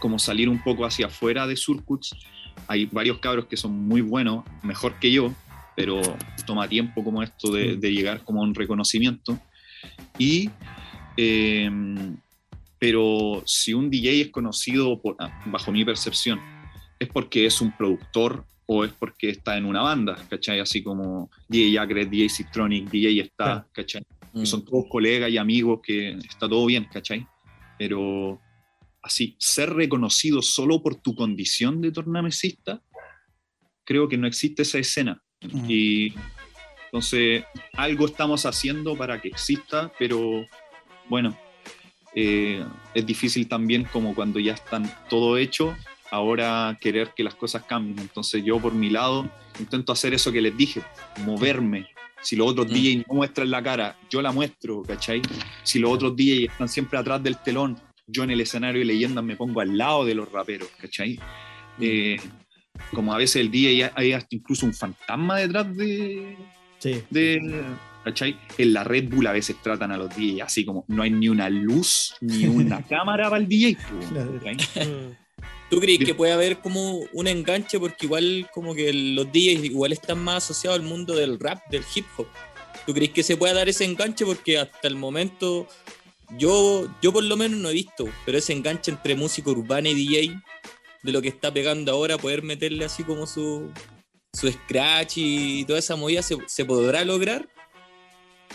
como 0.00 0.18
salir 0.18 0.50
un 0.50 0.62
poco 0.62 0.84
hacia 0.84 1.06
afuera 1.06 1.46
de 1.46 1.56
Surcuts. 1.56 2.14
Hay 2.68 2.84
varios 2.92 3.18
cabros 3.20 3.46
que 3.46 3.56
son 3.56 3.72
muy 3.72 4.02
buenos, 4.02 4.44
mejor 4.62 4.98
que 5.00 5.10
yo, 5.10 5.32
pero 5.74 6.02
toma 6.44 6.68
tiempo 6.68 7.02
como 7.02 7.22
esto 7.22 7.50
de, 7.52 7.76
de 7.76 7.92
llegar 7.92 8.22
como 8.22 8.42
a 8.42 8.44
un 8.44 8.54
reconocimiento. 8.54 9.38
Y, 10.18 10.50
eh, 11.22 11.70
pero 12.78 13.42
si 13.44 13.74
un 13.74 13.90
DJ 13.90 14.22
es 14.22 14.30
conocido, 14.30 15.00
por- 15.02 15.16
ah, 15.18 15.42
bajo 15.46 15.70
mi 15.70 15.84
percepción, 15.84 16.40
es 16.98 17.08
porque 17.08 17.44
es 17.44 17.60
un 17.60 17.76
productor 17.76 18.46
o 18.64 18.84
es 18.84 18.92
porque 18.92 19.28
está 19.30 19.58
en 19.58 19.66
una 19.66 19.82
banda, 19.82 20.16
¿cachai? 20.30 20.60
Así 20.60 20.82
como 20.82 21.30
DJ 21.48 21.78
Acre, 21.78 22.06
DJ 22.06 22.28
Citronic, 22.30 22.88
DJ 22.88 23.20
está. 23.20 23.66
¿cachai? 23.72 24.02
Mm. 24.32 24.44
Son 24.44 24.64
todos 24.64 24.86
colegas 24.88 25.30
y 25.30 25.36
amigos 25.36 25.80
que 25.82 26.12
está 26.12 26.48
todo 26.48 26.64
bien, 26.64 26.86
¿cachai? 26.90 27.26
Pero 27.78 28.40
así, 29.02 29.36
ser 29.38 29.74
reconocido 29.74 30.40
solo 30.40 30.82
por 30.82 30.94
tu 30.96 31.14
condición 31.14 31.82
de 31.82 31.92
tornamesista, 31.92 32.80
creo 33.84 34.08
que 34.08 34.16
no 34.16 34.26
existe 34.26 34.62
esa 34.62 34.78
escena. 34.78 35.20
Mm. 35.42 35.66
Y 35.68 36.14
entonces, 36.86 37.44
algo 37.74 38.06
estamos 38.06 38.46
haciendo 38.46 38.96
para 38.96 39.20
que 39.20 39.28
exista, 39.28 39.92
pero 39.98 40.46
bueno, 41.10 41.36
eh, 42.14 42.64
es 42.94 43.04
difícil 43.04 43.46
también 43.46 43.84
como 43.84 44.14
cuando 44.14 44.38
ya 44.40 44.54
están 44.54 44.90
todo 45.10 45.36
hecho, 45.36 45.76
ahora 46.10 46.78
querer 46.80 47.10
que 47.14 47.22
las 47.22 47.34
cosas 47.34 47.64
cambien. 47.64 47.98
Entonces 47.98 48.42
yo 48.44 48.58
por 48.58 48.72
mi 48.72 48.88
lado 48.88 49.30
intento 49.58 49.92
hacer 49.92 50.14
eso 50.14 50.32
que 50.32 50.40
les 50.40 50.56
dije, 50.56 50.80
moverme. 51.26 51.88
Si 52.22 52.36
los 52.36 52.48
otros 52.48 52.66
Mm. 52.68 52.72
DJs 52.74 52.96
no 53.08 53.14
muestran 53.14 53.50
la 53.50 53.62
cara, 53.62 53.96
yo 54.10 54.20
la 54.22 54.32
muestro, 54.32 54.82
¿cachai? 54.82 55.20
Si 55.62 55.78
los 55.78 55.90
otros 55.92 56.14
DJs 56.16 56.50
están 56.52 56.68
siempre 56.68 56.98
atrás 56.98 57.22
del 57.22 57.36
telón, 57.38 57.78
yo 58.06 58.24
en 58.24 58.30
el 58.30 58.40
escenario 58.40 58.80
de 58.80 58.86
leyendas 58.86 59.22
me 59.24 59.36
pongo 59.36 59.60
al 59.60 59.76
lado 59.76 60.04
de 60.04 60.14
los 60.14 60.30
raperos, 60.32 60.68
¿cachai? 60.80 61.18
Eh, 61.80 62.16
como 62.92 63.12
a 63.14 63.16
veces 63.18 63.36
el 63.36 63.50
DJ 63.50 63.90
hay 63.94 64.12
hasta 64.12 64.34
incluso 64.36 64.66
un 64.66 64.74
fantasma 64.74 65.36
detrás 65.38 65.76
de, 65.76 66.36
Sí. 66.78 67.02
de 67.10 67.38
¿cachai? 68.04 68.38
En 68.58 68.72
la 68.72 68.84
Red 68.84 69.08
Bull 69.08 69.26
a 69.26 69.32
veces 69.32 69.56
tratan 69.62 69.92
a 69.92 69.96
los 69.96 70.08
DJs 70.10 70.42
así 70.42 70.64
como 70.64 70.84
no 70.88 71.02
hay 71.02 71.10
ni 71.10 71.28
una 71.28 71.50
luz 71.50 72.14
ni 72.20 72.46
una 72.46 72.82
cámara 72.88 73.30
para 73.30 73.42
el 73.42 73.48
DJ. 73.48 73.76
Mm. 73.76 75.16
¿Tú 75.70 75.78
crees 75.78 76.00
que 76.00 76.14
puede 76.14 76.32
haber 76.32 76.58
como 76.58 77.00
un 77.12 77.28
enganche? 77.28 77.78
Porque 77.78 78.06
igual 78.06 78.48
como 78.52 78.74
que 78.74 78.92
los 78.92 79.26
DJs 79.26 79.64
igual 79.64 79.92
están 79.92 80.18
más 80.18 80.44
asociados 80.44 80.80
al 80.80 80.84
mundo 80.84 81.14
del 81.14 81.38
rap, 81.38 81.60
del 81.70 81.84
hip 81.94 82.06
hop. 82.16 82.26
¿Tú 82.86 82.92
crees 82.92 83.12
que 83.12 83.22
se 83.22 83.36
puede 83.36 83.54
dar 83.54 83.68
ese 83.68 83.84
enganche? 83.84 84.24
Porque 84.24 84.58
hasta 84.58 84.88
el 84.88 84.96
momento 84.96 85.68
yo, 86.36 86.88
yo 87.00 87.12
por 87.12 87.22
lo 87.22 87.36
menos 87.36 87.58
no 87.60 87.70
he 87.70 87.74
visto, 87.74 88.08
pero 88.26 88.38
ese 88.38 88.52
enganche 88.52 88.90
entre 88.90 89.14
músico 89.14 89.52
urbano 89.52 89.88
y 89.88 89.94
DJ, 89.94 90.40
de 91.02 91.12
lo 91.12 91.22
que 91.22 91.28
está 91.28 91.52
pegando 91.52 91.92
ahora, 91.92 92.18
poder 92.18 92.42
meterle 92.42 92.84
así 92.84 93.04
como 93.04 93.26
su, 93.26 93.70
su 94.32 94.50
scratch 94.50 95.14
y 95.16 95.64
toda 95.66 95.78
esa 95.78 95.94
movida, 95.96 96.22
¿se, 96.22 96.36
se 96.46 96.64
podrá 96.64 97.04
lograr? 97.04 97.48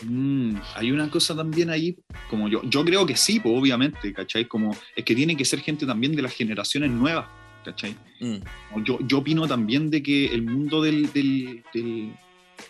Mm, 0.04 0.58
hay 0.76 0.92
una 0.92 1.10
cosa 1.10 1.36
también 1.36 1.70
ahí, 1.70 1.96
como 2.30 2.50
yo, 2.50 2.62
yo 2.64 2.84
creo 2.84 3.06
que 3.06 3.16
sí, 3.16 3.40
pues, 3.40 3.58
obviamente, 3.58 4.14
¿cachai? 4.14 4.46
Como 4.46 4.76
es 4.96 5.06
que 5.06 5.16
tiene 5.16 5.38
que 5.38 5.46
ser 5.46 5.62
gente 5.62 5.86
también 5.86 6.16
de 6.16 6.22
las 6.22 6.34
generaciones 6.34 6.92
nuevas, 6.92 7.26
¿cachai? 7.64 7.96
Mm, 8.20 8.84
Yo, 8.84 9.00
yo 9.08 9.20
opino 9.20 9.48
también 9.48 9.90
de 9.90 10.04
que 10.04 10.26
el 10.28 10.44
mundo 10.44 10.82
del, 10.82 11.12
del, 11.14 11.64
del, 11.74 12.14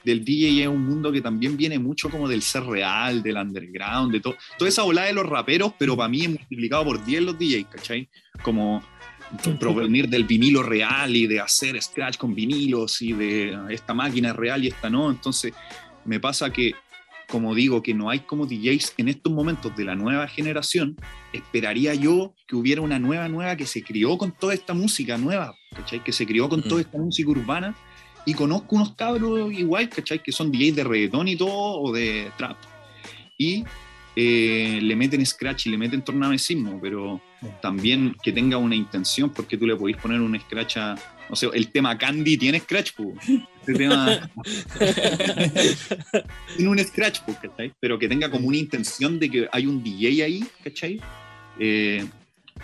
del 0.04 0.24
DJ 0.24 0.64
es 0.64 0.68
un 0.68 0.86
mundo 0.86 1.12
que 1.12 1.22
también 1.22 1.58
viene 1.58 1.80
mucho 1.80 2.10
como 2.10 2.28
del 2.28 2.42
ser 2.42 2.64
real, 2.64 3.24
del 3.24 3.38
underground, 3.38 4.12
de 4.12 4.20
todo. 4.20 4.36
Toda 4.58 4.70
esa 4.70 4.84
ola 4.84 5.04
de 5.04 5.14
los 5.14 5.26
raperos, 5.26 5.74
pero 5.78 5.98
para 5.98 6.10
mí 6.10 6.22
es 6.22 6.30
multiplicado 6.30 6.86
por 6.86 7.04
10 7.04 7.24
los 7.24 7.40
DJs, 7.40 7.66
¿cachai? 7.72 8.08
Como 8.44 8.84
provenir 9.60 10.08
del 10.10 10.26
vinilo 10.26 10.62
real 10.62 11.16
y 11.16 11.26
de 11.26 11.40
hacer 11.40 11.82
scratch 11.82 12.18
con 12.18 12.36
vinilos 12.36 13.02
y 13.02 13.14
de 13.14 13.58
esta 13.70 13.94
máquina 13.94 14.30
es 14.30 14.36
real 14.36 14.64
y 14.64 14.68
esta 14.68 14.90
no. 14.90 15.10
Entonces, 15.10 15.54
me 16.06 16.20
pasa 16.20 16.52
que, 16.52 16.74
como 17.28 17.56
digo, 17.56 17.82
que 17.82 17.94
no 17.94 18.10
hay 18.10 18.20
como 18.20 18.46
DJs 18.46 18.94
en 18.98 19.08
estos 19.10 19.32
momentos 19.32 19.76
de 19.76 19.84
la 19.86 19.96
nueva 19.96 20.28
generación, 20.28 20.96
esperaría 21.34 21.94
yo 21.94 22.34
que 22.48 22.56
hubiera 22.56 22.82
una 22.82 23.00
nueva, 23.00 23.28
nueva 23.28 23.56
que 23.56 23.66
se 23.66 23.84
crió 23.84 24.18
con 24.18 24.32
toda 24.32 24.54
esta 24.54 24.74
música 24.74 25.18
nueva, 25.18 25.56
¿cachai? 25.76 26.04
Que 26.04 26.12
se 26.12 26.26
crió 26.26 26.48
con 26.50 26.60
Mm. 26.60 26.70
toda 26.70 26.82
esta 26.82 26.98
música 26.98 27.30
urbana 27.30 27.76
y 28.26 28.34
conozco 28.34 28.76
unos 28.76 28.94
cabros 28.94 29.52
igual, 29.54 29.90
¿cachai? 29.90 30.22
Que 30.22 30.32
son 30.32 30.52
DJs 30.52 30.76
de 30.76 30.84
reggaetón 30.84 31.28
y 31.28 31.36
todo, 31.36 31.82
o 31.82 31.92
de 31.92 32.32
trap. 32.38 32.58
Y 33.38 33.64
eh, 34.16 34.80
le 34.82 34.96
meten 34.96 35.26
scratch 35.26 35.68
y 35.68 35.70
le 35.72 35.78
meten 35.78 36.02
tornamesismo, 36.02 36.80
pero. 36.82 37.22
También 37.62 38.16
que 38.24 38.32
tenga 38.32 38.58
una 38.58 38.76
intención, 38.76 39.30
porque 39.30 39.58
tú 39.58 39.66
le 39.66 39.76
podéis 39.76 39.98
poner 39.98 40.22
un 40.22 40.40
scratch 40.40 40.78
a, 40.78 40.96
no 41.30 41.36
sé, 41.36 41.48
el 41.54 41.72
tema 41.72 41.98
Candy 41.98 42.38
tiene 42.38 42.60
scratch. 42.60 42.94
Este 43.60 43.74
tema 43.74 44.30
tiene 46.56 46.70
un 46.70 46.80
scratch, 46.80 47.22
¿cachai? 47.42 47.74
Pero 47.80 47.98
que 47.98 48.08
tenga 48.08 48.30
como 48.30 48.48
una 48.48 48.58
intención 48.58 49.20
de 49.20 49.30
que 49.30 49.50
hay 49.52 49.66
un 49.66 49.84
DJ 49.84 50.24
ahí, 50.24 50.46
¿cachai? 50.64 51.02
Eh, 51.60 52.06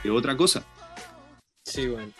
es 0.04 0.12
otra 0.12 0.36
cosa. 0.38 0.66
Sí, 1.64 1.88
bueno. 1.88 2.12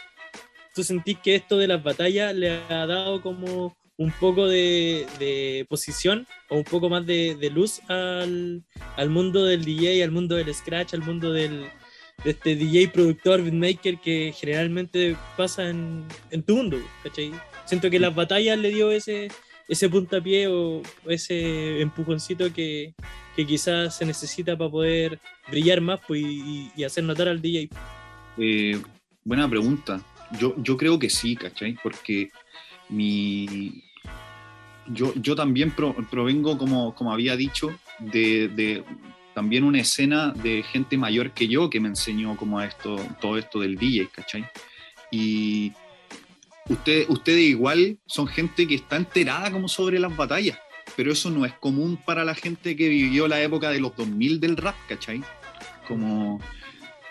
¿Tú 0.74 0.84
sentís 0.84 1.18
que 1.20 1.36
esto 1.36 1.58
de 1.58 1.68
las 1.68 1.84
batallas 1.84 2.34
le 2.34 2.52
ha 2.70 2.86
dado 2.86 3.22
como 3.22 3.76
un 3.98 4.12
poco 4.12 4.48
de, 4.48 5.06
de 5.20 5.66
posición 5.70 6.26
o 6.50 6.58
un 6.58 6.64
poco 6.64 6.90
más 6.90 7.06
de, 7.06 7.36
de 7.36 7.50
luz 7.50 7.82
al, 7.88 8.64
al 8.96 9.10
mundo 9.10 9.46
del 9.46 9.64
DJ, 9.64 10.04
al 10.04 10.12
mundo 10.12 10.36
del 10.36 10.54
scratch, 10.54 10.94
al 10.94 11.04
mundo 11.04 11.32
del, 11.34 11.70
de 12.24 12.32
este 12.32 12.56
DJ 12.56 12.90
productor, 12.90 13.42
beatmaker 13.42 13.98
que 14.00 14.34
generalmente 14.38 15.16
pasa 15.38 15.70
en, 15.70 16.06
en 16.30 16.44
tu 16.44 16.56
mundo, 16.56 16.78
¿cachai? 17.04 17.32
Siento 17.66 17.90
que 17.90 18.00
las 18.00 18.14
batallas 18.14 18.58
le 18.60 18.70
dio 18.70 18.92
ese, 18.92 19.30
ese 19.68 19.90
puntapié 19.90 20.48
o 20.48 20.82
ese 21.08 21.82
empujoncito 21.82 22.52
que, 22.54 22.94
que 23.36 23.46
quizás 23.46 23.98
se 23.98 24.06
necesita 24.06 24.58
para 24.58 24.70
poder 24.70 25.20
brillar 25.50 25.82
más 25.82 26.00
pues, 26.08 26.22
y, 26.22 26.84
hacer 26.84 27.04
notar 27.04 27.28
al 27.28 27.42
DJ. 27.42 27.70
Eh, 28.38 28.82
buena 29.24 29.50
pregunta. 29.50 30.04
Yo, 30.40 30.56
yo 30.62 30.78
creo 30.78 31.00
que 31.00 31.10
sí, 31.10 31.36
¿cachai? 31.36 31.78
Porque 31.82 32.30
mi... 32.90 33.84
Yo, 34.88 35.14
yo 35.16 35.36
también 35.36 35.72
pro- 35.72 35.96
provengo, 36.10 36.58
como, 36.58 36.94
como 36.96 37.14
había 37.14 37.36
dicho, 37.36 37.70
de 38.00 38.84
también 39.34 39.64
una 39.64 39.80
escena 39.80 40.32
de 40.32 40.64
gente 40.64 40.98
mayor 40.98 41.32
que 41.32 41.48
yo 41.48 41.70
que 41.70 41.80
me 41.80 41.90
enseñó 41.90 42.36
como 42.36 42.62
esto, 42.62 42.98
todo 43.20 43.38
esto 43.38 43.60
del 43.60 43.78
DJ, 43.78 44.08
¿cachai? 44.08 44.46
Y 45.12 45.74
ustedes, 46.70 47.10
ustedes 47.10 47.42
igual 47.42 47.98
son 48.06 48.28
gente 48.28 48.68
que 48.68 48.76
está 48.76 48.98
enterada 48.98 49.52
como 49.52 49.68
sobre 49.68 50.00
las 50.00 50.16
batallas, 50.16 50.58
pero 50.96 51.12
eso 51.12 51.30
no 51.30 51.46
es 51.46 51.54
común 51.54 51.98
para 52.06 52.24
la 52.24 52.36
gente 52.36 52.76
que 52.76 52.90
vivió 52.90 53.28
la 53.28 53.42
época 53.42 53.70
de 53.70 53.80
los 53.80 53.96
2000 53.96 54.40
del 54.40 54.58
rap, 54.58 54.76
¿cachai? 54.88 55.22
Como 55.88 56.40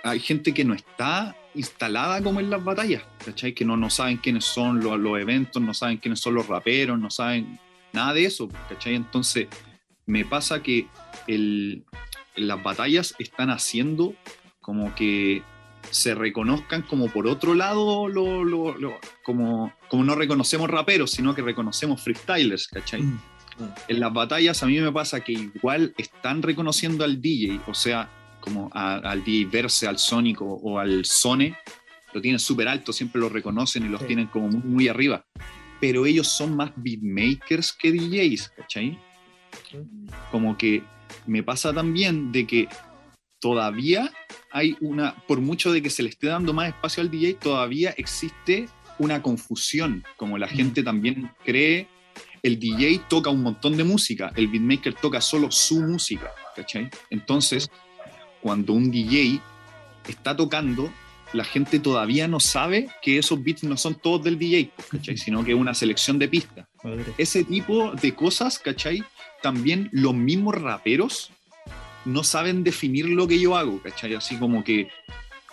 hay 0.03 0.21
gente 0.21 0.55
que 0.55 0.65
no 0.65 0.75
está 0.75 1.37
instalada 1.55 2.23
como 2.23 2.41
en 2.41 2.51
las 2.51 2.63
batallas, 2.63 3.03
¿cachai? 3.25 3.53
Que 3.55 3.65
no, 3.65 3.77
no 3.77 3.91
saben 3.91 4.19
quiénes 4.19 4.45
son 4.45 4.81
los, 4.81 4.99
los 4.99 5.19
eventos, 5.19 5.61
no 5.61 5.75
saben 5.75 5.99
quiénes 5.99 6.21
son 6.21 6.35
los 6.35 6.47
raperos, 6.47 6.99
no 6.99 7.11
saben 7.11 7.59
nada 7.93 8.15
de 8.15 8.25
eso, 8.25 8.49
¿cachai? 8.69 8.95
Entonces, 8.95 9.49
me 10.07 10.25
pasa 10.25 10.63
que 10.63 10.87
el, 11.27 11.85
las 12.37 12.63
batallas 12.63 13.15
están 13.19 13.51
haciendo 13.51 14.15
como 14.61 14.95
que 14.95 15.43
se 15.91 16.15
reconozcan 16.15 16.83
como 16.83 17.09
por 17.09 17.27
otro 17.27 17.55
lado, 17.55 18.07
lo, 18.09 18.45
lo- 18.45 18.77
lo- 18.79 18.99
como, 19.25 19.73
como 19.89 20.05
no 20.05 20.15
reconocemos 20.15 20.69
raperos, 20.71 21.11
sino 21.11 21.35
que 21.35 21.43
reconocemos 21.43 22.03
freestylers, 22.03 22.69
¿cachai? 22.69 23.03
Mm. 23.03 23.19
en 23.89 24.01
las 24.01 24.13
batallas 24.13 24.63
a 24.63 24.67
mí 24.67 24.79
me 24.81 24.91
pasa 24.93 25.21
que 25.21 25.33
igual 25.33 25.93
están 25.99 26.41
reconociendo 26.43 27.05
al 27.05 27.21
DJ, 27.21 27.61
o 27.67 27.75
sea, 27.75 28.09
como 28.41 28.71
a- 28.73 28.97
al 28.97 29.23
DJ 29.25 29.51
Verse, 29.51 29.87
al 29.87 29.99
Sonic 29.99 30.41
o, 30.41 30.47
o 30.55 30.79
al 30.79 31.05
Sone, 31.05 31.57
lo 32.15 32.21
tienen 32.23 32.39
súper 32.39 32.69
alto, 32.69 32.93
siempre 32.93 33.21
lo 33.21 33.29
reconocen 33.29 33.85
y 33.85 33.89
los 33.89 34.01
Sí. 34.01 34.07
tienen 34.07 34.27
como 34.29 34.49
muy, 34.49 34.63
muy 34.63 34.89
arriba. 34.89 35.25
Pero 35.81 36.07
ellos 36.07 36.27
son 36.29 36.57
más 36.57 36.73
beatmakers 36.77 37.73
que 37.73 37.91
DJs, 37.93 38.49
¿cachai? 38.57 38.99
Como 40.31 40.57
que 40.57 40.83
me 41.27 41.43
pasa 41.43 41.73
también 41.73 42.33
de 42.33 42.47
que 42.47 42.69
todavía 43.41 44.13
hay 44.51 44.77
una, 44.81 45.15
por 45.27 45.41
mucho 45.41 45.73
de 45.73 45.83
que 45.83 45.91
se 45.91 46.03
le 46.03 46.11
esté 46.11 46.29
dando 46.29 46.53
más 46.53 46.69
espacio 46.69 47.03
al 47.03 47.11
DJ, 47.11 47.35
todavía 47.35 47.91
existe 47.97 48.69
una 48.99 49.23
confusión, 49.23 50.05
como 50.17 50.37
la 50.37 50.49
gente 50.49 50.83
también 50.83 51.31
cree 51.45 51.89
el 52.43 52.59
DJ 52.59 53.03
toca 53.09 53.31
un 53.31 53.43
montón 53.43 53.77
de 53.77 53.85
música, 53.85 54.33
el 54.37 54.49
beatmaker 54.49 54.95
toca 54.95 55.21
solo 55.21 55.51
su 55.51 55.81
música, 55.81 56.31
¿cachai? 56.57 56.89
Entonces, 57.11 57.71
cuando 58.41 58.73
un 58.73 58.91
DJ 58.91 59.41
está 60.09 60.37
tocando, 60.37 60.91
la 61.33 61.45
gente 61.45 61.79
todavía 61.79 62.27
no 62.29 62.41
sabe 62.41 62.89
que 63.03 63.19
esos 63.19 63.43
beats 63.43 63.63
no 63.65 63.77
son 63.77 63.95
todos 63.95 64.25
del 64.25 64.39
DJ, 64.39 64.71
¿cachai? 64.91 65.17
Sino 65.19 65.45
que 65.45 65.53
es 65.53 65.59
una 65.59 65.75
selección 65.75 66.19
de 66.19 66.29
pistas. 66.29 66.67
Ese 67.19 67.45
tipo 67.45 67.93
de 67.93 68.15
cosas, 68.15 68.59
¿cachai? 68.59 69.03
También 69.43 69.89
los 69.93 70.15
mismos 70.15 70.55
raperos 70.61 71.33
no 72.05 72.25
saben 72.25 72.65
definir 72.65 73.07
lo 73.07 73.27
que 73.29 73.39
yo 73.39 73.57
hago, 73.57 73.81
¿cachai? 73.83 74.15
Así 74.15 74.37
como 74.37 74.65
que 74.65 74.89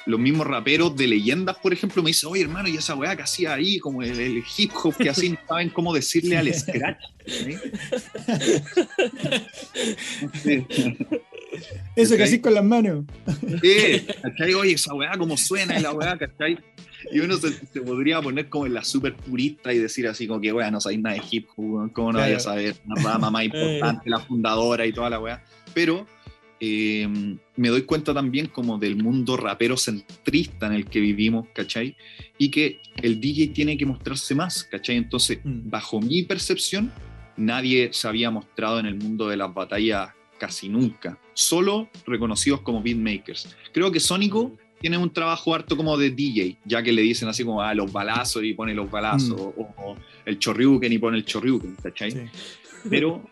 los 0.05 0.19
mismos 0.19 0.47
raperos 0.47 0.95
de 0.95 1.07
leyendas, 1.07 1.57
por 1.57 1.73
ejemplo, 1.73 2.01
me 2.01 2.11
dicen, 2.11 2.29
oye 2.29 2.43
hermano, 2.43 2.69
y 2.69 2.77
esa 2.77 2.95
weá 2.95 3.15
que 3.15 3.23
hacía 3.23 3.53
ahí, 3.53 3.79
como 3.79 4.01
el, 4.01 4.17
el 4.19 4.43
hip 4.57 4.71
hop 4.81 4.95
que 4.95 5.09
así, 5.09 5.29
no 5.29 5.37
saben 5.47 5.69
cómo 5.69 5.93
decirle 5.93 6.37
al 6.37 6.53
scratch. 6.53 7.03
¿cachai? 7.25 7.59
Eso 11.95 12.15
que 12.17 12.23
así 12.23 12.39
con 12.39 12.53
las 12.53 12.63
manos. 12.63 13.05
Eh, 13.63 14.05
¿cachai? 14.21 14.53
Oye, 14.53 14.73
esa 14.73 14.93
weá, 14.93 15.11
cómo 15.17 15.35
suena 15.37 15.79
la 15.79 15.91
weá, 15.91 16.17
¿cachai? 16.17 16.57
Y 17.11 17.19
uno 17.19 17.37
se, 17.37 17.51
se 17.53 17.81
podría 17.81 18.21
poner 18.21 18.49
como 18.49 18.65
en 18.65 18.73
la 18.73 18.83
super 18.83 19.15
purista 19.15 19.71
y 19.73 19.77
decir 19.77 20.07
así 20.07 20.27
como 20.27 20.41
que, 20.41 20.51
weá, 20.51 20.69
no 20.71 20.81
sabéis 20.81 21.01
nada 21.01 21.15
de 21.15 21.21
hip 21.29 21.47
hop, 21.55 21.91
¿cómo 21.93 22.11
no 22.11 22.19
Claro. 22.19 22.25
vaya 22.25 22.37
a 22.37 22.39
saber? 22.39 22.75
Una 22.85 23.01
rama 23.01 23.31
más 23.31 23.43
importante, 23.45 24.09
la 24.09 24.19
fundadora 24.19 24.85
y 24.85 24.91
toda 24.93 25.09
la 25.09 25.19
weá. 25.19 25.43
Pero 25.73 26.05
eh, 26.59 27.07
me 27.55 27.69
doy 27.69 27.83
cuenta 27.83 28.13
también 28.13 28.47
como 28.47 28.77
del 28.79 28.95
mundo 28.95 29.37
rapero 29.37 29.77
centrista 29.77 30.65
en 30.67 30.73
el 30.73 30.85
que 30.85 30.99
vivimos, 30.99 31.47
¿cachai? 31.53 31.95
Y 32.37 32.49
que 32.49 32.79
el 33.01 33.21
DJ 33.21 33.49
tiene 33.49 33.77
que 33.77 33.85
mostrarse 33.85 34.33
más, 34.35 34.63
¿cachai? 34.63 34.97
Entonces, 34.97 35.39
Mm. 35.43 35.69
bajo 35.69 36.01
mi 36.01 36.23
percepción, 36.23 36.91
nadie 37.37 37.89
se 37.93 38.07
había 38.07 38.31
mostrado 38.31 38.79
en 38.79 38.87
el 38.87 38.95
mundo 38.95 39.29
de 39.29 39.37
las 39.37 39.53
batallas 39.53 40.09
casi 40.37 40.69
nunca, 40.69 41.17
solo 41.33 41.89
reconocidos 42.05 42.61
como 42.61 42.81
beatmakers. 42.81 43.55
Creo 43.73 43.91
que 43.91 43.99
Sónico 43.99 44.55
tiene 44.79 44.97
un 44.97 45.11
trabajo 45.11 45.55
harto 45.55 45.75
como 45.75 45.97
de 45.97 46.11
DJ, 46.11 46.57
ya 46.65 46.83
que 46.83 46.91
le 46.91 47.01
dicen 47.01 47.27
así 47.27 47.43
como 47.43 47.61
a 47.61 47.73
los 47.73 47.91
balazos 47.91 48.43
y 48.43 48.53
pone 48.53 48.73
los 48.75 48.89
balazos, 48.89 49.29
Mm. 49.39 49.59
o, 49.59 49.73
o 49.77 49.97
el 50.25 50.37
chorriuken 50.37 50.91
y 50.93 50.97
pone 50.99 51.17
el 51.17 51.25
chorriuken, 51.25 51.75
¿cachai? 51.81 52.11
Sí. 52.11 52.19
Pero 52.89 53.23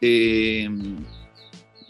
eh, 0.00 0.68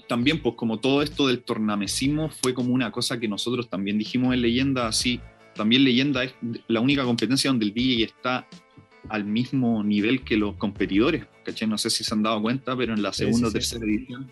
también, 0.09 0.41
pues 0.43 0.55
como 0.57 0.79
todo 0.81 1.03
esto 1.03 1.27
del 1.27 1.43
tornamesismo 1.43 2.31
fue 2.31 2.55
como 2.55 2.73
una 2.73 2.91
cosa 2.91 3.18
que 3.18 3.29
nosotros 3.29 3.68
también 3.68 3.99
dijimos 3.99 4.35
en 4.35 4.43
Leyenda, 4.43 4.87
así, 4.89 5.21
también 5.55 5.85
Leyenda 5.85 6.25
es 6.25 6.35
la 6.68 6.81
única 6.81 7.05
competencia 7.05 7.51
donde 7.51 7.66
el 7.66 7.75
DJ 7.75 8.05
está 8.05 8.47
al 9.09 9.25
mismo 9.25 9.83
nivel 9.83 10.23
que 10.23 10.37
los 10.37 10.57
competidores, 10.57 11.27
¿cachai? 11.45 11.66
No 11.68 11.79
sé 11.79 11.91
si 11.91 12.05
se 12.05 12.14
han 12.14 12.23
dado 12.23 12.41
cuenta, 12.43 12.77
pero 12.77 12.93
en 12.95 13.03
la 13.03 13.12
segunda 13.12 13.49
o 13.49 13.51
sí, 13.51 13.61
sí. 13.61 13.71
tercera 13.71 13.85
edición 13.85 14.31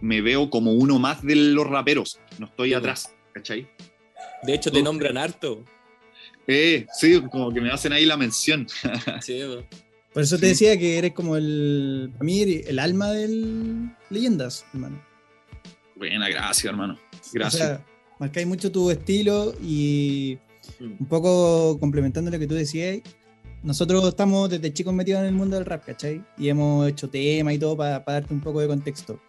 me 0.00 0.20
veo 0.20 0.50
como 0.50 0.72
uno 0.72 0.98
más 0.98 1.22
de 1.22 1.34
los 1.36 1.66
raperos, 1.66 2.20
no 2.38 2.46
estoy 2.46 2.70
Sí, 2.70 2.74
atrás, 2.74 3.14
¿cachai? 3.32 3.68
De 4.42 4.54
hecho, 4.54 4.70
te 4.70 4.82
nombran 4.82 5.16
harto. 5.18 5.64
Eh, 6.46 6.86
sí, 6.92 7.20
como 7.30 7.52
que 7.52 7.60
me 7.60 7.70
hacen 7.70 7.92
ahí 7.92 8.06
la 8.06 8.16
mención. 8.16 8.66
Sí, 9.20 9.40
po. 9.46 9.64
Por 10.12 10.22
eso 10.24 10.36
te 10.38 10.46
Sí. 10.46 10.50
decía 10.52 10.78
que 10.78 10.98
eres 10.98 11.12
como 11.12 11.36
el. 11.36 12.10
Para 12.14 12.24
mí, 12.24 12.40
el 12.42 12.78
alma 12.78 13.10
del 13.12 13.90
Leyendas, 14.10 14.64
hermano. 14.74 15.00
Buena, 15.94 16.28
gracias, 16.28 16.64
hermano. 16.64 16.98
Gracias. 17.32 17.62
O 17.62 17.66
sea, 17.66 17.86
marcáis 18.18 18.46
mucho 18.46 18.72
tu 18.72 18.90
estilo 18.90 19.54
y 19.62 20.38
Mm. 20.78 20.96
un 21.00 21.06
poco 21.06 21.78
complementando 21.78 22.30
lo 22.30 22.38
que 22.38 22.46
tú 22.46 22.54
decías. 22.54 23.00
Nosotros 23.62 24.06
estamos 24.08 24.48
desde 24.48 24.72
chicos 24.72 24.94
metidos 24.94 25.20
en 25.20 25.26
el 25.26 25.32
mundo 25.34 25.56
del 25.56 25.66
rap, 25.66 25.84
¿cachai? 25.84 26.24
Y 26.38 26.48
hemos 26.48 26.88
hecho 26.88 27.08
temas 27.10 27.54
y 27.54 27.58
todo 27.58 27.76
para 27.76 28.00
darte 28.00 28.32
un 28.32 28.40
poco 28.40 28.60
de 28.60 28.66
contexto. 28.68 29.20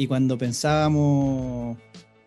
Y 0.00 0.06
cuando 0.06 0.38
pensábamos 0.38 1.76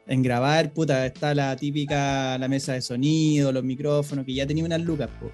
en 0.05 0.21
grabar, 0.21 0.71
puta, 0.73 1.07
está 1.07 1.33
la 1.33 1.55
típica, 1.55 2.37
la 2.37 2.47
mesa 2.47 2.73
de 2.73 2.81
sonido, 2.83 3.51
los 3.51 3.63
micrófonos, 3.63 4.25
que 4.25 4.33
ya 4.35 4.45
tenía 4.45 4.63
unas 4.63 4.81
lucas, 4.81 5.09
po. 5.19 5.31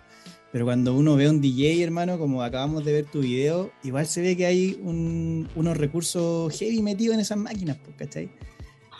Pero 0.53 0.63
cuando 0.63 0.95
uno 0.95 1.17
ve 1.17 1.29
un 1.29 1.41
DJ, 1.41 1.83
hermano, 1.83 2.17
como 2.17 2.41
acabamos 2.41 2.85
de 2.85 2.93
ver 2.93 3.05
tu 3.07 3.19
video, 3.19 3.73
igual 3.83 4.05
se 4.07 4.21
ve 4.21 4.37
que 4.37 4.45
hay 4.45 4.79
un- 4.81 5.49
unos 5.53 5.75
recursos 5.75 6.57
heavy 6.57 6.81
metidos 6.81 7.15
en 7.15 7.19
esas 7.19 7.37
máquinas, 7.37 7.75
po, 7.75 7.91
¿cachai? 7.97 8.29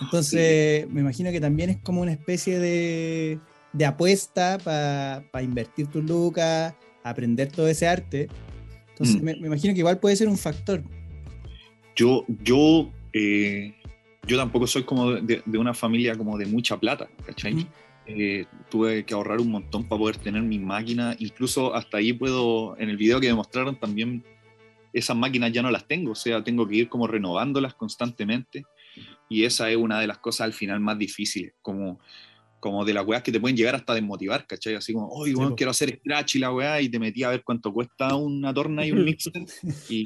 Entonces, 0.02 0.90
me 0.90 1.00
imagino 1.00 1.32
que 1.32 1.40
también 1.40 1.70
es 1.70 1.78
como 1.78 2.02
una 2.02 2.12
especie 2.12 2.60
de, 2.60 3.40
de 3.72 3.86
apuesta 3.86 4.58
para 4.62 5.24
invertir 5.42 5.88
tus 5.88 6.04
lucas, 6.04 6.74
aprender 7.06 7.50
todo 7.54 7.70
ese 7.70 7.88
arte. 7.88 8.28
Entonces, 8.90 9.22
Mm. 9.22 9.24
me, 9.26 9.36
me 9.38 9.48
imagino 9.48 9.74
que 9.74 9.80
igual 9.80 9.98
puede 10.02 10.18
ser 10.18 10.28
un 10.28 10.38
factor. 10.38 10.84
yo, 11.96 12.26
yo, 12.44 12.90
eh, 13.14 13.76
yo 14.28 14.38
tampoco 14.38 14.68
soy 14.68 14.84
como 14.84 15.12
de, 15.14 15.42
de 15.46 15.58
una 15.58 15.74
familia 15.74 16.16
como 16.16 16.38
de 16.38 16.46
mucha 16.46 16.78
plata, 16.78 17.10
¿cachai? 17.26 17.54
Ujú. 17.54 17.68
Eh, 18.06 18.46
tuve 18.70 19.06
que 19.06 19.14
ahorrar 19.14 19.40
un 19.40 19.52
montón 19.52 19.88
para 19.88 20.00
poder 20.00 20.18
tener 20.18 20.42
mi 20.42 20.58
máquina, 20.58 21.16
incluso 21.20 21.76
hasta 21.76 21.98
ahí 21.98 22.14
puedo, 22.14 22.76
en 22.80 22.90
el 22.90 22.98
video 22.98 23.20
que 23.20 23.28
me 23.28 23.36
mostraron 23.36 23.80
también, 23.80 24.24
esas 24.94 25.16
máquinas 25.16 25.52
ya 25.52 25.62
no 25.62 25.70
las 25.70 25.88
tengo, 25.88 26.14
o 26.14 26.16
sea, 26.16 26.44
tengo 26.44 26.68
que 26.68 26.76
ir 26.76 26.90
como 26.90 27.06
renovándolas 27.06 27.76
constantemente 27.76 28.66
y 29.30 29.44
esa 29.44 29.70
es 29.70 29.78
una 29.78 30.00
de 30.00 30.08
las 30.08 30.18
cosas 30.18 30.42
al 30.46 30.54
final 30.54 30.80
más 30.80 30.98
difíciles, 30.98 31.54
como, 31.62 32.00
como 32.60 32.84
de 32.86 32.94
las 32.94 33.06
weas 33.06 33.24
que 33.24 33.32
te 33.32 33.40
pueden 33.40 33.56
llegar 33.58 33.76
hasta 33.76 33.94
desmotivar, 33.94 34.46
¿cachai? 34.48 34.76
Así 34.76 34.94
como, 34.94 35.08
oye, 35.10 35.32
Sí, 35.34 35.38
po. 35.38 35.56
quiero 35.56 35.72
hacer 35.72 35.98
scratch 36.00 36.36
y 36.36 36.40
la 36.40 36.52
weá, 36.54 36.82
y 36.82 36.90
te 36.90 37.00
metí 37.00 37.24
a 37.24 37.30
ver 37.30 37.44
cuánto 37.44 37.72
cuesta 37.74 38.16
una 38.16 38.54
torna 38.54 38.86
y 38.86 38.92
un 38.92 39.04
mixer, 39.06 39.34
y 39.90 40.06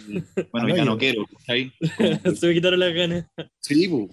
bueno, 0.51 0.68
Al 0.68 0.76
ya 0.76 0.86
no 0.86 0.97
quiero, 0.97 1.26
¿cachai? 1.26 1.72
Como 1.97 2.36
Se 2.36 2.47
me 2.47 2.54
quitaron 2.54 2.80
las 2.80 2.93
ganas. 2.93 3.26
Sí, 3.60 3.88
po. 3.88 4.10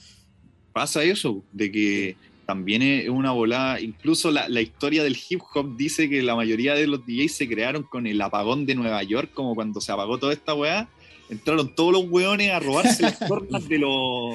pasa 0.72 1.02
eso, 1.04 1.44
de 1.52 1.70
que 1.70 2.16
también 2.46 2.82
es 2.82 3.08
una 3.08 3.30
volada, 3.30 3.80
incluso 3.80 4.30
la, 4.32 4.48
la 4.48 4.60
historia 4.60 5.04
del 5.04 5.16
hip 5.28 5.40
hop 5.54 5.76
dice 5.76 6.08
que 6.08 6.20
la 6.22 6.34
mayoría 6.34 6.74
de 6.74 6.88
los 6.88 7.06
DJs 7.06 7.32
se 7.32 7.48
crearon 7.48 7.84
con 7.84 8.08
el 8.08 8.20
apagón 8.20 8.66
de 8.66 8.74
Nueva 8.74 9.02
York, 9.04 9.30
como 9.32 9.54
cuando 9.54 9.80
se 9.80 9.92
apagó 9.92 10.18
toda 10.18 10.32
esta 10.32 10.54
weá, 10.54 10.88
entraron 11.30 11.74
todos 11.74 11.92
los 11.92 12.04
weones 12.10 12.50
a 12.50 12.58
robarse 12.60 13.02
las 13.02 13.18
tornas 13.18 13.68
de 13.68 13.78
los, 13.78 14.34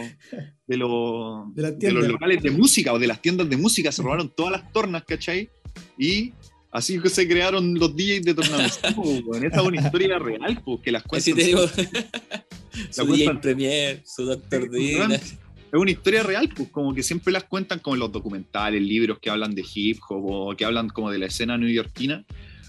de 0.68 0.78
los, 0.78 1.54
De 1.56 1.72
de 1.74 1.92
los 1.92 2.08
locales 2.08 2.42
de 2.42 2.52
música 2.52 2.94
o 2.94 3.00
de 3.00 3.08
las 3.08 3.22
tiendas 3.22 3.50
de 3.50 3.58
música, 3.58 3.92
se 3.92 4.02
robaron 4.02 4.32
todas 4.36 4.52
las 4.54 4.72
tornas, 4.72 5.04
¿cachai? 5.06 5.50
Y 6.00 6.34
así 6.72 7.00
que 7.00 7.10
se 7.10 7.28
crearon 7.28 7.74
los 7.76 7.96
DJs 7.96 8.24
de 8.24 8.34
tornamesismo, 8.34 9.04
weón. 9.26 9.46
Esa 9.46 9.62
es 9.62 9.68
una 9.68 9.82
historia 9.82 10.20
real, 10.20 10.62
pues, 10.64 10.80
que 10.82 10.92
las 10.92 11.04
Así 11.12 11.32
cuentan. 11.34 11.36
tenemos 11.36 11.78
La 11.78 12.92
su 12.92 13.06
cuentan- 13.06 13.16
DJ 13.18 13.42
Premier, 13.42 14.02
su 14.06 14.26
Doctor 14.26 14.70
Sí, 14.72 14.78
Dina. 14.80 15.16
es 15.16 15.34
una 15.74 15.92
historia 15.92 16.24
real, 16.24 16.50
pues 16.56 16.70
como 16.70 16.94
que 16.94 17.04
siempre 17.04 17.34
las 17.34 17.44
cuentan 17.44 17.80
como 17.80 17.96
en 17.96 18.00
los 18.00 18.12
documentales, 18.12 18.82
libros 18.82 19.20
que 19.22 19.30
hablan 19.30 19.54
de 19.54 19.64
hip 19.74 20.00
hop 20.10 20.26
o 20.26 20.56
que 20.56 20.64
hablan 20.66 20.88
como 20.90 21.12
de 21.12 21.20
la 21.20 21.26
escena 21.28 21.58
neoyorquina, 21.58 22.26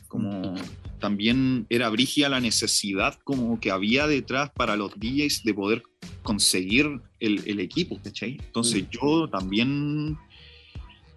como 0.08 0.54
también 1.00 1.66
era 1.68 1.88
brígida 1.90 2.28
la 2.28 2.40
necesidad 2.40 3.18
como 3.24 3.60
que 3.60 3.70
había 3.70 4.06
detrás 4.06 4.50
para 4.56 4.76
los 4.76 4.92
DJs 4.98 5.42
de 5.44 5.54
poder 5.54 5.82
conseguir 6.22 6.86
el, 7.20 7.42
el 7.46 7.60
equipo, 7.60 8.00
¿cachai? 8.02 8.38
Entonces 8.46 8.84
yo 8.90 9.28
también, 9.30 10.16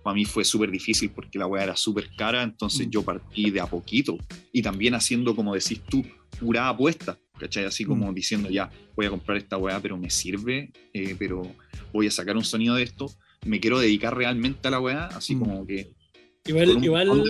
para 0.03 0.13
mí 0.15 0.25
fue 0.25 0.43
súper 0.43 0.69
difícil 0.71 1.11
porque 1.11 1.39
la 1.39 1.47
weá 1.47 1.63
era 1.63 1.75
súper 1.75 2.09
cara, 2.15 2.43
entonces 2.43 2.87
Mm. 2.87 2.91
yo 2.91 3.03
partí 3.03 3.49
de 3.51 3.61
a 3.61 3.67
poquito 3.67 4.17
y 4.53 4.61
también 4.61 4.93
haciendo, 4.95 5.35
como 5.35 5.53
decís 5.53 5.81
tú, 5.89 6.05
pura 6.39 6.69
apuesta, 6.69 7.17
¿cachai? 7.39 7.65
Así 7.65 7.85
como 7.85 8.11
Mm. 8.11 8.15
diciendo 8.15 8.49
ya, 8.49 8.69
voy 8.95 9.05
a 9.05 9.09
comprar 9.09 9.37
esta 9.37 9.57
weá, 9.57 9.81
pero 9.81 9.97
me 9.97 10.09
sirve, 10.09 10.71
eh, 10.93 11.15
pero 11.17 11.55
voy 11.91 12.07
a 12.07 12.11
sacar 12.11 12.37
un 12.37 12.43
sonido 12.43 12.75
de 12.75 12.83
esto, 12.83 13.07
me 13.45 13.59
quiero 13.59 13.79
dedicar 13.79 14.15
realmente 14.15 14.67
a 14.67 14.71
la 14.71 14.79
weá, 14.79 15.07
así 15.07 15.35
Mm. 15.35 15.39
como 15.39 15.65
que... 15.65 15.87
Igual, 16.45 16.83
igual, 16.83 17.23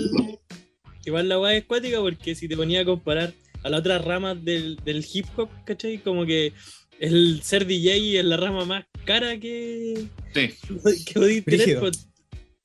igual 1.06 1.30
la 1.30 1.40
weá 1.40 1.56
es 1.56 1.66
cuática 1.66 2.00
porque 2.00 2.36
si 2.36 2.48
te 2.48 2.56
ponía 2.58 2.82
a 2.82 2.86
comparar 2.86 3.34
a 3.64 3.70
las 3.70 3.80
otras 3.82 4.04
ramas 4.04 4.44
del, 4.44 4.78
del 4.86 5.06
hip 5.14 5.26
hop, 5.36 5.50
¿cachai? 5.66 5.98
Como 6.00 6.26
que 6.26 6.54
el 7.00 7.42
ser 7.44 7.66
DJ 7.66 8.20
es 8.20 8.26
la 8.26 8.38
rama 8.38 8.66
más 8.66 8.86
cara 9.06 9.38
que, 9.40 10.06
Sí, 10.34 10.50
que 11.06 11.14
podéis 11.14 11.46
tener. 11.46 11.60
Brígido. 11.62 11.80
pues. 11.82 12.06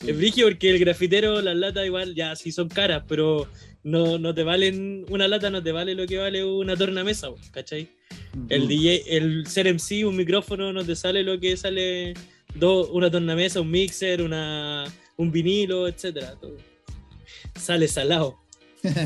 Es 0.07 0.17
brígido 0.17 0.49
porque 0.49 0.71
el 0.71 0.79
grafitero, 0.79 1.41
las 1.41 1.57
latas 1.57 1.87
igual, 1.87 2.15
ya 2.15 2.37
sí 2.37 2.53
son 2.53 2.69
caras, 2.69 3.05
pero 3.09 3.49
no, 3.85 4.19
no 4.19 4.35
te 4.35 4.43
valen, 4.43 5.07
una 5.09 5.27
lata 5.29 5.49
no 5.51 5.63
te 5.63 5.73
vale 5.73 5.95
lo 5.95 6.07
que 6.07 6.19
vale 6.19 6.45
una 6.45 6.77
tornamesa, 6.77 7.31
pues, 7.31 7.49
¿cachai? 7.51 7.89
El 8.51 8.65
Mm. 8.65 8.69
DJ, 8.69 9.17
el 9.17 9.47
ser 9.47 9.67
MC, 9.69 10.05
un 10.05 10.17
micrófono, 10.17 10.73
no 10.73 10.85
te 10.85 10.95
sale 10.95 11.23
lo 11.23 11.39
que 11.41 11.57
sale 11.57 12.13
do- 12.55 12.91
una 12.93 13.11
tornamesa, 13.11 13.61
un 13.61 13.71
mixer, 13.71 14.21
una, 14.23 14.85
un 15.17 15.31
vinilo, 15.33 15.89
etcétera. 15.89 16.35
todo. 16.41 16.57
Sale 17.55 17.89
salado. 17.89 18.39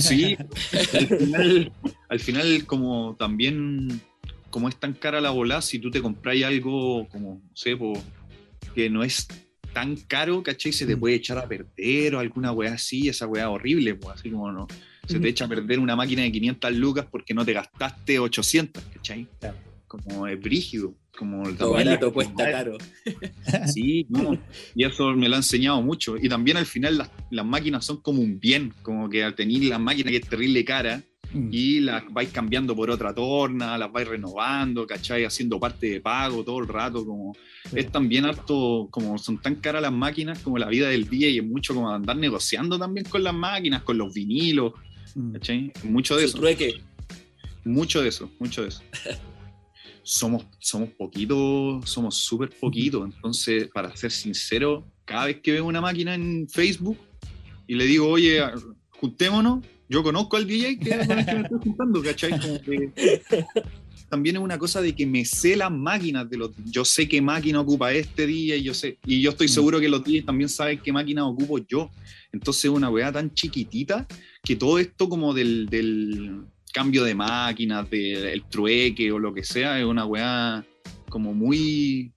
Sí, 0.01 0.37
al 0.73 1.07
final, 1.19 1.73
al 2.09 2.21
final 2.21 2.67
como 2.67 3.15
también, 3.17 4.01
como 4.51 4.69
es 4.69 4.77
tan 4.77 4.93
cara 4.93 5.21
la 5.21 5.31
bola, 5.31 5.63
si 5.63 5.79
tú 5.79 5.91
te 5.91 6.03
compras 6.03 6.37
algo 6.43 7.07
como, 7.09 7.35
no 7.49 7.57
sé, 7.57 7.77
po, 7.77 7.93
que 8.75 8.91
no 8.91 9.05
es 9.05 9.29
tan 9.73 9.95
caro, 9.97 10.43
¿cachai? 10.43 10.73
Se 10.73 10.85
te 10.87 10.97
Mm. 10.97 11.01
puede 11.01 11.15
echar 11.17 11.39
a 11.39 11.47
perder 11.47 12.15
o 12.17 12.19
alguna 12.19 12.51
weá 12.53 12.75
así, 12.75 13.09
esa 13.09 13.27
weá 13.29 13.49
horrible, 13.51 13.95
pues 13.95 14.19
así 14.19 14.31
como 14.31 14.51
no. 14.51 14.67
Se 15.07 15.19
te 15.21 15.29
echa 15.29 15.45
a 15.47 15.49
perder 15.49 15.79
una 15.79 15.95
máquina 15.97 16.23
de 16.23 16.33
500 16.33 16.73
lucas 16.75 17.07
porque 17.11 17.33
no 17.33 17.45
te 17.45 17.53
gastaste 17.55 18.19
800, 18.19 18.83
¿cachai? 18.95 19.27
Claro. 19.41 19.57
Como 19.87 20.27
es 20.27 20.39
brígido, 20.41 20.95
como 21.19 21.49
el 21.49 21.57
Lo 21.59 21.73
barato 21.73 22.13
cuesta 22.13 22.51
caro. 22.51 22.79
Sí, 23.75 24.07
no, 24.09 24.39
y 24.75 24.85
eso 24.85 25.11
me 25.15 25.29
lo 25.29 25.35
ha 25.35 25.39
enseñado 25.39 25.83
mucho. 25.83 26.17
Y 26.17 26.29
también 26.29 26.57
al 26.57 26.67
final 26.67 26.99
las, 26.99 27.11
las 27.31 27.45
máquinas 27.45 27.85
son 27.85 28.01
como 28.01 28.23
un 28.23 28.39
bien, 28.39 28.73
como 28.83 29.09
que 29.09 29.25
al 29.25 29.35
tener 29.35 29.63
la 29.65 29.79
máquina 29.79 30.11
que 30.11 30.19
es 30.19 30.29
terrible 30.29 30.65
cara 30.65 31.03
Mm. 31.31 31.51
y 31.53 31.81
las 31.81 32.05
vais 32.11 32.31
cambiando 32.31 32.75
por 32.75 32.89
otra 32.89 33.15
torna, 33.15 33.77
las 33.77 33.93
vais 33.93 34.09
renovando, 34.09 34.87
¿cachai? 34.87 35.25
Haciendo 35.27 35.61
parte 35.61 35.87
de 35.91 36.01
pago 36.01 36.43
todo 36.43 36.59
el 36.61 36.67
rato, 36.67 37.05
como 37.05 37.35
Sí. 37.69 37.81
es 37.81 37.93
también 37.93 38.25
harto, 38.25 38.89
como 38.91 39.19
son 39.19 39.37
tan 39.37 39.57
caras 39.57 39.83
las 39.83 39.93
máquinas 39.93 40.39
como 40.39 40.57
la 40.57 40.69
vida 40.71 40.89
del 40.89 41.07
día 41.07 41.29
y 41.29 41.37
es 41.37 41.45
mucho 41.45 41.75
como 41.75 41.91
andar 41.93 42.17
negociando 42.17 42.79
también 42.79 43.05
con 43.11 43.23
las 43.23 43.35
máquinas, 43.35 43.83
con 43.83 43.99
los 43.99 44.15
vinilos, 44.15 44.73
Mm. 45.17 45.33
¿cachai? 45.33 45.71
Mucho 45.85 46.17
de 46.17 46.23
Su 46.23 46.29
eso. 46.29 46.39
trueque. 46.39 46.81
Mucho 47.67 48.01
de 48.01 48.09
eso, 48.09 48.31
mucho 48.39 48.63
de 48.63 48.69
eso. 48.69 48.83
somos, 50.09 50.47
somos 50.59 50.89
poquitos, 50.91 51.89
somos 51.89 52.17
súper 52.17 52.49
poquitos. 52.49 53.05
Entonces, 53.05 53.69
para 53.69 53.95
ser 53.95 54.11
sincero, 54.11 54.87
cada 55.05 55.27
vez 55.27 55.41
que 55.43 55.53
veo 55.53 55.67
una 55.67 55.83
máquina 55.83 56.15
en 56.15 56.49
Facebook 56.49 56.97
y 57.67 57.75
le 57.75 57.85
digo, 57.85 58.09
oye, 58.09 58.41
juntémonos, 58.89 59.65
yo 59.87 60.03
conozco 60.03 60.39
al 60.39 60.47
DJ 60.47 60.79
que 60.79 60.91
con 61.07 61.19
el 61.19 61.27
que 61.27 61.35
me 61.35 61.41
estoy 61.43 61.59
juntando, 61.63 62.03
¿cachai? 62.03 62.41
Como 62.41 62.61
que 62.63 62.91
también 64.09 64.37
es 64.37 64.43
una 64.43 64.57
cosa 64.57 64.81
de 64.81 64.95
que 64.95 65.07
me 65.07 65.27
sé 65.27 65.55
las 65.57 65.71
máquinas 65.71 66.29
de 66.31 66.39
los 66.39 66.53
yo 66.65 66.87
sé 66.87 67.07
qué 67.07 67.21
máquina 67.21 67.61
ocupa 67.61 67.93
este 67.93 68.27
día 68.27 68.57
y 68.57 68.63
yo 68.63 68.73
sé 68.73 68.99
y 69.05 69.21
yo 69.21 69.31
estoy 69.31 69.49
seguro 69.49 69.79
que 69.79 69.89
los 69.91 70.03
DJs 70.03 70.25
también 70.25 70.49
saben 70.49 70.81
qué 70.83 70.91
máquina 70.91 71.27
ocupo 71.27 71.59
yo 71.59 71.91
entonces 72.33 72.65
es 72.65 72.71
una 72.71 72.89
weá 72.89 73.13
tan 73.13 73.35
chiquitita 73.35 74.07
que 74.43 74.57
todo 74.57 74.79
esto 74.79 75.11
como 75.11 75.35
del, 75.35 75.67
del 75.67 76.47
cambio 76.79 77.03
de 77.03 77.13
máquinas 77.13 77.91
del 77.91 78.45
trueque 78.45 79.11
o 79.11 79.19
lo 79.19 79.35
que 79.35 79.43
sea 79.43 79.81
es 79.81 79.85
una 79.85 80.07
weá 80.07 80.65
como 81.09 81.35
muy 81.35 82.13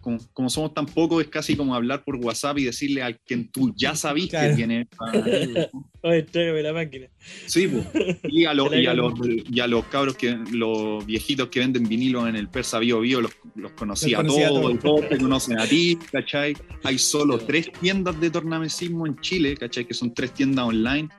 como, 0.00 0.18
como 0.32 0.50
somos 0.50 0.74
tan 0.74 0.84
pocos 0.84 1.22
es 1.22 1.28
casi 1.28 1.54
como 1.54 1.76
hablar 1.76 2.02
por 2.02 2.16
WhatsApp 2.16 2.58
y 2.58 2.64
decirle 2.64 3.04
al 3.04 3.20
quien 3.20 3.48
tú 3.52 3.72
ya 3.76 3.94
sabís 3.94 4.30
Claro. 4.30 4.50
que 4.50 4.56
tiene 4.56 4.88
Oye, 6.02 6.22
tráigame 6.24 6.62
la 6.62 6.72
máquina. 6.72 7.06
Sí, 7.46 7.68
pues. 7.68 7.86
y, 8.24 8.46
a 8.46 8.54
los, 8.54 8.74
y, 8.74 8.86
a 8.86 8.94
los, 8.94 9.12
y 9.48 9.60
a 9.60 9.66
los 9.66 9.84
cabros, 9.84 10.16
que, 10.16 10.36
los 10.50 11.06
viejitos 11.06 11.48
que 11.48 11.60
venden 11.60 11.86
vinilos 11.86 12.26
en 12.26 12.34
el 12.34 12.48
Persa 12.48 12.78
Bio 12.78 13.00
Bio, 13.00 13.20
los, 13.20 13.32
los 13.54 13.72
conocía 13.72 14.18
a 14.18 14.22
Los 14.22 14.32
conocía 14.32 14.46
a 14.46 14.60
todos, 14.60 14.74
y 14.74 14.78
todos 14.78 15.08
te 15.08 15.18
conocen 15.18 15.60
a 15.60 15.66
ti, 15.66 15.98
¿cachai? 16.10 16.56
Hay 16.82 16.98
solo 16.98 17.38
tres 17.38 17.70
tiendas 17.80 18.18
de 18.18 18.30
tornamesismo 18.30 19.06
en 19.06 19.20
Chile, 19.20 19.54
¿cachai? 19.56 19.84
Que 19.84 19.94
son 19.94 20.14
tres 20.14 20.32
tiendas 20.32 20.64
online 20.64 21.10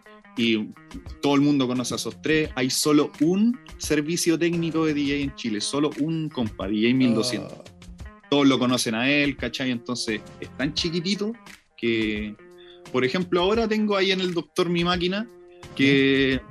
y 0.41 0.69
todo 1.21 1.35
el 1.35 1.41
mundo 1.41 1.67
conoce 1.67 1.93
a 1.93 1.97
esos 1.97 2.19
tres. 2.21 2.49
Hay 2.55 2.69
solo 2.69 3.11
un 3.21 3.59
servicio 3.77 4.39
técnico 4.39 4.85
de 4.85 4.93
DJ 4.93 5.21
en 5.21 5.35
Chile, 5.35 5.61
solo 5.61 5.91
un 5.99 6.29
compa, 6.29 6.67
DJ 6.67 6.93
1200 6.95 7.53
Oh, 7.53 7.63
todos 8.29 8.47
lo 8.47 8.57
conocen 8.57 8.95
a 8.95 9.09
él, 9.09 9.35
¿cachai? 9.35 9.71
Entonces 9.71 10.21
es 10.39 10.49
tan 10.57 10.73
chiquitito 10.73 11.33
que, 11.77 12.35
por 12.91 13.05
ejemplo, 13.05 13.41
ahora 13.41 13.67
tengo 13.67 13.95
ahí 13.95 14.11
en 14.11 14.21
el 14.21 14.33
doctor 14.33 14.69
mi 14.69 14.83
máquina 14.83 15.27
que 15.75 16.41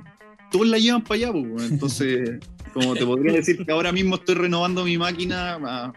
todos 0.51 0.67
la 0.67 0.77
llevan 0.77 1.03
para 1.03 1.15
allá, 1.15 1.33
pues, 1.33 1.71
entonces, 1.71 2.39
como 2.73 2.93
te 2.93 3.05
podría 3.05 3.33
decir 3.33 3.65
que 3.65 3.71
ahora 3.71 3.91
mismo 3.91 4.15
estoy 4.15 4.35
renovando 4.35 4.85
mi 4.85 4.97
máquina 4.97 5.59
ah, 5.65 5.93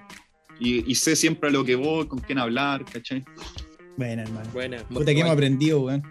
y, 0.59 0.90
y 0.90 0.95
sé 0.95 1.16
siempre 1.16 1.51
a 1.51 1.53
lo 1.53 1.64
que 1.64 1.76
voy, 1.76 2.07
con 2.07 2.18
quién 2.18 2.38
hablar, 2.38 2.84
¿cachai? 2.84 3.22
Buena, 3.97 4.22
hermano. 4.22 4.51
Buena. 4.53 4.88
Puta 4.88 5.14
que 5.14 5.20
hemos 5.20 5.32
aprendido, 5.32 5.82
weón. 5.82 6.03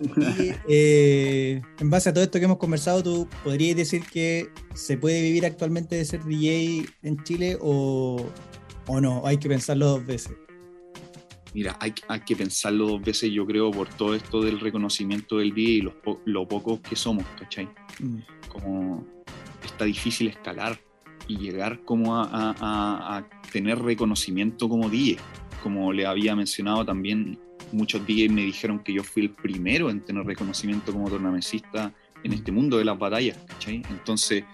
Y, 0.00 0.52
eh, 0.68 1.62
en 1.80 1.90
base 1.90 2.10
a 2.10 2.12
todo 2.14 2.24
esto 2.24 2.38
que 2.38 2.44
hemos 2.44 2.58
conversado, 2.58 3.02
¿tú 3.02 3.28
podrías 3.44 3.76
decir 3.76 4.02
que 4.12 4.48
se 4.74 4.96
puede 4.98 5.22
vivir 5.22 5.46
actualmente 5.46 5.96
de 5.96 6.04
ser 6.04 6.24
DJ 6.24 6.86
en 7.02 7.22
Chile 7.24 7.56
o, 7.60 8.24
o 8.86 9.00
no? 9.00 9.22
Hay 9.26 9.38
que 9.38 9.48
pensarlo 9.48 9.86
dos 9.86 10.06
veces. 10.06 10.32
Mira, 11.54 11.76
hay, 11.80 11.94
hay 12.08 12.20
que 12.20 12.36
pensarlo 12.36 12.86
dos 12.88 13.02
veces, 13.02 13.30
yo 13.32 13.46
creo, 13.46 13.70
por 13.70 13.88
todo 13.88 14.14
esto 14.14 14.42
del 14.42 14.60
reconocimiento 14.60 15.38
del 15.38 15.54
día 15.54 15.70
y 15.76 15.80
los 15.80 15.94
po- 15.94 16.20
lo 16.26 16.46
pocos 16.46 16.80
que 16.80 16.96
somos, 16.96 17.24
¿cachai? 17.38 17.68
Mm. 17.98 18.18
como 18.50 19.06
está 19.64 19.86
difícil 19.86 20.28
escalar 20.28 20.78
y 21.28 21.38
llegar 21.38 21.82
como 21.84 22.14
a, 22.16 22.24
a- 22.24 22.54
a- 22.60 23.16
a 23.18 23.28
tener 23.52 23.78
reconocimiento 23.78 24.68
como 24.68 24.90
DJ. 24.90 25.16
Como 25.62 25.92
le 25.94 26.04
había 26.06 26.36
mencionado 26.36 26.84
también, 26.84 27.38
muchos 27.72 28.06
DJs 28.06 28.30
me 28.30 28.42
dijeron 28.42 28.80
que 28.80 28.92
yo 28.92 29.02
fui 29.02 29.24
el 29.24 29.30
primero 29.30 29.90
en 29.90 30.00
tener 30.00 30.24
reconocimiento 30.24 30.92
como 30.92 31.10
tornamesista 31.10 31.92
en 32.22 32.32
este 32.32 32.52
mundo 32.52 32.78
de 32.78 32.84
las 32.84 32.98
batallas, 32.98 33.38
¿cachai? 33.46 33.82
Entonces, 33.90 34.44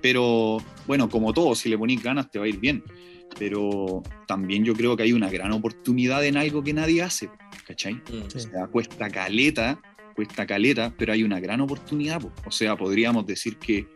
pero 0.00 0.58
bueno, 0.86 1.08
como 1.08 1.32
todo, 1.32 1.54
si 1.54 1.68
le 1.68 1.78
ponís 1.78 2.02
ganas 2.02 2.30
te 2.30 2.38
va 2.38 2.44
a 2.44 2.48
ir 2.48 2.58
bien. 2.58 2.82
Pero 3.38 4.02
también 4.26 4.62
yo 4.62 4.74
creo 4.74 4.94
que 4.94 5.04
hay 5.04 5.14
una 5.14 5.30
gran 5.30 5.52
oportunidad 5.52 6.22
en 6.24 6.36
algo 6.36 6.62
que 6.62 6.74
nadie 6.74 7.00
hace, 7.02 7.30
¿cachai? 7.66 7.94
Mm. 7.94 8.28
Sí. 8.28 8.36
O 8.36 8.40
sea, 8.40 8.66
cuesta 8.66 9.08
caleta, 9.08 9.80
cuesta 10.14 10.46
caleta, 10.46 10.92
pero 10.98 11.14
hay 11.14 11.22
una 11.22 11.40
gran 11.40 11.62
oportunidad. 11.62 12.20
po. 12.20 12.30
O 12.44 12.50
sea, 12.50 12.76
podríamos 12.76 13.26
decir 13.26 13.56
que 13.56 13.86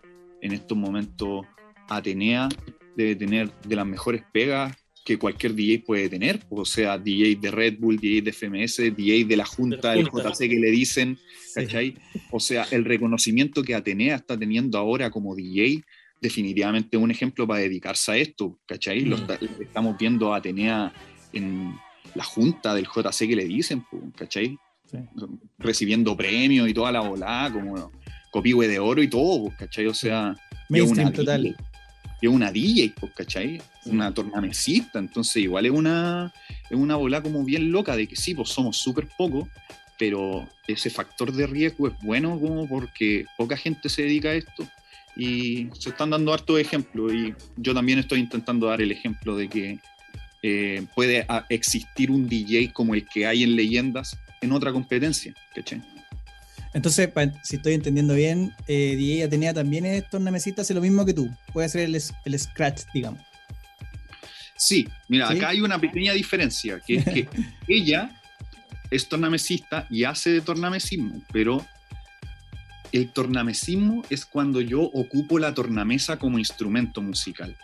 en 0.41 0.53
estos 0.53 0.78
momentos 0.78 1.45
Atenea 1.89 2.49
debe 2.97 3.14
tener 3.14 3.53
de 3.62 3.76
las 3.76 3.87
mejores 3.87 4.22
pegas 4.32 4.74
que 5.07 5.18
cualquier 5.18 5.54
DJ 5.54 5.78
puede 5.86 6.09
tener. 6.09 6.40
O 6.50 6.64
sea, 6.64 6.98
DJ 6.98 7.36
de 7.36 7.50
Red 7.52 7.78
Bull, 7.78 7.96
DJ 7.96 8.22
de 8.22 8.32
FMS, 8.32 8.78
DJ 8.94 9.24
de 9.24 9.36
la 9.36 9.46
Junta, 9.46 9.94
Junta. 9.94 10.30
JC 10.30 10.48
que 10.50 10.57
le 10.57 10.70
dicen, 10.72 11.16
Sí. 11.16 11.61
¿cachai? 11.62 11.94
O 12.32 12.40
sea, 12.40 12.66
el 12.72 12.84
reconocimiento 12.84 13.62
que 13.62 13.74
Atenea 13.76 14.16
está 14.16 14.36
teniendo 14.36 14.76
ahora 14.76 15.09
como 15.11 15.34
DJ, 15.36 15.82
definitivamente 16.20 16.96
un 16.96 17.11
ejemplo 17.11 17.46
para 17.46 17.61
dedicarse 17.61 18.11
a 18.12 18.16
esto, 18.16 18.59
¿cachai? 18.66 19.02
Lo 19.04 19.16
Mm. 19.16 19.20
está- 19.20 19.38
estamos 19.61 19.96
viendo 19.96 20.34
a 20.34 20.38
Atenea 20.38 20.92
en 21.32 21.74
la 22.16 22.24
junta 22.24 22.74
del 22.74 22.86
JC 22.86 23.28
que 23.28 23.36
le 23.36 23.44
dicen, 23.44 23.84
pues, 23.90 24.02
¿cachai? 24.16 24.59
Sí. 24.90 24.98
Recibiendo 25.59 26.16
premios 26.16 26.68
y 26.68 26.74
toda 26.74 26.90
la 26.92 27.00
volada, 27.00 27.52
como 27.52 27.92
copihue 28.32 28.66
de 28.68 28.78
oro 28.78 29.02
y 29.02 29.09
todo, 29.09 29.44
pues, 29.44 29.57
¿cachai? 29.57 29.86
O 29.86 29.94
sea, 29.94 30.34
es 30.68 30.82
una 30.82 31.12
total. 31.12 31.57
Es 32.21 32.29
una 32.31 32.51
DJ, 32.51 32.95
pues, 32.99 33.12
¿cachai? 33.12 33.61
Una 33.85 34.12
tornamesista, 34.12 34.99
entonces 34.99 35.37
igual 35.37 35.67
es 35.67 35.73
una, 35.73 36.33
es 36.71 36.77
una 36.77 36.97
bola 36.97 37.23
como 37.23 37.45
bien 37.45 37.71
loca 37.71 37.97
de 37.97 38.07
que 38.07 38.17
sí, 38.17 38.35
pues 38.35 38.49
somos 38.49 38.77
súper 38.77 39.09
pocos, 39.17 39.49
pero 39.99 40.47
ese 40.67 40.91
factor 40.91 41.33
de 41.33 41.47
riesgo 41.47 41.89
es 41.89 41.95
bueno 42.03 42.39
como 42.41 42.69
porque 42.69 43.27
poca 43.37 43.57
gente 43.57 43.89
se 43.89 44.03
dedica 44.03 44.31
a 44.31 44.35
esto 44.35 44.67
y 45.17 45.69
se 45.79 45.91
están 45.91 46.11
dando 46.11 46.33
hartos 46.33 46.61
ejemplos 46.61 47.12
y 47.12 47.35
yo 47.57 47.75
también 47.75 47.99
estoy 47.99 48.21
intentando 48.21 48.67
dar 48.67 48.83
el 48.83 48.93
ejemplo 48.93 49.37
de 49.37 49.49
que 49.49 49.79
eh, 50.43 50.85
puede 50.95 51.27
existir 51.49 52.11
un 52.11 52.29
DJ 52.29 52.73
como 52.73 52.95
el 52.95 53.07
que 53.07 53.27
hay 53.27 53.43
en 53.43 53.57
leyendas 53.57 54.19
en 54.43 54.53
otra 54.53 54.73
competencia, 54.73 55.35
¿cachai? 55.55 55.83
Entonces, 56.75 57.09
si 57.43 57.57
estoy 57.57 57.75
entendiendo 57.75 58.14
bien, 58.14 58.55
eh, 58.69 58.95
DJ 58.97 59.25
Atenea 59.25 59.55
también 59.55 59.87
es 59.87 60.09
tornamesista, 60.11 60.62
hace 60.62 60.75
lo 60.75 60.81
mismo 60.81 61.05
que 61.07 61.14
tú. 61.14 61.31
Puede 61.53 61.67
hacer 61.67 61.83
el, 61.83 61.95
es- 61.95 62.12
el 62.25 62.39
scratch, 62.39 62.83
digamos. 62.93 63.21
Sí, 64.57 64.89
mira, 65.09 65.29
¿Sí? 65.31 65.37
acá 65.37 65.51
hay 65.51 65.61
una 65.61 65.79
pequeña 65.79 66.12
diferencia, 66.12 66.81
que 66.87 66.97
es 66.97 67.05
que 67.05 67.29
ella 67.69 68.11
es 68.91 69.09
tornamesista 69.09 69.87
y 69.91 70.05
hace 70.05 70.31
de 70.31 70.41
tornamesismo, 70.41 71.21
pero 71.33 71.64
el 72.93 73.11
tornamesismo 73.12 74.03
es 74.11 74.25
cuando 74.25 74.61
yo 74.61 74.81
ocupo 74.83 75.39
la 75.39 75.53
tornamesa 75.55 76.19
como 76.19 76.39
instrumento 76.39 77.03
musical, 77.03 77.57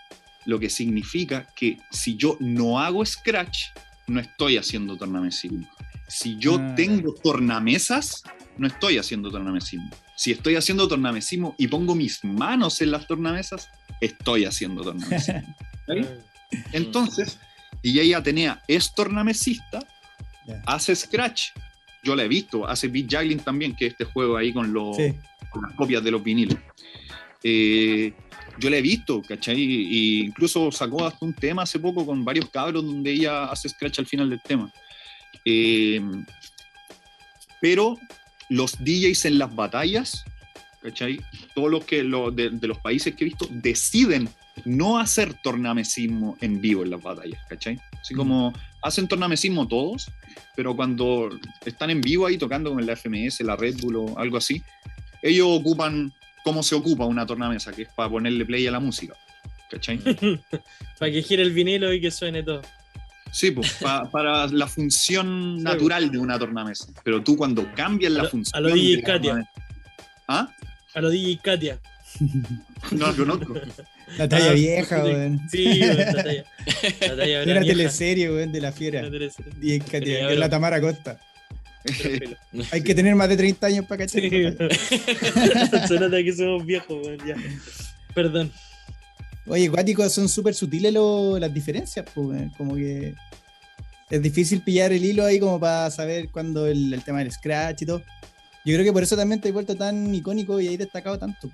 lo 0.44 0.58
que 0.58 0.68
significa 0.68 1.46
que 1.56 1.78
si 1.90 2.16
yo 2.16 2.36
no 2.40 2.80
hago 2.80 3.04
scratch, 3.06 3.66
no 4.08 4.20
estoy 4.20 4.56
haciendo 4.58 4.96
tornamesismo. 4.96 5.66
Si 6.14 6.36
yo 6.38 6.56
Ah. 6.60 6.74
tengo 6.76 7.14
tornamesas, 7.14 8.22
no 8.58 8.66
estoy 8.66 8.98
haciendo 8.98 9.30
tornamesismo. 9.30 9.88
Si 10.14 10.30
estoy 10.30 10.56
haciendo 10.56 10.86
tornamesismo 10.86 11.54
y 11.58 11.68
pongo 11.68 11.94
mis 11.94 12.22
manos 12.22 12.82
en 12.82 12.90
las 12.90 13.06
tornamesas, 13.06 13.68
estoy 14.00 14.44
haciendo 14.44 14.82
tornamesismo. 14.82 15.42
¿ok? 15.88 16.06
Entonces, 16.72 17.38
DJ 17.82 18.14
Atenea 18.14 18.62
es 18.68 18.94
tornamesista, 18.94 19.78
Ya. 20.46 20.62
hace 20.66 20.94
Scratch. 20.94 21.50
Yo 22.04 22.14
la 22.16 22.24
he 22.24 22.28
visto, 22.28 22.66
hace 22.68 22.88
beat 22.88 23.06
juggling 23.10 23.38
también, 23.38 23.74
que 23.74 23.86
es 23.86 23.92
este 23.92 24.04
juego 24.04 24.36
ahí 24.36 24.52
con, 24.52 24.72
los, 24.72 24.96
Sí. 24.96 25.14
con 25.50 25.62
las 25.62 25.72
copias 25.72 26.02
de 26.04 26.10
los 26.10 26.22
vinilos. 26.22 26.58
Eh, 27.42 28.12
yo 28.58 28.68
la 28.70 28.76
he 28.76 28.82
visto, 28.82 29.22
¿cachai? 29.22 29.58
Y 29.60 30.20
incluso 30.20 30.70
sacó 30.72 31.06
hasta 31.06 31.24
un 31.24 31.32
tema 31.32 31.62
hace 31.62 31.78
poco 31.78 32.04
con 32.04 32.24
varios 32.24 32.50
cabros 32.50 32.84
donde 32.84 33.12
ella 33.12 33.44
hace 33.44 33.68
Scratch 33.68 34.00
al 34.00 34.06
final 34.06 34.28
del 34.30 34.42
tema. 34.42 34.70
Eh, 35.44 36.00
pero 37.60 37.98
los 38.48 38.76
DJs 38.84 39.26
en 39.26 39.38
las 39.38 39.54
batallas, 39.54 40.24
¿cachai? 40.82 41.20
Todos 41.54 41.70
los 41.70 41.84
que 41.84 42.02
lo- 42.02 42.30
de, 42.30 42.50
de 42.50 42.66
los 42.68 42.78
países 42.78 43.14
que 43.14 43.24
he 43.24 43.28
visto 43.28 43.46
deciden 43.50 44.28
no 44.64 44.98
hacer 44.98 45.34
tornamesismo 45.42 46.36
en 46.40 46.60
vivo 46.60 46.82
en 46.82 46.90
las 46.90 47.02
batallas, 47.02 47.40
¿cachai? 47.48 47.80
Así 48.00 48.14
como 48.14 48.52
hacen 48.82 49.08
tornamesismo 49.08 49.66
todos, 49.68 50.10
pero 50.56 50.76
cuando 50.76 51.30
están 51.64 51.90
en 51.90 52.00
vivo 52.00 52.26
ahí 52.26 52.36
tocando 52.36 52.70
con 52.72 52.84
la 52.84 52.94
FMS, 52.96 53.40
la 53.40 53.56
Red 53.56 53.76
Bull 53.80 53.96
o 53.96 54.18
algo 54.18 54.36
así, 54.36 54.62
ellos 55.22 55.46
ocupan 55.50 56.12
cómo 56.44 56.62
se 56.62 56.74
ocupa 56.74 57.06
una 57.06 57.24
tornamesa, 57.24 57.72
que 57.72 57.82
es 57.82 57.88
para 57.94 58.10
ponerle 58.10 58.44
play 58.44 58.66
a 58.66 58.72
la 58.72 58.80
música, 58.80 59.14
¿cachai? 59.70 59.98
Para 60.98 61.12
que 61.12 61.22
gire 61.22 61.42
el 61.44 61.52
vinilo 61.52 61.92
y 61.92 62.00
que 62.00 62.10
suene 62.10 62.42
todo. 62.42 62.62
Sí, 63.32 63.50
pues, 63.50 63.72
pa- 63.80 64.10
para 64.10 64.46
la 64.48 64.66
función 64.66 65.62
natural 65.62 66.10
de 66.10 66.18
una 66.18 66.38
tornamesa. 66.38 66.86
Pero 67.02 67.22
tú 67.22 67.36
cuando 67.36 67.66
cambias 67.74 68.12
A 68.12 68.16
la 68.16 68.22
lo- 68.24 68.30
función... 68.30 68.56
a 68.56 68.60
lo 68.68 68.74
DJ 68.74 69.02
Katia. 69.02 69.30
tornamesa- 69.32 69.50
¿Ah? 70.28 70.48
A 70.94 71.00
lo 71.00 71.10
DJ 71.10 71.38
Katia. 71.42 71.78
No 72.90 73.06
la 73.06 73.12
conozco. 73.14 73.54
La 74.18 74.28
talla 74.28 74.50
Ah, 74.50 74.54
vieja, 74.54 74.96
sí. 74.96 75.02
weón. 75.10 75.40
Sí, 75.48 75.64
weón, 75.80 75.96
la 75.96 76.12
talla. 76.24 76.44
La 77.00 77.16
talla 77.16 77.24
Era 77.24 77.42
una 77.44 77.60
vieja. 77.60 77.66
teleserie, 77.66 78.28
weón, 78.30 78.52
de 78.52 78.60
la 78.60 78.72
fiera. 78.72 79.02
DJ 79.08 79.78
Katia, 79.80 80.26
que 80.26 80.32
es 80.34 80.38
la 80.38 80.50
Tamara 80.50 80.80
Costa. 80.80 81.18
Hay 82.72 82.82
que 82.82 82.94
tener 82.94 83.14
más 83.14 83.28
de 83.28 83.36
30 83.36 83.66
años 83.66 83.86
para 83.86 84.04
cachar. 84.04 84.20
Sí, 84.20 84.30
Se 85.88 85.98
nota 85.98 86.22
que 86.22 86.32
somos 86.36 86.66
viejos, 86.66 87.06
weón, 87.06 87.18
ya. 87.26 87.36
Perdón. 88.14 88.52
Oye, 89.46 89.68
cuáticos 89.70 90.12
son 90.12 90.28
súper 90.28 90.54
sutiles 90.54 90.92
lo- 90.92 91.38
las 91.38 91.52
diferencias, 91.52 92.06
pues, 92.14 92.50
como 92.56 92.74
que 92.76 93.14
es 94.10 94.22
difícil 94.22 94.62
pillar 94.62 94.92
el 94.92 95.04
hilo 95.04 95.24
ahí 95.24 95.40
como 95.40 95.58
para 95.58 95.90
saber 95.90 96.28
cuándo 96.30 96.66
el, 96.66 96.92
el 96.92 97.02
tema 97.02 97.18
del 97.20 97.32
scratch 97.32 97.82
y 97.82 97.86
todo. 97.86 98.02
Yo 98.64 98.74
creo 98.74 98.84
que 98.84 98.92
por 98.92 99.02
eso 99.02 99.16
también 99.16 99.40
te 99.40 99.48
he 99.48 99.52
vuelto 99.52 99.74
tan 99.74 100.14
icónico 100.14 100.60
y 100.60 100.68
ahí 100.68 100.76
destacado 100.76 101.18
tanto. 101.18 101.50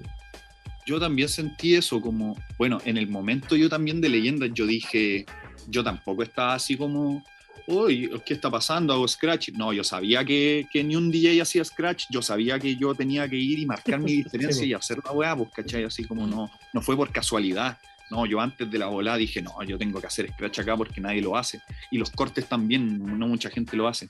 yo 0.87 0.99
también 1.01 1.29
sentí 1.29 1.75
eso 1.75 2.01
como, 2.01 2.37
bueno, 2.59 2.79
en 2.85 2.97
el 2.99 3.09
momento 3.09 3.57
yo 3.57 3.69
también 3.69 4.01
de 4.01 4.09
leyendas, 4.11 4.51
yo 4.53 4.67
dije, 4.67 5.25
yo 5.69 5.83
tampoco 5.85 6.23
estaba 6.23 6.55
así 6.55 6.77
como, 6.77 7.23
uy, 7.69 8.11
¿qué 8.25 8.35
está 8.35 8.51
pasando? 8.51 8.93
¿Hago 8.95 9.07
Scratch? 9.07 9.51
No, 9.51 9.73
yo 9.73 9.85
sabía 9.85 10.25
que, 10.25 10.67
que 10.73 10.83
ni 10.83 10.97
un 10.97 11.11
DJ 11.11 11.41
hacía 11.43 11.63
Scratch, 11.65 12.07
yo 12.11 12.23
sabía 12.23 12.59
que 12.59 12.75
yo 12.77 12.95
tenía 12.95 13.29
que 13.29 13.37
ir 13.37 13.59
y 13.59 13.67
marcar 13.67 14.01
mi 14.01 14.13
diferencia 14.23 14.63
Sí, 14.63 14.71
y 14.71 14.73
hacer 14.75 14.99
la 15.05 15.13
weá, 15.13 15.37
pues, 15.37 15.51
¿cachai? 15.55 15.85
Así 15.85 16.05
como 16.05 16.27
no, 16.27 16.51
no 16.73 16.81
fue 16.83 16.97
por 16.97 17.11
casualidad. 17.13 17.79
No, 18.11 18.25
yo 18.25 18.41
antes 18.41 18.71
de 18.71 18.79
la 18.79 18.87
volada 18.87 19.19
dije, 19.19 19.43
no, 19.43 19.63
yo 19.65 19.77
tengo 19.77 20.01
que 20.01 20.07
hacer 20.07 20.33
Scratch 20.33 20.61
acá 20.61 20.77
porque 20.77 20.99
nadie 21.01 21.21
lo 21.21 21.37
hace. 21.37 21.61
Y 21.91 21.99
los 21.99 22.11
cortes 22.11 22.47
también, 22.49 23.19
no 23.19 23.29
mucha 23.29 23.51
gente 23.51 23.77
lo 23.77 23.87
hace. 23.87 24.09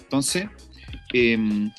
Entonces, 0.00 0.48
em, 1.12 1.70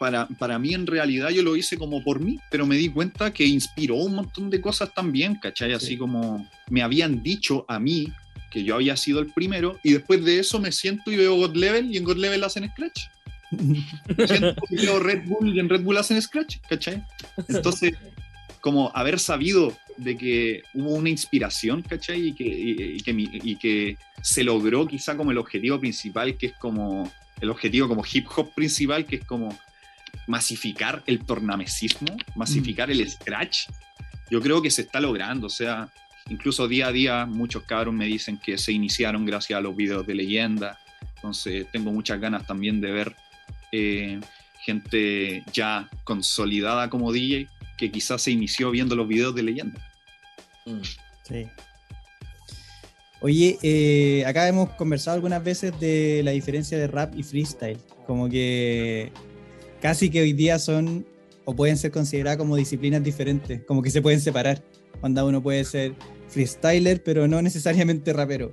para, 0.00 0.26
para 0.26 0.58
mí 0.58 0.74
en 0.74 0.84
realidad 0.88 1.30
yo 1.30 1.44
lo 1.44 1.54
hice 1.54 1.78
como 1.78 2.02
por 2.02 2.18
mí, 2.18 2.40
pero 2.50 2.66
me 2.66 2.74
di 2.74 2.88
cuenta 2.88 3.32
que 3.32 3.46
inspiró 3.46 3.94
un 3.94 4.16
montón 4.16 4.50
de 4.50 4.60
cosas 4.60 4.92
también, 4.92 5.36
¿cachai? 5.36 5.72
Así 5.72 5.86
Sí. 5.86 5.96
como 5.96 6.48
me 6.68 6.82
habían 6.82 7.22
dicho 7.22 7.64
a 7.68 7.78
mí 7.78 8.12
que 8.52 8.62
yo 8.64 8.74
había 8.74 8.96
sido 8.96 9.20
el 9.20 9.26
primero 9.32 9.78
y 9.82 9.92
después 9.94 10.24
de 10.24 10.38
eso 10.38 10.60
me 10.60 10.70
siento 10.72 11.10
y 11.10 11.16
veo 11.16 11.34
God 11.36 11.56
Level 11.56 11.92
y 11.92 11.96
en 11.96 12.04
God 12.04 12.18
Level 12.18 12.44
hacen 12.44 12.68
Scratch. 12.70 13.04
Me 13.50 14.26
siento 14.26 14.54
y 14.70 14.76
veo 14.76 14.98
Red 15.00 15.24
Bull 15.26 15.54
y 15.54 15.60
en 15.60 15.68
Red 15.68 15.82
Bull 15.82 15.96
hacen 15.98 16.20
Scratch, 16.20 16.58
¿cachai? 16.68 17.02
Entonces, 17.48 17.94
como 18.60 18.90
haber 18.94 19.18
sabido 19.18 19.76
de 19.96 20.16
que 20.16 20.62
hubo 20.74 20.90
una 20.94 21.08
inspiración, 21.10 21.82
¿cachai? 21.82 22.28
Y 22.28 22.32
que, 22.34 22.44
y- 22.44 22.96
y 22.96 23.00
que, 23.00 23.12
mi- 23.12 23.28
y 23.32 23.56
que 23.56 23.96
se 24.22 24.44
logró 24.44 24.86
quizá 24.86 25.16
como 25.16 25.30
el 25.32 25.38
objetivo 25.38 25.78
principal, 25.80 26.36
que 26.38 26.46
es 26.46 26.52
como 26.54 27.10
el 27.40 27.50
objetivo 27.50 27.88
como 27.88 28.04
hip 28.10 28.26
hop 28.36 28.54
principal, 28.54 29.04
que 29.04 29.16
es 29.16 29.24
como 29.24 29.58
masificar 30.26 31.02
el 31.06 31.24
tornamesismo, 31.24 32.16
masificar 32.36 32.90
el 32.90 33.08
scratch, 33.08 33.66
yo 34.30 34.40
creo 34.40 34.62
que 34.62 34.70
se 34.70 34.82
está 34.82 35.00
logrando. 35.00 35.46
O 35.46 35.50
sea, 35.50 35.88
incluso 36.28 36.68
día 36.68 36.88
a 36.88 36.92
día 36.92 37.26
muchos 37.26 37.64
cabros 37.64 37.94
me 37.94 38.06
dicen 38.06 38.38
que 38.38 38.58
se 38.58 38.72
iniciaron 38.72 39.24
gracias 39.24 39.58
a 39.58 39.60
los 39.60 39.76
videos 39.76 40.06
de 40.06 40.14
leyenda. 40.14 40.78
Entonces 41.16 41.66
tengo 41.72 41.92
muchas 41.92 42.20
ganas 42.20 42.46
también 42.46 42.80
de 42.80 42.90
ver 42.90 43.16
eh, 43.70 44.20
gente 44.60 45.42
ya 45.52 45.88
consolidada 46.04 46.90
como 46.90 47.12
DJ 47.12 47.48
que 47.76 47.90
quizás 47.90 48.22
se 48.22 48.30
inició 48.30 48.70
viendo 48.70 48.94
los 48.94 49.08
videos 49.08 49.34
de 49.34 49.42
leyenda. 49.42 49.80
Mm. 50.66 50.82
Sí. 51.22 51.46
Oye, 53.20 53.58
eh, 53.62 54.24
acá 54.26 54.48
hemos 54.48 54.70
conversado 54.70 55.14
algunas 55.14 55.42
veces 55.44 55.78
de 55.78 56.22
la 56.24 56.32
diferencia 56.32 56.76
de 56.76 56.88
rap 56.88 57.14
y 57.16 57.22
freestyle. 57.22 57.78
Como 58.06 58.28
que 58.28 59.12
casi 59.80 60.10
que 60.10 60.20
hoy 60.20 60.32
día 60.32 60.58
son 60.58 61.06
o 61.44 61.54
pueden 61.54 61.76
ser 61.76 61.90
consideradas 61.90 62.38
como 62.38 62.56
disciplinas 62.56 63.02
diferentes, 63.02 63.62
como 63.64 63.82
que 63.82 63.90
se 63.90 64.02
pueden 64.02 64.20
separar. 64.20 64.62
Cuando 65.00 65.26
uno 65.26 65.42
puede 65.42 65.64
ser 65.64 65.94
freestyler, 66.32 67.02
pero 67.02 67.28
no 67.28 67.40
necesariamente 67.42 68.12
rapero. 68.12 68.52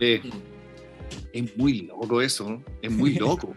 Eh, 0.00 0.20
es 1.32 1.56
muy 1.56 1.82
loco 1.82 2.20
eso, 2.22 2.50
¿no? 2.50 2.64
es 2.82 2.90
muy 2.90 3.14
loco. 3.14 3.54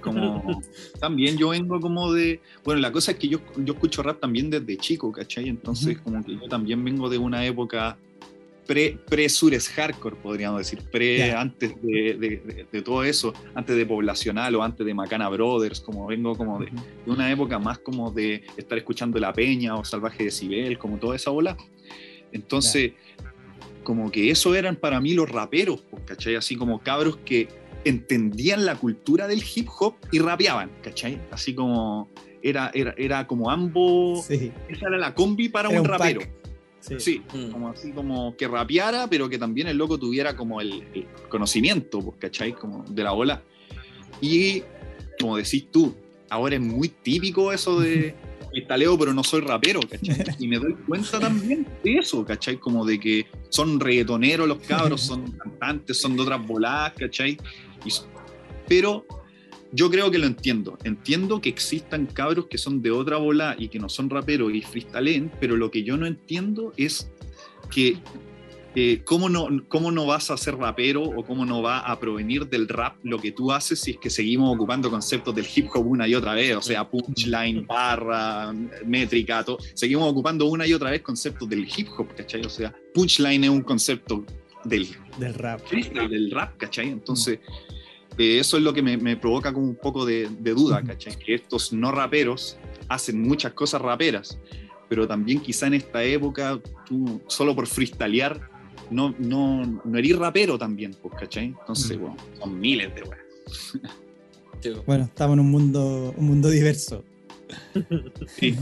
Como, 0.00 0.60
también 0.98 1.36
yo 1.38 1.50
vengo 1.50 1.78
como 1.80 2.12
de, 2.12 2.40
bueno, 2.64 2.80
la 2.80 2.90
cosa 2.90 3.12
es 3.12 3.18
que 3.18 3.28
yo, 3.28 3.38
yo 3.58 3.74
escucho 3.74 4.02
rap 4.02 4.18
también 4.18 4.50
desde 4.50 4.76
chico, 4.76 5.12
¿cachai? 5.12 5.48
Entonces 5.48 5.98
como 5.98 6.24
que 6.24 6.32
yo 6.32 6.48
también 6.48 6.82
vengo 6.82 7.08
de 7.08 7.18
una 7.18 7.46
época 7.46 7.96
pre, 8.66 8.98
pre 9.08 9.28
Sures 9.28 9.68
Hardcore, 9.68 10.16
podríamos 10.16 10.58
decir, 10.58 10.80
pre, 10.90 11.30
antes 11.32 11.80
de, 11.80 12.16
de- 12.18 12.42
de- 12.44 12.66
de 12.72 12.82
todo 12.82 13.04
eso, 13.04 13.32
antes 13.54 13.76
de 13.76 13.86
Poblacional 13.86 14.52
o 14.56 14.64
antes 14.64 14.84
de 14.84 14.92
Macana 14.92 15.28
Brothers, 15.28 15.80
como 15.80 16.06
vengo 16.08 16.34
como 16.36 16.58
de, 16.58 16.66
de 16.66 17.10
una 17.12 17.30
época 17.30 17.60
más 17.60 17.78
como 17.78 18.10
de 18.10 18.42
estar 18.56 18.76
escuchando 18.78 19.20
La 19.20 19.32
Peña 19.32 19.76
o 19.76 19.84
Salvaje 19.84 20.24
Decibel, 20.24 20.78
como 20.78 20.96
toda 20.98 21.14
esa 21.14 21.30
bola. 21.30 21.56
Entonces, 22.32 22.92
como 23.82 24.10
que 24.10 24.30
eso 24.30 24.54
eran 24.54 24.76
para 24.76 25.00
mí 25.00 25.14
los 25.14 25.28
raperos, 25.28 25.82
¿cachai? 26.04 26.34
Así 26.36 26.56
como 26.56 26.80
cabros 26.80 27.18
que 27.24 27.48
entendían 27.84 28.64
la 28.64 28.76
cultura 28.76 29.26
del 29.26 29.42
hip 29.54 29.68
hop 29.78 29.94
y 30.12 30.18
rapeaban, 30.20 30.70
¿cachai? 30.82 31.20
Así 31.30 31.54
como 31.54 32.08
era, 32.42 32.70
era, 32.74 32.94
era 32.96 33.26
como 33.26 33.50
ambos, 33.50 34.26
Sí, 34.26 34.52
esa 34.68 34.86
era 34.88 34.98
la 34.98 35.14
combi 35.14 35.48
para 35.48 35.68
Era 35.68 35.80
un 35.80 35.86
un 35.86 35.90
pack. 35.90 36.00
rapero. 36.00 36.20
sí. 36.80 36.94
Sí, 36.98 37.22
Mm. 37.34 37.50
como 37.50 37.68
así 37.70 37.90
como 37.92 38.36
que 38.36 38.46
rapeara, 38.48 39.08
pero 39.08 39.28
que 39.28 39.38
también 39.38 39.66
el 39.68 39.76
loco 39.76 39.98
tuviera 39.98 40.36
como 40.36 40.60
el, 40.60 40.84
el 40.94 41.06
conocimiento, 41.28 42.14
¿cachai? 42.18 42.52
Como 42.52 42.84
de 42.88 43.02
la 43.04 43.12
ola. 43.12 43.42
Y 44.20 44.62
como 45.20 45.36
decís 45.36 45.66
tú, 45.70 45.94
ahora 46.30 46.54
es 46.56 46.60
muy 46.60 46.88
típico 46.88 47.52
eso 47.52 47.80
de 47.80 48.14
taleo, 48.60 48.98
pero 48.98 49.14
no 49.14 49.24
soy 49.24 49.40
rapero, 49.40 49.80
¿cachai? 49.80 50.22
Y 50.38 50.46
me 50.46 50.58
doy 50.58 50.74
cuenta 50.86 51.18
también 51.18 51.66
de 51.82 51.94
eso, 51.94 52.24
¿cachai? 52.24 52.58
Como 52.58 52.84
de 52.84 53.00
que 53.00 53.26
son 53.48 53.80
reggaetoneros 53.80 54.46
los 54.46 54.58
cabros, 54.58 55.00
son 55.00 55.32
cantantes, 55.38 56.00
son 56.00 56.14
de 56.16 56.22
otras 56.22 56.46
voladas, 56.46 56.92
¿cachai? 56.98 57.38
Y 57.84 57.90
pero 58.68 59.04
yo 59.72 59.90
creo 59.90 60.10
que 60.10 60.18
lo 60.18 60.26
entiendo. 60.26 60.78
Entiendo 60.84 61.40
que 61.40 61.48
existan 61.48 62.06
cabros 62.06 62.46
que 62.46 62.58
son 62.58 62.82
de 62.82 62.90
otra 62.90 63.16
bola 63.16 63.56
y 63.58 63.68
que 63.68 63.78
no 63.78 63.88
son 63.88 64.10
raperos 64.10 64.52
y 64.52 64.60
freestylen, 64.60 65.32
pero 65.40 65.56
lo 65.56 65.70
que 65.70 65.82
yo 65.82 65.96
no 65.96 66.06
entiendo 66.06 66.72
es 66.76 67.10
que 67.70 67.96
eh, 68.74 69.02
¿cómo, 69.04 69.28
no, 69.28 69.48
cómo 69.68 69.92
no 69.92 70.06
vas 70.06 70.30
a 70.30 70.36
ser 70.36 70.56
rapero 70.56 71.02
o 71.02 71.24
cómo 71.24 71.44
no 71.44 71.60
va 71.60 71.80
a 71.80 72.00
provenir 72.00 72.48
del 72.48 72.68
rap 72.68 72.96
lo 73.02 73.18
que 73.18 73.32
tú 73.32 73.52
haces 73.52 73.80
si 73.80 73.92
es 73.92 73.96
que 73.98 74.08
seguimos 74.08 74.54
ocupando 74.54 74.90
conceptos 74.90 75.34
del 75.34 75.46
hip 75.54 75.68
hop 75.74 75.86
una 75.86 76.08
y 76.08 76.14
otra 76.14 76.34
vez, 76.34 76.56
o 76.56 76.62
sea, 76.62 76.88
punchline, 76.88 77.66
barra, 77.66 78.52
métrica, 78.86 79.44
todo. 79.44 79.58
seguimos 79.74 80.10
ocupando 80.10 80.46
una 80.46 80.66
y 80.66 80.72
otra 80.72 80.90
vez 80.90 81.02
conceptos 81.02 81.48
del 81.48 81.68
hip 81.76 81.88
hop, 81.98 82.14
¿cachai? 82.16 82.40
O 82.46 82.48
sea, 82.48 82.74
punchline 82.94 83.44
es 83.44 83.50
un 83.50 83.62
concepto 83.62 84.24
del 84.64 84.88
Del 85.18 85.34
rap. 85.34 85.60
del 85.70 86.30
rap, 86.30 86.56
¿cachai? 86.56 86.88
Entonces, 86.88 87.40
eh, 88.16 88.38
eso 88.38 88.56
es 88.56 88.62
lo 88.62 88.72
que 88.72 88.82
me, 88.82 88.96
me 88.96 89.16
provoca 89.16 89.52
como 89.52 89.66
un 89.66 89.76
poco 89.76 90.04
de, 90.04 90.28
de 90.28 90.54
duda. 90.54 90.82
¿cachai? 90.82 91.16
Que 91.16 91.34
estos 91.34 91.72
no 91.72 91.92
raperos 91.92 92.56
hacen 92.88 93.20
muchas 93.20 93.52
cosas 93.52 93.80
raperas, 93.80 94.38
pero 94.88 95.06
también 95.06 95.40
quizá 95.40 95.66
en 95.66 95.74
esta 95.74 96.02
época, 96.04 96.60
tú 96.86 97.20
solo 97.26 97.54
por 97.54 97.66
freestylear, 97.66 98.51
no, 98.92 99.14
no, 99.18 99.80
no 99.84 99.98
eres 99.98 100.16
rapero 100.16 100.56
también, 100.58 100.94
pues, 101.00 101.14
¿cachai? 101.18 101.46
Entonces, 101.46 101.96
Mm. 101.96 102.00
bueno, 102.00 102.16
son 102.38 102.60
miles 102.60 102.94
de 102.94 103.02
weas. 103.02 103.22
Bueno, 104.86 105.04
estamos 105.04 105.34
en 105.34 105.40
un 105.40 105.50
mundo, 105.50 106.14
un 106.16 106.26
mundo 106.26 106.48
diverso. 106.48 107.02
Sí. 108.28 108.54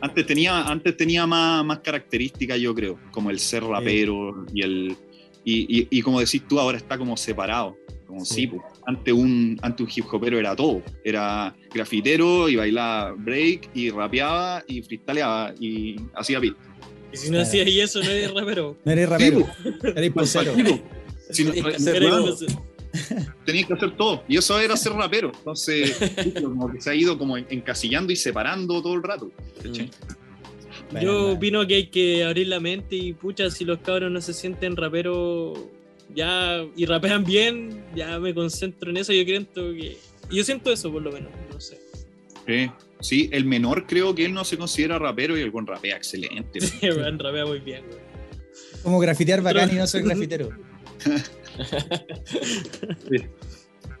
Antes 0.00 0.26
tenía, 0.26 0.62
antes 0.64 0.96
tenía 0.96 1.26
más, 1.26 1.64
más 1.64 1.78
características, 1.80 2.58
yo 2.60 2.74
creo, 2.74 2.98
como 3.10 3.30
el 3.30 3.38
ser 3.38 3.62
rapero 3.64 4.44
y 4.52 4.62
el. 4.62 4.96
Y, 5.44 5.80
y- 5.80 5.88
y 5.90 6.02
como 6.02 6.20
decís 6.20 6.42
tú, 6.46 6.58
ahora 6.60 6.76
está 6.76 6.98
como 6.98 7.16
separado. 7.16 7.76
Como 8.06 8.24
Sí. 8.24 8.34
sí, 8.34 8.46
pues, 8.48 8.62
antes 8.86 9.14
un, 9.14 9.56
antes 9.62 9.86
un 9.86 9.92
hip 9.94 10.04
hopero 10.12 10.38
era 10.38 10.54
todo. 10.56 10.82
Era 11.04 11.54
grafitero 11.72 12.48
y 12.48 12.56
bailaba 12.56 13.12
break 13.12 13.70
y 13.72 13.88
rapeaba 13.90 14.62
y 14.66 14.82
freestyleaba 14.82 15.54
y 15.58 15.96
hacía 16.14 16.40
beat. 16.40 16.56
Y 17.12 17.16
si 17.16 17.30
no 17.30 17.40
hacías 17.40 17.66
eso, 17.68 18.02
no 18.02 18.10
eres 18.10 18.32
rapero. 18.32 18.76
No 18.84 18.92
eres 18.92 19.08
rapero, 19.08 19.40
Sí, 19.40 19.70
eres 19.96 20.10
posero. 20.12 20.52
Pues. 20.54 20.80
Si 21.30 21.44
no- 21.44 21.52
tenías 23.44 23.66
que 23.66 23.74
hacer 23.74 23.96
todo. 23.96 24.22
Y 24.28 24.36
eso 24.36 24.58
era 24.58 24.76
ser 24.76 24.92
rapero. 24.92 25.30
Entonces, 25.36 25.96
como 26.42 26.70
que 26.72 26.80
se 26.80 26.90
ha 26.90 26.94
ido 26.94 27.16
como 27.18 27.36
encasillando 27.36 28.12
y 28.12 28.16
separando 28.16 28.82
todo 28.82 28.94
el 28.94 29.02
rato. 29.02 29.30
Bueno, 30.90 31.06
Yo 31.06 31.32
opino 31.32 31.66
que 31.66 31.74
hay 31.76 31.86
que 31.86 32.24
abrir 32.24 32.48
la 32.48 32.58
mente 32.58 32.96
y 32.96 33.12
pucha, 33.12 33.50
si 33.50 33.64
los 33.64 33.78
cabros 33.78 34.10
no 34.10 34.20
se 34.20 34.32
sienten 34.34 34.76
raperos 34.76 35.58
ya 36.14 36.64
y 36.76 36.84
rapean 36.86 37.24
bien, 37.24 37.84
ya 37.94 38.18
me 38.18 38.34
concentro 38.34 38.90
en 38.90 38.96
eso. 38.96 39.12
Yo 39.12 39.24
creo 39.24 39.46
que. 39.52 39.96
Yo 40.30 40.42
siento 40.44 40.72
eso 40.72 40.90
por 40.92 41.02
lo 41.02 41.12
menos, 41.12 41.30
no 41.52 41.60
sé. 41.60 41.80
Sí. 42.46 42.70
Sí, 43.00 43.28
el 43.32 43.44
menor 43.44 43.86
creo 43.86 44.14
que 44.14 44.24
él 44.24 44.32
no 44.34 44.44
se 44.44 44.56
considera 44.58 44.98
rapero 44.98 45.36
y 45.38 45.40
el 45.40 45.50
buen 45.50 45.66
rapea 45.66 45.96
excelente. 45.96 46.60
Sí, 46.60 46.88
weón, 46.90 47.18
rapea 47.18 47.46
muy 47.46 47.60
bien, 47.60 47.84
weón. 47.88 48.00
Como 48.82 48.98
grafitear 48.98 49.42
bacán 49.42 49.70
y 49.72 49.76
no 49.76 49.86
soy 49.86 50.02
grafitero. 50.06 50.50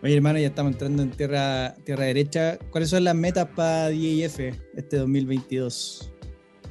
Oye, 0.02 0.14
hermano, 0.16 0.38
ya 0.38 0.46
estamos 0.46 0.72
entrando 0.72 1.02
en 1.02 1.10
tierra, 1.10 1.74
tierra 1.84 2.04
derecha. 2.04 2.58
¿Cuáles 2.70 2.88
son 2.88 3.04
las 3.04 3.14
metas 3.14 3.48
para 3.54 3.88
DIF 3.88 4.38
este 4.74 4.96
2022? 4.96 6.12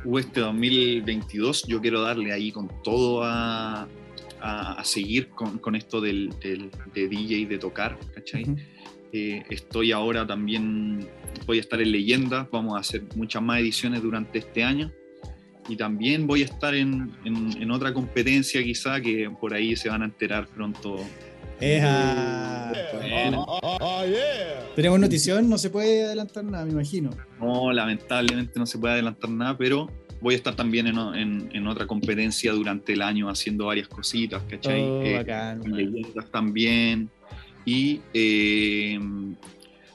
Uh, 0.06 0.18
este 0.18 0.40
2022 0.40 1.64
yo 1.68 1.80
quiero 1.82 2.02
darle 2.02 2.32
ahí 2.32 2.52
con 2.52 2.70
todo 2.84 3.22
a, 3.24 3.88
a- 4.42 4.74
a 4.80 4.84
seguir 4.84 5.30
con, 5.30 5.60
con 5.60 5.76
esto 5.76 6.02
del, 6.02 6.34
del- 6.42 6.72
de 6.94 7.08
DJ, 7.08 7.46
de 7.48 7.58
tocar, 7.60 7.98
¿cachai? 8.16 8.46
Eh, 9.12 9.44
estoy 9.50 9.92
ahora 9.92 10.26
también, 10.28 11.08
voy 11.48 11.58
a 11.58 11.62
estar 11.62 11.82
en 11.82 11.92
leyenda, 11.92 12.48
vamos 12.52 12.76
a 12.76 12.80
hacer 12.80 13.04
muchas 13.16 13.42
más 13.42 13.60
ediciones 13.60 14.02
durante 14.04 14.40
este 14.40 14.64
año. 14.64 14.92
y 15.68 15.76
también 15.76 16.26
voy 16.26 16.42
a 16.42 16.46
estar 16.46 16.74
en, 16.74 17.12
en- 17.26 17.62
en 17.62 17.70
otra 17.70 17.94
competencia 17.94 18.64
quizá 18.64 19.00
que 19.00 19.30
por 19.40 19.54
ahí 19.54 19.76
se 19.76 19.88
van 19.88 20.02
a 20.02 20.06
enterar 20.06 20.48
pronto. 20.48 20.96
Eja. 21.60 22.72
Bueno. 23.08 23.46
Tenemos 24.76 25.00
notición, 25.00 25.48
no 25.48 25.58
se 25.60 25.70
puede 25.70 26.06
adelantar 26.06 26.44
nada, 26.44 26.66
me 26.66 26.72
imagino. 26.72 27.12
No, 27.40 27.72
lamentablemente 27.72 28.54
no 28.60 28.66
se 28.66 28.80
puede 28.80 28.94
adelantar 28.96 29.30
nada, 29.30 29.56
pero 29.58 29.92
voy 30.22 30.34
a 30.34 30.38
estar 30.38 30.56
también 30.56 30.88
en, 30.88 30.98
en- 31.16 31.50
en 31.54 31.68
otra 31.68 31.86
competencia 31.86 32.52
durante 32.54 32.94
el 32.94 33.04
año 33.04 33.30
haciendo 33.30 33.66
varias 33.68 33.88
cositas, 33.88 34.42
¿cachai? 34.50 34.82
Oh, 34.82 35.04
Eh, 35.04 35.18
bacán, 35.18 35.60
weón. 35.62 35.78
leyendas 35.78 36.32
también 36.32 37.10
y 37.66 38.02
eh, 38.14 39.00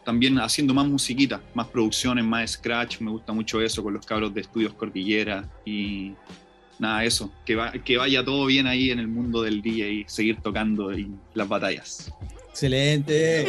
también 0.04 0.38
haciendo 0.38 0.74
más 0.74 0.86
musiquita, 0.86 1.40
más 1.54 1.66
producciones, 1.68 2.24
más 2.24 2.52
scratch, 2.52 3.00
me 3.00 3.10
gusta 3.10 3.32
mucho 3.32 3.60
eso 3.60 3.82
con 3.82 3.94
los 3.94 4.04
cabros 4.06 4.32
de 4.34 4.42
Estudios 4.42 4.74
Cordillera 4.74 5.48
y 5.64 6.12
nada, 6.78 7.04
eso, 7.04 7.32
que, 7.46 7.54
va- 7.56 7.72
que 7.72 7.96
vaya 7.96 8.24
todo 8.24 8.46
bien 8.46 8.66
ahí 8.66 8.90
en 8.90 8.98
el 8.98 9.08
mundo 9.08 9.42
del 9.42 9.62
DJ 9.62 9.88
y 9.90 10.04
seguir 10.06 10.40
tocando 10.42 10.92
y 10.96 11.10
las 11.34 11.48
batallas. 11.48 12.12
Excelente. 12.50 13.46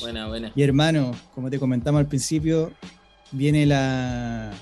Buena, 0.00 0.28
buena. 0.28 0.52
Y 0.54 0.62
hermano, 0.62 1.12
como 1.34 1.50
te 1.50 1.58
comentamos 1.58 1.98
al 2.00 2.06
principio, 2.06 2.72
viene 3.32 3.66
la, 3.66 4.52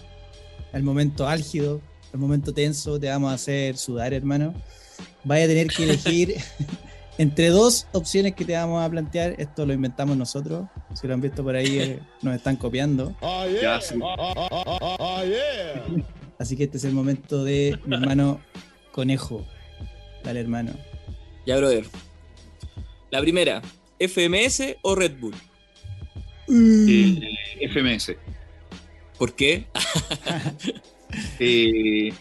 el 0.73 0.83
momento 0.83 1.29
álgido, 1.29 1.81
el 2.13 2.19
momento 2.19 2.53
tenso, 2.53 2.99
te 2.99 3.09
vamos 3.09 3.31
a 3.31 3.35
hacer 3.35 3.77
sudar, 3.77 4.13
hermano. 4.13 4.55
Vaya 5.29 5.45
a 5.45 5.49
tener 5.49 5.67
que 5.69 5.83
elegir 5.83 6.37
entre 7.19 7.49
dos 7.51 7.87
opciones 7.93 8.35
que 8.35 8.47
te 8.47 8.55
vamos 8.55 8.83
a 8.83 8.89
plantear. 8.89 9.35
Esto 9.37 9.67
lo 9.67 9.75
inventamos 9.75 10.17
nosotros. 10.17 10.67
Si 10.95 11.07
lo 11.07 11.13
han 11.13 11.21
visto 11.21 11.45
por 11.45 11.55
ahí, 11.55 11.79
eh, 11.79 11.99
nos 12.23 12.35
están 12.35 12.57
copiando. 12.57 13.15
Ya, 13.61 13.79
sí. 13.79 13.95
Así 16.39 16.57
que 16.57 16.65
este 16.65 16.79
es 16.79 16.85
el 16.85 16.95
momento 16.95 17.45
de 17.45 17.79
mi 17.85 17.97
hermano 17.97 18.41
Conejo. 18.91 19.45
Dale, 20.25 20.41
hermano. 20.41 20.73
Ya, 21.45 21.59
brother. 21.59 21.85
La 23.11 23.21
primera, 23.21 23.61
¿FMS 23.99 24.77
o 24.81 24.95
Red 24.95 25.19
Bull? 25.21 25.35
Eh, 26.49 27.21
FMS. 27.71 28.17
¿Por 29.19 29.35
qué? 29.35 29.67
Eh, 31.41 32.13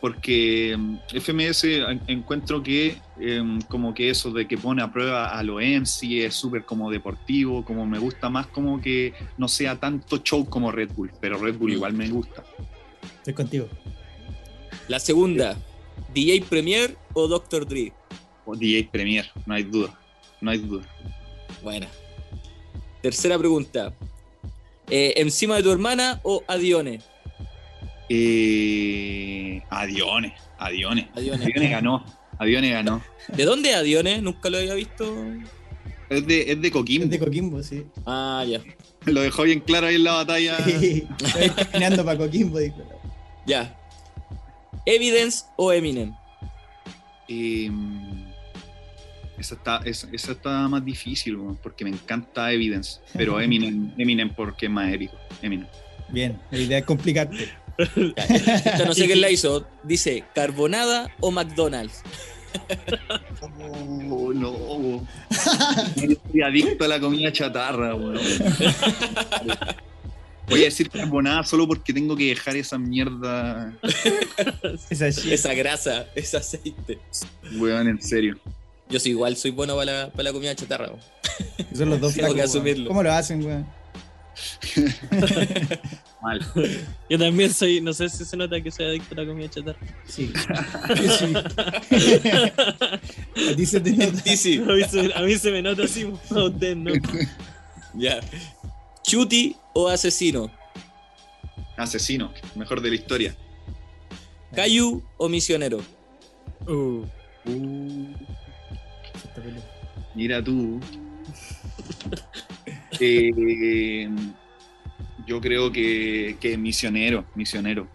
porque 0.00 0.74
mm, 0.78 0.96
FMS 1.14 1.64
en- 1.64 2.02
encuentro 2.06 2.62
que 2.62 2.98
em, 3.18 3.60
como 3.62 3.94
que 3.94 4.10
eso 4.10 4.30
de 4.30 4.46
que 4.46 4.56
pone 4.58 4.82
a 4.82 4.92
prueba 4.92 5.36
a 5.38 5.42
los 5.42 5.60
MC 5.62 6.26
es 6.26 6.34
súper 6.34 6.64
como 6.64 6.90
deportivo, 6.90 7.64
como 7.64 7.86
me 7.86 7.98
gusta 7.98 8.28
más 8.30 8.46
como 8.48 8.80
que 8.80 9.14
no 9.38 9.48
sea 9.48 9.78
tanto 9.78 10.18
show 10.22 10.44
como 10.48 10.70
Red 10.70 10.90
Bull, 10.94 11.10
pero 11.20 11.38
Red 11.38 11.56
Bull 11.56 11.70
Mm. 11.70 11.74
igual 11.74 11.92
me 11.94 12.08
gusta. 12.08 12.44
Estoy 13.18 13.34
contigo. 13.34 13.68
La 14.88 14.98
segunda, 15.00 15.56
¿DJ 16.14 16.42
Premier 16.48 16.96
o 17.12 17.26
Dr. 17.26 17.66
Dre? 17.66 17.92
O 18.44 18.54
DJ 18.54 18.88
Premier, 18.92 19.28
no 19.46 19.54
hay 19.54 19.64
duda, 19.64 19.98
no 20.40 20.50
hay 20.50 20.58
duda. 20.58 20.86
Buena. 21.62 21.88
Tercera 23.02 23.38
pregunta, 23.38 23.92
eh, 24.88 25.14
¿encima 25.16 25.56
de 25.56 25.62
tu 25.64 25.70
hermana 25.72 26.20
o 26.22 26.44
Adione? 26.46 27.00
Eh, 28.08 29.62
Adione, 29.70 30.34
Adione. 30.58 31.08
Adione. 31.14 31.44
Adione 31.44 31.70
ganó, 31.70 32.04
Adione 32.38 32.70
ganó. 32.70 33.02
¿De 33.28 33.44
dónde 33.44 33.70
es 33.70 33.76
Adione? 33.76 34.20
Nunca 34.22 34.48
lo 34.50 34.58
había 34.58 34.74
visto. 34.74 35.16
Es 36.08 36.26
de, 36.26 36.52
es 36.52 36.60
de 36.62 36.70
Coquimbo, 36.70 37.04
Es 37.04 37.10
de 37.10 37.18
Coquimbo, 37.18 37.62
sí. 37.62 37.84
Ah, 38.06 38.44
ya. 38.46 38.60
lo 39.06 39.20
dejó 39.22 39.42
bien 39.42 39.60
claro 39.60 39.88
ahí 39.88 39.96
en 39.96 40.04
la 40.04 40.12
batalla. 40.12 40.56
Estoy 40.58 41.50
caminando 41.50 42.04
para 42.04 42.18
Coquimbo. 42.18 42.58
dijo. 42.58 42.76
Ya. 43.44 43.76
¿Evidence 44.84 45.44
o 45.56 45.72
Eminem? 45.72 46.14
Eh, 47.28 47.68
esa, 49.36 49.54
está, 49.56 49.80
esa, 49.84 50.08
esa 50.12 50.32
está 50.32 50.68
más 50.68 50.84
difícil, 50.84 51.36
porque 51.60 51.84
me 51.84 51.90
encanta 51.90 52.52
Evidence, 52.52 53.00
pero 53.12 53.40
Eminem, 53.42 53.92
Eminem 53.98 54.30
porque 54.32 54.66
es 54.66 54.72
más 54.72 54.92
épico. 54.92 55.16
Eminem. 55.42 55.66
Bien, 56.08 56.38
la 56.52 56.58
idea 56.58 56.78
es 56.78 56.84
complicarte. 56.84 57.48
Esta 57.78 58.84
no 58.86 58.94
sé 58.94 59.06
quién 59.06 59.20
la 59.20 59.30
hizo. 59.30 59.66
Dice, 59.82 60.24
¿carbonada 60.34 61.10
o 61.20 61.30
McDonald's? 61.30 62.02
Oh, 63.40 64.32
no. 64.32 65.06
Yo 65.96 66.12
Estoy 66.12 66.42
adicto 66.42 66.84
a 66.84 66.88
la 66.88 66.98
comida 67.00 67.30
chatarra, 67.32 67.94
weón. 67.94 68.18
Voy 70.48 70.60
a 70.60 70.64
decir 70.64 70.88
carbonada 70.88 71.42
solo 71.44 71.66
porque 71.66 71.92
tengo 71.92 72.16
que 72.16 72.28
dejar 72.28 72.56
esa 72.56 72.78
mierda, 72.78 73.72
Esa. 74.90 75.08
Esa 75.08 75.54
grasa, 75.54 76.06
ese 76.14 76.36
aceite. 76.36 76.98
weón, 77.58 77.88
en 77.88 78.00
serio. 78.00 78.38
Yo 78.88 79.00
soy 79.00 79.10
igual, 79.10 79.36
soy 79.36 79.50
bueno 79.50 79.74
para 79.76 79.92
la, 80.04 80.10
para 80.10 80.22
la 80.22 80.32
comida 80.32 80.54
chatarra. 80.54 80.92
Son 81.76 81.90
los 81.90 82.00
dos 82.00 82.14
Tengo 82.14 82.28
flacos. 82.28 82.34
que 82.36 82.42
asumirlo. 82.42 82.88
¿Cómo 82.88 83.02
lo 83.02 83.12
hacen, 83.12 83.44
weón? 83.44 83.66
Mal. 86.26 86.40
Yo 87.10 87.18
también 87.18 87.52
soy, 87.54 87.80
no 87.80 87.92
sé 87.92 88.08
si 88.08 88.24
se 88.24 88.36
nota 88.36 88.60
que 88.60 88.72
soy 88.72 88.86
adicto 88.86 89.14
a 89.14 89.18
la 89.22 89.26
comida 89.28 89.48
chatarra. 89.48 89.78
Sí. 90.06 90.32
Sí. 91.18 91.32
A 91.36 91.80
ti 93.56 93.64
se 93.64 93.80
te 93.80 93.92
nota. 93.96 94.18
Sí, 94.24 94.36
sí. 94.36 94.58
A 94.58 94.72
mí 94.72 94.82
se, 94.82 95.14
a 95.14 95.22
mí 95.22 95.36
se 95.36 95.52
me 95.52 95.62
nota 95.62 95.84
así, 95.84 96.02
a 96.30 96.42
usted 96.42 96.74
no. 96.74 96.90
Ya. 97.94 98.18
¿Chuti 99.04 99.54
o 99.72 99.88
asesino? 99.88 100.50
Asesino, 101.76 102.32
mejor 102.56 102.80
de 102.80 102.88
la 102.88 102.96
historia. 102.96 103.36
¿Cayu 104.52 105.04
o 105.18 105.28
misionero? 105.28 105.80
Uh, 106.66 107.04
Mira 110.14 110.42
tú. 110.42 110.80
Eh, 112.98 114.08
yo 115.26 115.40
creo 115.40 115.72
que, 115.72 116.36
que 116.40 116.56
misionero, 116.56 117.24
misionero. 117.34 117.88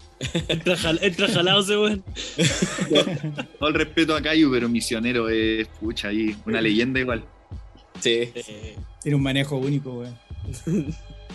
entra, 0.47 0.75
jal- 0.75 0.99
entra 1.01 1.27
jalado 1.27 1.61
ese 1.61 1.77
weón. 1.77 2.03
Todo 3.59 3.69
el 3.69 3.75
respeto 3.75 4.15
a 4.15 4.21
Cayu, 4.21 4.51
pero 4.51 4.67
misionero 4.69 5.29
es, 5.29 5.67
pucha, 5.79 6.09
ahí, 6.09 6.35
una 6.45 6.61
leyenda 6.61 6.99
igual. 6.99 7.23
Sí. 7.99 8.29
Eh, 8.35 8.75
Tiene 9.01 9.15
un 9.15 9.23
manejo 9.23 9.57
único, 9.57 9.91
weón. 9.99 10.17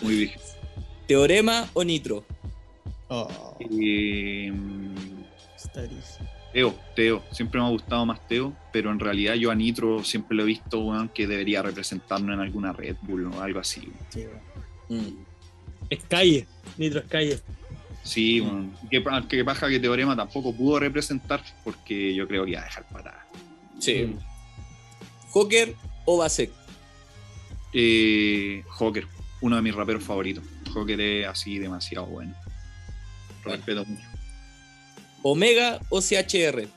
Muy 0.02 0.16
bien. 0.16 0.32
¿Teorema 1.06 1.68
o 1.74 1.84
nitro? 1.84 2.24
Oh, 3.08 3.56
Eh. 3.70 4.52
Teo, 6.52 6.74
Teo, 6.94 7.22
siempre 7.32 7.60
me 7.60 7.66
ha 7.66 7.70
gustado 7.70 8.06
más 8.06 8.26
Teo, 8.28 8.52
pero 8.72 8.90
en 8.90 8.98
realidad 8.98 9.34
yo 9.34 9.50
a 9.50 9.54
Nitro 9.54 10.02
siempre 10.04 10.34
lo 10.36 10.42
he 10.44 10.46
visto, 10.46 10.80
weón, 10.80 11.10
que 11.10 11.26
debería 11.26 11.60
representarnos 11.62 12.32
en 12.34 12.40
alguna 12.40 12.72
Red 12.72 12.96
Bull 13.02 13.26
o 13.26 13.42
algo 13.42 13.60
así. 13.60 13.80
weón. 13.80 13.96
Sí, 14.08 14.20
weón. 14.88 15.04
Mm. 15.04 15.25
Es 15.90 16.02
calle, 16.04 16.46
Nitro 16.76 17.00
es 17.00 17.06
calle. 17.06 17.38
Sí, 18.02 18.40
pa- 19.02 19.26
qué 19.28 19.44
paja 19.44 19.68
que 19.68 19.80
Teorema 19.80 20.14
tampoco 20.14 20.54
pudo 20.54 20.78
representar, 20.78 21.42
porque 21.64 22.14
yo 22.14 22.28
creo 22.28 22.44
que 22.44 22.52
iba 22.52 22.60
a 22.60 22.64
dejar 22.64 22.88
patada. 22.88 23.26
Sí. 23.80 24.14
¿Joker 25.30 25.74
o 26.04 26.18
Basek? 26.18 26.50
Eh, 27.72 28.62
Joker, 28.68 29.06
uno 29.40 29.56
de 29.56 29.62
mis 29.62 29.74
raperos 29.74 30.02
favoritos. 30.04 30.44
Joker 30.72 31.00
es 31.00 31.26
así 31.26 31.58
demasiado 31.58 32.06
bueno. 32.06 32.32
Lo 32.32 33.50
Bueno. 33.50 33.56
respeto 33.56 33.84
mucho. 33.84 34.02
¿Omega 35.22 35.80
o 35.88 36.00
CHR? 36.00 36.68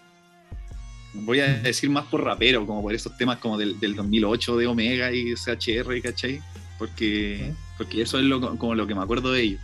Voy 1.13 1.39
a 1.39 1.47
decir 1.59 1.89
más 1.89 2.05
por 2.05 2.23
rapero, 2.23 2.65
como 2.65 2.81
por 2.81 2.93
esos 2.93 3.15
temas 3.17 3.37
como 3.37 3.57
del, 3.57 3.79
del 3.79 3.95
2008 3.95 4.57
de 4.57 4.67
Omega 4.67 5.11
y 5.11 5.33
CHR, 5.35 6.01
¿cachai? 6.01 6.41
Porque, 6.79 7.53
porque 7.77 8.01
eso 8.01 8.17
es 8.17 8.23
lo, 8.25 8.57
como 8.57 8.73
lo 8.73 8.87
que 8.87 8.95
me 8.95 9.03
acuerdo 9.03 9.31
de 9.33 9.41
ellos. 9.43 9.61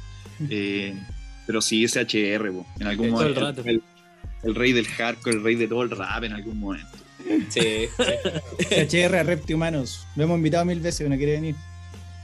Eh, 0.50 0.94
pero 1.48 1.62
sí, 1.62 1.86
CHR, 1.88 2.52
po, 2.52 2.66
en 2.80 2.88
algún 2.88 3.10
Todo 3.12 3.22
el 3.24 3.34
momento. 3.34 3.40
rato. 3.42 3.64
El, 3.66 3.82
el 4.44 4.54
rey 4.56 4.74
del 4.74 4.86
hardcore, 4.86 5.38
el 5.38 5.44
rey 5.44 5.56
de 5.56 5.68
todo 5.68 5.82
el 5.84 5.90
rap 5.92 6.24
en 6.24 6.34
algún 6.34 6.60
momento. 6.60 6.90
Sí. 7.50 7.88
HR 8.70 9.16
a 9.16 9.24
Repti 9.24 9.54
Humanos. 9.56 10.06
Lo 10.16 10.26
hemos 10.26 10.38
invitado 10.38 10.66
mil 10.66 10.80
veces, 10.80 11.10
no 11.10 11.16
quiere 11.18 11.32
venir. 11.34 11.56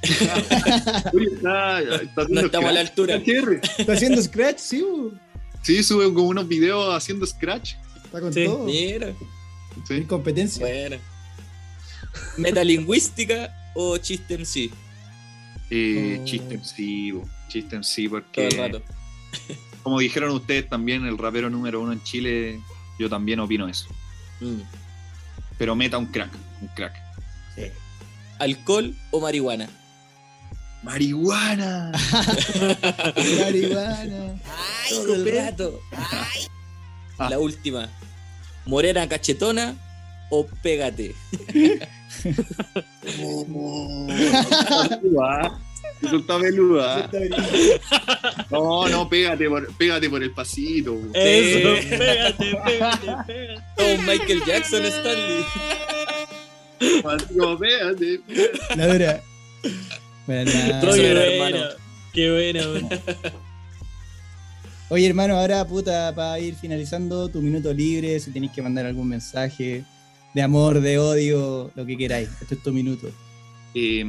Uy, 1.13 1.27
está- 1.33 1.81
No 2.29 2.41
estamos 2.41 2.69
a 2.69 2.73
la 2.73 2.85
scratch, 2.85 2.89
altura. 2.89 3.19
CHR. 3.23 3.61
¿Está 3.79 3.93
haciendo 3.93 4.21
scratch? 4.21 4.57
Sí, 4.59 4.81
weón. 4.83 5.19
Sí, 5.63 5.83
sube 5.83 6.05
como 6.13 6.27
unos 6.27 6.47
videos 6.47 6.93
haciendo 6.95 7.25
scratch. 7.25 7.73
Está 8.03 8.19
con 8.19 8.33
Sí. 8.33 8.45
todo. 8.45 8.65
Mira. 8.65 9.13
Sí. 9.87 10.01
Competencia. 10.03 10.65
Bueno. 10.65 10.97
¿Metalingüística 12.37 13.55
o 13.73 13.97
chiste 13.97 14.35
en 14.35 14.45
sí? 14.45 14.71
Eh, 15.69 16.17
Oh. 16.19 16.25
Chiste 16.25 16.55
en 16.55 16.65
sí, 16.65 17.13
chiste 17.47 17.75
en 17.75 17.83
sí, 17.83 18.09
Todo 18.09 18.19
porque 18.19 18.47
el 18.47 18.57
rato. 18.57 18.81
como 19.83 19.99
dijeron 19.99 20.31
ustedes 20.31 20.67
también, 20.67 21.05
el 21.05 21.17
rapero 21.17 21.49
número 21.49 21.81
uno 21.81 21.93
en 21.93 22.03
Chile, 22.03 22.59
yo 22.99 23.09
también 23.09 23.39
opino 23.39 23.67
eso. 23.67 23.87
Mm. 24.41 24.61
Pero 25.57 25.75
meta 25.75 25.97
un 25.97 26.07
crack, 26.07 26.31
un 26.61 26.67
crack. 26.69 26.93
Sí. 27.55 27.63
¿Alcohol 28.39 28.95
o 29.11 29.19
marihuana? 29.21 29.69
marihuana. 30.83 31.91
Marihuana. 33.39 34.35
Todo 34.89 35.13
el 35.13 35.35
rato. 35.37 35.79
La 37.19 37.37
última. 37.37 37.87
Morena 38.65 39.07
cachetona 39.07 39.75
o 40.31 40.47
pégate. 40.63 41.13
Eso 46.01 46.17
está 46.17 46.39
peluda. 46.39 47.09
No, 48.49 48.87
no, 48.89 49.07
pégate 49.07 49.47
por, 49.47 49.77
pégate 49.77 50.09
por 50.09 50.23
el 50.23 50.31
pasito. 50.31 50.97
Eso, 51.13 51.97
pégate, 51.97 52.55
pégate, 52.65 53.15
pégate. 53.27 53.55
Oh, 53.77 53.97
Michael 54.07 54.41
Jackson, 54.47 54.83
Stanley. 54.85 55.43
Pasito, 57.03 57.59
pégate. 57.59 58.21
La 58.75 58.87
dura. 58.87 59.21
Bueno, 60.25 60.51
Qué 60.95 61.11
hermano. 61.11 61.65
Qué 62.13 62.31
buena, 62.31 62.67
weón. 62.67 62.89
Oye, 64.89 65.07
hermano, 65.07 65.37
ahora, 65.37 65.65
puta, 65.65 66.13
para 66.13 66.39
ir 66.39 66.55
finalizando 66.55 67.29
tu 67.29 67.41
minuto 67.41 67.73
libre, 67.73 68.19
si 68.19 68.31
tenéis 68.31 68.51
que 68.51 68.61
mandar 68.61 68.85
algún 68.85 69.07
mensaje 69.07 69.85
de 70.33 70.41
amor, 70.41 70.79
de 70.79 70.99
odio, 70.99 71.71
lo 71.75 71.85
que 71.85 71.97
queráis. 71.97 72.29
Este 72.41 72.55
es 72.55 72.63
tu 72.63 72.71
minuto. 72.71 73.07
Eh, 73.73 74.03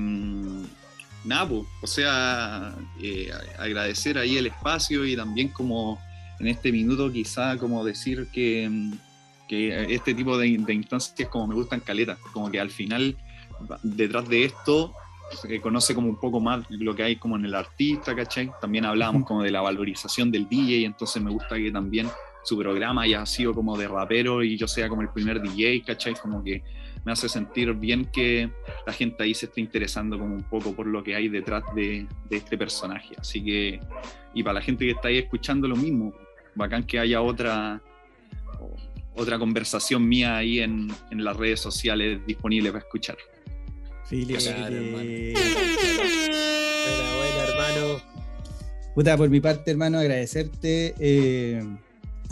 nada, 1.24 1.48
pues, 1.48 1.64
o 1.82 1.86
sea, 1.86 2.74
eh, 3.00 3.30
agradecer 3.58 4.18
ahí 4.18 4.36
el 4.36 4.46
espacio 4.46 5.04
y 5.04 5.16
también 5.16 5.48
como 5.48 5.98
en 6.40 6.48
este 6.48 6.72
minuto 6.72 7.12
quizá 7.12 7.56
como 7.56 7.84
decir 7.84 8.28
que, 8.32 8.68
mm, 8.68 8.92
que 9.48 9.94
este 9.94 10.14
tipo 10.14 10.36
de, 10.38 10.56
de 10.58 10.74
instancias 10.74 11.28
como 11.28 11.46
me 11.46 11.54
gustan 11.54 11.80
caleta, 11.80 12.18
como 12.32 12.50
que 12.50 12.58
al 12.58 12.70
final 12.70 13.16
detrás 13.82 14.28
de 14.28 14.44
esto 14.44 14.94
se 15.40 15.60
conoce 15.60 15.94
como 15.94 16.08
un 16.08 16.16
poco 16.16 16.40
más 16.40 16.64
lo 16.70 16.94
que 16.94 17.02
hay 17.04 17.16
como 17.16 17.36
en 17.36 17.44
el 17.44 17.54
artista, 17.54 18.14
¿cachai? 18.14 18.50
También 18.60 18.84
hablábamos 18.84 19.24
como 19.24 19.42
de 19.42 19.50
la 19.50 19.60
valorización 19.60 20.30
del 20.30 20.48
DJ, 20.48 20.84
entonces 20.84 21.22
me 21.22 21.30
gusta 21.30 21.56
que 21.56 21.70
también 21.70 22.08
su 22.42 22.58
programa 22.58 23.02
haya 23.02 23.24
sido 23.26 23.54
como 23.54 23.76
de 23.78 23.88
rapero 23.88 24.42
y 24.42 24.56
yo 24.56 24.66
sea 24.66 24.88
como 24.88 25.02
el 25.02 25.08
primer 25.10 25.40
DJ, 25.40 25.82
¿cachai? 25.86 26.14
Como 26.14 26.42
que 26.42 26.62
me 27.04 27.12
hace 27.12 27.28
sentir 27.28 27.72
bien 27.74 28.04
que 28.06 28.50
la 28.86 28.92
gente 28.92 29.22
ahí 29.22 29.34
se 29.34 29.46
está 29.46 29.60
interesando 29.60 30.18
como 30.18 30.34
un 30.34 30.42
poco 30.44 30.72
por 30.74 30.86
lo 30.86 31.02
que 31.02 31.14
hay 31.16 31.28
detrás 31.28 31.62
de, 31.74 32.06
de 32.28 32.36
este 32.36 32.56
personaje. 32.58 33.14
Así 33.18 33.42
que, 33.42 33.80
y 34.34 34.42
para 34.42 34.54
la 34.54 34.60
gente 34.62 34.84
que 34.84 34.92
está 34.92 35.08
ahí 35.08 35.18
escuchando 35.18 35.66
lo 35.68 35.76
mismo, 35.76 36.12
bacán 36.54 36.84
que 36.84 36.98
haya 36.98 37.20
otra, 37.22 37.82
otra 39.14 39.38
conversación 39.38 40.08
mía 40.08 40.36
ahí 40.36 40.60
en, 40.60 40.92
en 41.10 41.24
las 41.24 41.36
redes 41.36 41.60
sociales 41.60 42.20
disponible 42.26 42.70
para 42.70 42.84
escuchar. 42.84 43.16
Fili, 44.06 44.34
Claro, 44.34 44.66
Fili. 44.66 45.32
Buena, 45.32 47.16
buena, 47.16 47.44
hermano. 47.48 48.00
Puta, 48.94 49.16
por 49.16 49.28
mi 49.30 49.40
parte, 49.40 49.70
hermano, 49.70 49.98
agradecerte. 49.98 50.94
eh, 50.98 51.62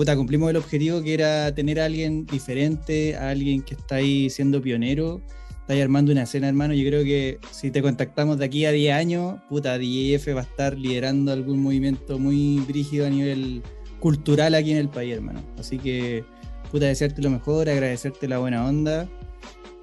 puta, 0.01 0.17
cumplimos 0.17 0.49
el 0.49 0.57
objetivo 0.57 1.03
que 1.03 1.13
era 1.13 1.55
tener 1.55 1.79
a 1.79 1.85
alguien 1.85 2.25
diferente, 2.25 3.19
a 3.19 3.29
alguien 3.29 3.61
que 3.61 3.75
está 3.75 3.97
ahí 3.97 4.31
siendo 4.31 4.63
pionero. 4.63 5.21
Está 5.61 5.75
ahí 5.75 5.83
armando 5.83 6.11
una 6.11 6.23
escena, 6.23 6.49
hermano. 6.49 6.73
Yo 6.73 6.89
creo 6.89 7.05
que 7.05 7.39
si 7.51 7.71
te 7.71 7.83
contactamos 7.83 8.39
de 8.39 8.47
aquí 8.47 8.65
a 8.65 8.73
10 8.73 8.95
años, 8.95 9.39
puta, 9.51 9.77
DJF 9.77 10.29
va 10.29 10.41
a 10.41 10.45
estar 10.45 10.79
liderando 10.79 11.33
algún 11.33 11.63
movimiento 11.63 12.19
muy 12.19 12.61
brígido 12.61 13.07
a 13.07 13.11
nivel 13.11 13.63
cultural 13.99 14.55
aquí 14.55 14.71
en 14.71 14.79
el 14.79 14.89
país, 14.89 15.17
hermano. 15.17 15.43
Así 15.59 15.77
que, 15.77 16.25
puta, 16.71 16.87
desearte 16.87 17.21
lo 17.21 17.29
mejor, 17.29 17.69
agradecerte 17.69 18.27
la 18.27 18.39
buena 18.39 18.67
onda. 18.67 19.07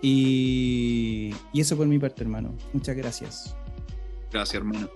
Y, 0.01 1.29
y 1.53 1.61
eso 1.61 1.77
por 1.77 1.85
mi 1.85 1.99
parte, 1.99 2.23
hermano. 2.23 2.55
Muchas 2.73 2.95
gracias. 2.95 3.55
Gracias, 4.31 4.55
hermano. 4.55 4.89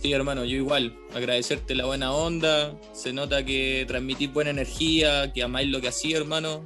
Sí, 0.00 0.12
hermano, 0.12 0.44
yo 0.44 0.56
igual. 0.56 0.96
Agradecerte 1.14 1.74
la 1.74 1.84
buena 1.84 2.12
onda. 2.12 2.74
Se 2.92 3.12
nota 3.12 3.44
que 3.44 3.84
transmitís 3.86 4.32
buena 4.32 4.50
energía, 4.50 5.30
que 5.32 5.42
amáis 5.42 5.68
lo 5.68 5.80
que 5.80 5.88
hacía, 5.88 6.16
hermano. 6.16 6.64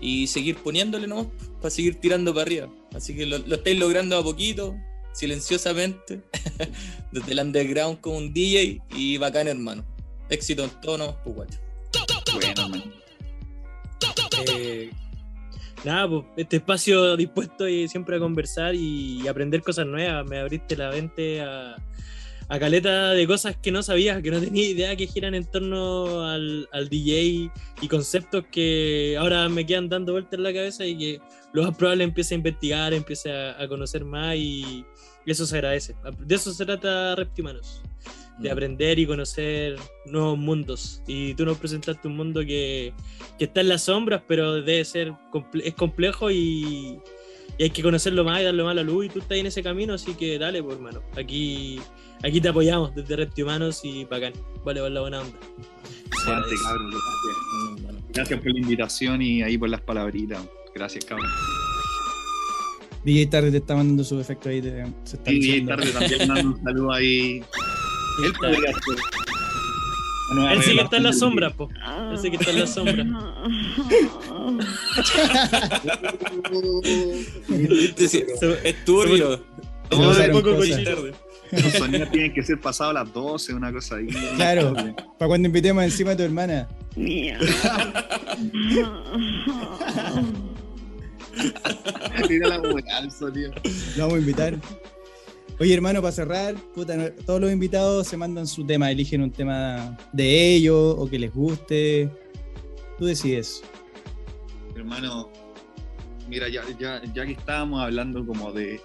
Y 0.00 0.28
seguir 0.28 0.56
poniéndole, 0.56 1.06
¿no? 1.06 1.30
Para 1.60 1.70
seguir 1.70 2.00
tirando 2.00 2.32
para 2.32 2.42
arriba. 2.42 2.68
Así 2.94 3.14
que 3.14 3.26
lo, 3.26 3.38
lo 3.38 3.56
estáis 3.56 3.78
logrando 3.78 4.16
a 4.16 4.22
poquito, 4.22 4.74
silenciosamente. 5.12 6.22
Desde 7.12 7.32
el 7.32 7.40
underground 7.40 8.00
con 8.00 8.14
un 8.14 8.32
DJ 8.32 8.80
y 8.96 9.18
bacán, 9.18 9.48
hermano. 9.48 9.84
Éxito 10.30 10.64
en 10.64 10.70
tono, 10.80 11.18
pues 11.22 11.36
guacho. 11.36 11.58
Bueno, 12.32 12.62
hermano. 12.62 13.00
Eh, 14.48 14.90
nada, 15.84 16.08
pues, 16.08 16.24
este 16.36 16.56
espacio 16.56 17.16
dispuesto 17.16 17.68
y 17.68 17.88
siempre 17.88 18.16
a 18.16 18.18
conversar 18.20 18.74
y, 18.74 19.26
aprender 19.28 19.62
cosas 19.62 19.86
nuevas. 19.86 20.24
Me 20.26 20.38
abriste 20.38 20.76
la 20.76 20.90
mente 20.90 21.42
a, 21.42 21.76
a 22.50 22.58
caleta 22.58 23.12
de 23.12 23.26
cosas 23.26 23.56
que 23.56 23.70
no 23.70 23.82
sabía, 23.82 24.20
que 24.20 24.30
no 24.30 24.40
tenía 24.40 24.68
idea 24.68 24.96
que 24.96 25.06
giran 25.06 25.34
en 25.34 25.44
torno 25.50 26.24
al, 26.26 26.68
al 26.72 26.88
DJ 26.88 27.50
y 27.80 27.88
conceptos 27.88 28.44
que 28.50 29.16
ahora 29.18 29.48
me 29.48 29.64
quedan 29.64 29.88
dando 29.88 30.12
vueltas 30.12 30.34
en 30.34 30.42
la 30.42 30.52
cabeza 30.52 30.84
y 30.84 30.98
que 30.98 31.20
lo 31.52 31.62
más 31.62 31.76
probable 31.76 32.04
empiece 32.04 32.34
a 32.34 32.38
investigar, 32.38 32.92
empiece 32.92 33.30
a, 33.32 33.60
a 33.62 33.68
conocer 33.68 34.04
más 34.04 34.34
y 34.36 34.84
eso 35.26 35.46
se 35.46 35.54
agradece. 35.56 35.94
De 36.18 36.34
eso 36.34 36.52
se 36.52 36.66
trata 36.66 37.14
Reptimanos 37.16 37.80
de 38.38 38.48
Mm. 38.48 38.52
aprender 38.52 38.98
y 38.98 39.06
conocer 39.06 39.76
nuevos 40.06 40.38
mundos. 40.38 41.02
Y 41.06 41.34
tú 41.34 41.44
nos 41.44 41.58
presentaste 41.58 42.08
un 42.08 42.16
mundo 42.16 42.40
que, 42.40 42.92
que 43.38 43.44
está 43.44 43.60
en 43.60 43.68
las 43.68 43.82
sombras, 43.82 44.22
pero 44.26 44.54
debe 44.62 44.82
ser 44.84 45.12
comple- 45.30 45.62
es 45.64 45.74
complejo 45.74 46.30
y, 46.30 46.98
y 47.58 47.62
hay 47.64 47.68
que 47.70 47.82
conocerlo 47.82 48.24
más 48.24 48.40
y 48.40 48.44
darle 48.44 48.62
más 48.62 48.70
a 48.72 48.74
la 48.76 48.82
luz. 48.82 49.04
Y 49.06 49.08
tú 49.10 49.18
estás 49.18 49.36
en 49.36 49.44
ese 49.46 49.62
camino, 49.62 49.92
así 49.92 50.14
que 50.14 50.38
dale, 50.38 50.62
pues, 50.62 50.76
hermano. 50.76 51.02
Aquí, 51.18 51.80
aquí 52.22 52.40
te 52.40 52.48
apoyamos 52.48 52.94
desde 52.94 53.16
Reptimanos 53.16 53.80
y 53.84 54.04
bacán. 54.04 54.32
Vale, 54.64 54.80
por 54.80 54.90
la 54.90 55.00
buena 55.00 55.20
onda. 55.20 55.38
Cabrón, 56.24 56.44
gracias. 56.50 58.02
Gracias 58.12 58.40
por 58.40 58.52
la 58.52 58.58
invitación 58.58 59.22
y 59.22 59.42
ahí 59.42 59.56
por 59.56 59.68
las 59.68 59.80
palabritas. 59.80 60.42
Gracias, 60.74 61.04
cabrón. 61.04 61.28
DJ 63.04 63.26
Tarde 63.28 63.50
te 63.50 63.56
está 63.58 63.74
mandando 63.76 64.04
su 64.04 64.20
efecto 64.20 64.48
ahí. 64.50 64.60
te- 64.60 64.84
se 65.04 65.16
está 65.16 65.30
Y 65.32 65.36
luciendo. 65.36 65.74
tarde 65.76 65.90
también 65.92 66.28
mando 66.28 66.50
un 66.50 66.62
saludo 66.64 66.92
ahí. 66.92 67.42
Él 68.24 68.32
podría 68.38 68.72
ser. 68.72 68.96
Una 70.32 70.52
Él 70.52 70.62
sí 70.62 70.74
que 70.76 70.80
está 70.82 70.96
en 70.98 71.02
la 71.04 71.12
sombra, 71.12 71.50
po. 71.50 71.68
Él 72.12 72.18
sí 72.18 72.30
que 72.30 72.36
está 72.36 72.50
en 72.50 72.60
la 72.60 72.66
sombra. 72.66 73.04
Es 78.64 78.84
turbio. 78.84 79.40
No, 79.90 80.10
un 80.10 80.30
poco 80.32 80.56
cochino. 80.56 80.90
Los 81.52 81.72
sonidos 81.78 82.10
tienen 82.10 82.32
que 82.32 82.42
ser 82.42 82.60
pasados 82.60 82.96
a 82.96 83.04
las 83.04 83.12
12, 83.12 83.54
una 83.54 83.72
cosa 83.72 83.96
ahí. 83.96 84.06
Claro, 84.36 84.74
para 85.18 85.28
cuando 85.28 85.46
invitemos 85.46 85.82
encima 85.84 86.12
a 86.12 86.16
tu 86.16 86.22
hermana. 86.22 86.68
Mira 92.28 92.48
la 92.48 92.58
buenazo, 92.58 93.30
tío. 93.32 93.50
Lo 93.96 94.02
vamos 94.04 94.14
a 94.16 94.18
invitar. 94.20 94.58
Oye, 95.58 95.74
hermano, 95.74 96.00
para 96.00 96.12
cerrar, 96.12 96.54
puta, 96.74 96.96
no- 96.96 97.10
todos 97.26 97.40
los 97.40 97.52
invitados 97.52 98.06
se 98.06 98.16
mandan 98.16 98.46
su 98.46 98.64
tema, 98.64 98.90
eligen 98.90 99.22
un 99.22 99.30
tema 99.30 99.96
de 100.12 100.54
ellos 100.54 100.94
o 100.98 101.08
que 101.08 101.18
les 101.18 101.32
guste. 101.34 102.08
Tú 102.98 103.04
decides. 103.04 103.62
Hermano, 104.74 105.30
mira, 106.28 106.48
ya, 106.48 106.62
ya, 106.78 107.02
ya 107.12 107.26
que 107.26 107.32
estábamos 107.32 107.82
hablando 107.82 108.24
como 108.24 108.52
de, 108.52 108.80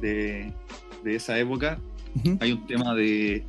de, 0.00 0.52
de 1.02 1.14
esa 1.14 1.38
época, 1.38 1.78
Hay 2.40 2.52
un 2.52 2.66
tema 2.66 2.94
de, 2.94 3.44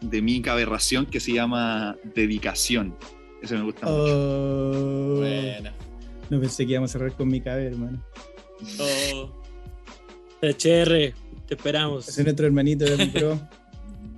de 0.00 0.22
Mica 0.22 0.52
Aberración 0.52 1.06
que 1.06 1.20
se 1.20 1.32
llama 1.32 1.96
Dedicación. 2.14 2.96
Ese 3.42 3.56
me 3.56 3.62
gusta 3.64 3.86
mucho. 3.86 4.04
Oh, 4.06 5.16
Buena. 5.18 5.72
no 6.28 6.40
pensé 6.40 6.66
que 6.66 6.72
íbamos 6.72 6.90
a 6.90 6.92
cerrar 6.92 7.12
con 7.16 7.28
mi 7.28 7.40
cabeza, 7.40 7.70
hermano. 7.70 8.04
Oh, 8.78 9.30
HR, 10.42 11.14
te 11.46 11.54
esperamos. 11.54 12.08
Ese 12.08 12.20
es 12.20 12.24
nuestro 12.26 12.46
hermanito 12.46 12.84
de 12.84 13.06
pro. 13.06 13.40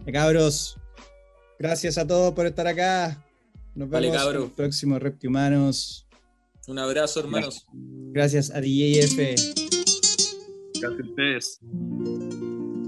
Cabros, 0.13 0.77
gracias 1.59 1.97
a 1.99 2.07
todos 2.07 2.33
por 2.35 2.47
estar 2.47 2.67
acá. 2.67 3.25
Nos 3.75 3.89
Vale, 3.89 4.09
vemos 4.09 4.23
cabro. 4.23 4.39
en 4.41 4.45
el 4.47 4.51
próximo 4.53 4.99
Reptihumanos. 4.99 6.07
un 6.67 6.79
abrazo, 6.79 7.21
hermanos. 7.21 7.67
Gracias 7.73 8.51
a 8.51 8.61
DJF. 8.61 9.17
Gracias 10.81 11.01
a 11.01 11.09
ustedes. 11.09 11.61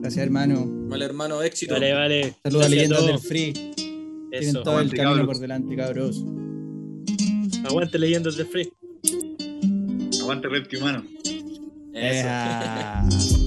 Gracias, 0.05 0.23
hermano. 0.23 0.67
Vale, 0.67 1.07
hermano, 1.07 1.41
éxito. 1.41 1.73
Vale, 1.73 1.95
vale. 1.95 2.35
Saludos 2.43 2.67
a 2.67 2.69
leyendas 2.69 3.07
del 3.07 3.19
Free. 3.19 3.55
Tienen 3.55 4.51
Eso. 4.51 4.63
todo 4.63 4.79
el 4.81 4.91
camino 4.91 5.11
cabros. 5.13 5.27
por 5.27 5.39
delante, 5.39 5.77
cabros. 5.77 6.25
Aguante 7.65 7.99
leyendas 7.99 8.37
del 8.37 8.47
free. 8.47 8.71
Aguante 10.21 10.49
Repti 10.49 10.77
Humano. 10.77 11.05
Eso. 11.95 13.39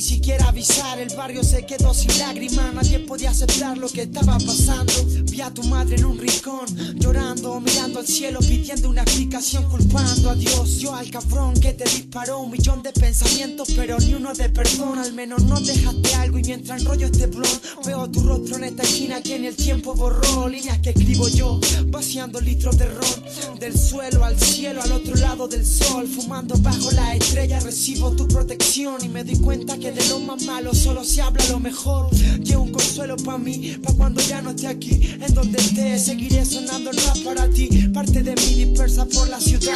siquiera 0.00 0.48
avisar. 0.48 0.98
El 0.98 1.14
barrio 1.16 1.42
se 1.42 1.64
quedó 1.64 1.94
sin 1.94 2.16
lágrimas, 2.18 2.74
nadie 2.74 3.00
podía 3.00 3.30
aceptar 3.30 3.78
lo 3.78 3.88
que 3.88 4.02
estaba 4.02 4.38
pasando. 4.38 4.92
Vi 5.30 5.40
a 5.40 5.50
tu 5.50 5.62
madre 5.64 5.96
en 5.96 6.04
un 6.04 6.18
rincón, 6.18 6.66
llorando, 6.96 7.60
mirando 7.60 8.00
al 8.00 8.06
cielo, 8.06 8.40
pidiendo 8.40 8.90
una 8.90 9.02
explicación, 9.02 9.68
culpando 9.68 10.30
a 10.30 10.34
Dios. 10.34 10.78
Yo 10.78 10.94
al 10.94 11.10
cabrón 11.10 11.54
que 11.54 11.72
te 11.72 11.84
disparó 11.84 12.40
un 12.40 12.50
millón 12.50 12.82
de 12.82 12.92
pensamientos, 12.92 13.68
pero 13.74 13.98
ni 13.98 14.14
uno 14.14 14.32
de 14.34 14.48
perdón. 14.48 14.98
Al 14.98 15.12
menos 15.12 15.42
no 15.44 15.60
dejaste 15.60 16.14
algo 16.14 16.38
y 16.38 16.42
mientras 16.42 16.80
enrollo 16.80 17.06
este 17.06 17.26
blon, 17.26 17.60
veo 17.84 18.10
tu 18.10 18.20
rostro 18.20 18.56
en 18.56 18.64
esta 18.64 18.82
esquina 18.82 19.20
que 19.22 19.36
en 19.36 19.44
el 19.44 19.56
tiempo 19.56 19.94
borró. 19.94 20.48
Líneas 20.48 20.78
que 20.80 20.90
escribo 20.90 21.28
yo, 21.28 21.60
vaciando 21.86 22.40
litros 22.40 22.76
de 22.78 22.86
ron. 22.86 23.58
Del 23.58 23.78
suelo 23.78 24.24
al 24.24 24.38
cielo, 24.38 24.82
al 24.82 24.92
otro 24.92 25.14
lado 25.16 25.48
del 25.48 25.64
sol, 25.64 26.06
fumando 26.08 26.56
bajo 26.58 26.90
la 26.92 27.14
estrella, 27.14 27.60
recibo 27.60 28.12
tu 28.12 28.26
protección 28.28 29.04
y 29.04 29.08
me 29.08 29.24
doy 29.24 29.36
cuenta 29.38 29.71
que 29.78 29.92
de 29.92 30.06
lo 30.08 30.18
más 30.20 30.42
malo 30.44 30.74
solo 30.74 31.04
se 31.04 31.22
habla 31.22 31.44
lo 31.50 31.58
mejor. 31.60 32.10
Llevo 32.40 32.62
un 32.64 32.72
consuelo 32.72 33.16
para 33.16 33.38
mí, 33.38 33.76
para 33.82 33.96
cuando 33.96 34.20
ya 34.22 34.42
no 34.42 34.50
esté 34.50 34.66
aquí, 34.66 35.16
en 35.20 35.34
donde 35.34 35.58
esté, 35.58 35.98
seguiré 35.98 36.44
sonando 36.44 36.90
el 36.90 36.96
rap 36.96 37.18
para 37.24 37.48
ti. 37.50 37.68
Parte 37.92 38.22
de 38.22 38.34
mí 38.34 38.64
dispersa 38.64 39.06
por 39.06 39.28
la 39.28 39.40
ciudad, 39.40 39.74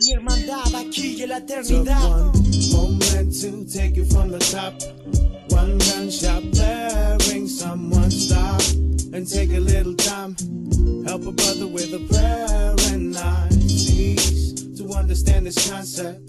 mi 0.00 0.12
hermandad 0.12 0.74
aquí 0.74 1.16
y 1.18 1.22
en 1.22 1.28
la 1.30 1.40
Took 1.40 1.50
eternidad. 1.50 2.32
one 2.72 2.98
moment 2.98 3.32
to 3.40 3.64
take 3.64 3.96
it 3.96 4.12
from 4.12 4.30
the 4.30 4.38
top. 4.38 4.74
One 5.50 5.78
gunshot 5.78 6.50
blaring, 6.52 7.48
someone 7.48 8.10
stop 8.10 8.60
and 9.12 9.26
take 9.26 9.50
a 9.56 9.60
little 9.60 9.94
time. 9.94 10.36
Help 11.06 11.26
a 11.26 11.32
brother 11.32 11.66
with 11.66 11.92
a 11.94 12.00
prayer 12.08 12.74
and 12.92 13.16
I 13.16 13.48
cease 13.50 14.52
to 14.76 14.92
understand 14.92 15.46
this 15.46 15.70
concept. 15.70 16.27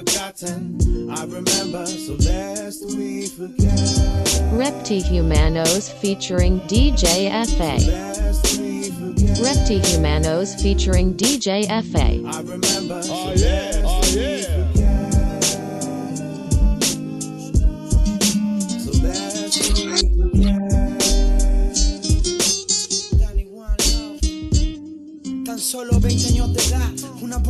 Forgotten. 0.00 1.10
I 1.10 1.24
remember, 1.24 1.86
so 1.86 2.14
lest 2.14 2.84
we 2.96 3.26
forget. 3.26 3.78
Repti 4.52 5.02
Humanos 5.02 5.90
featuring 5.90 6.60
DJ 6.62 7.30
FA. 7.56 7.76
Lest. 7.90 8.60
Repti 9.40 9.84
Humanos 9.86 10.54
featuring 10.60 11.14
DJ 11.14 11.66
FA. 11.66 12.22
I 12.26 12.40
remember. 12.40 13.00
Oh 13.04 13.32
yeah, 13.36 13.82
oh 13.84 14.02
yeah. 14.14 14.70
So 18.78 18.90
that's 19.04 19.58
Danny 23.18 23.46
One 23.48 23.76
Love. 23.92 24.20
Tan 25.44 25.58
solo 25.58 25.98
20 26.00 26.26
años 26.28 26.52
de 26.54 26.62
edad, 26.62 26.89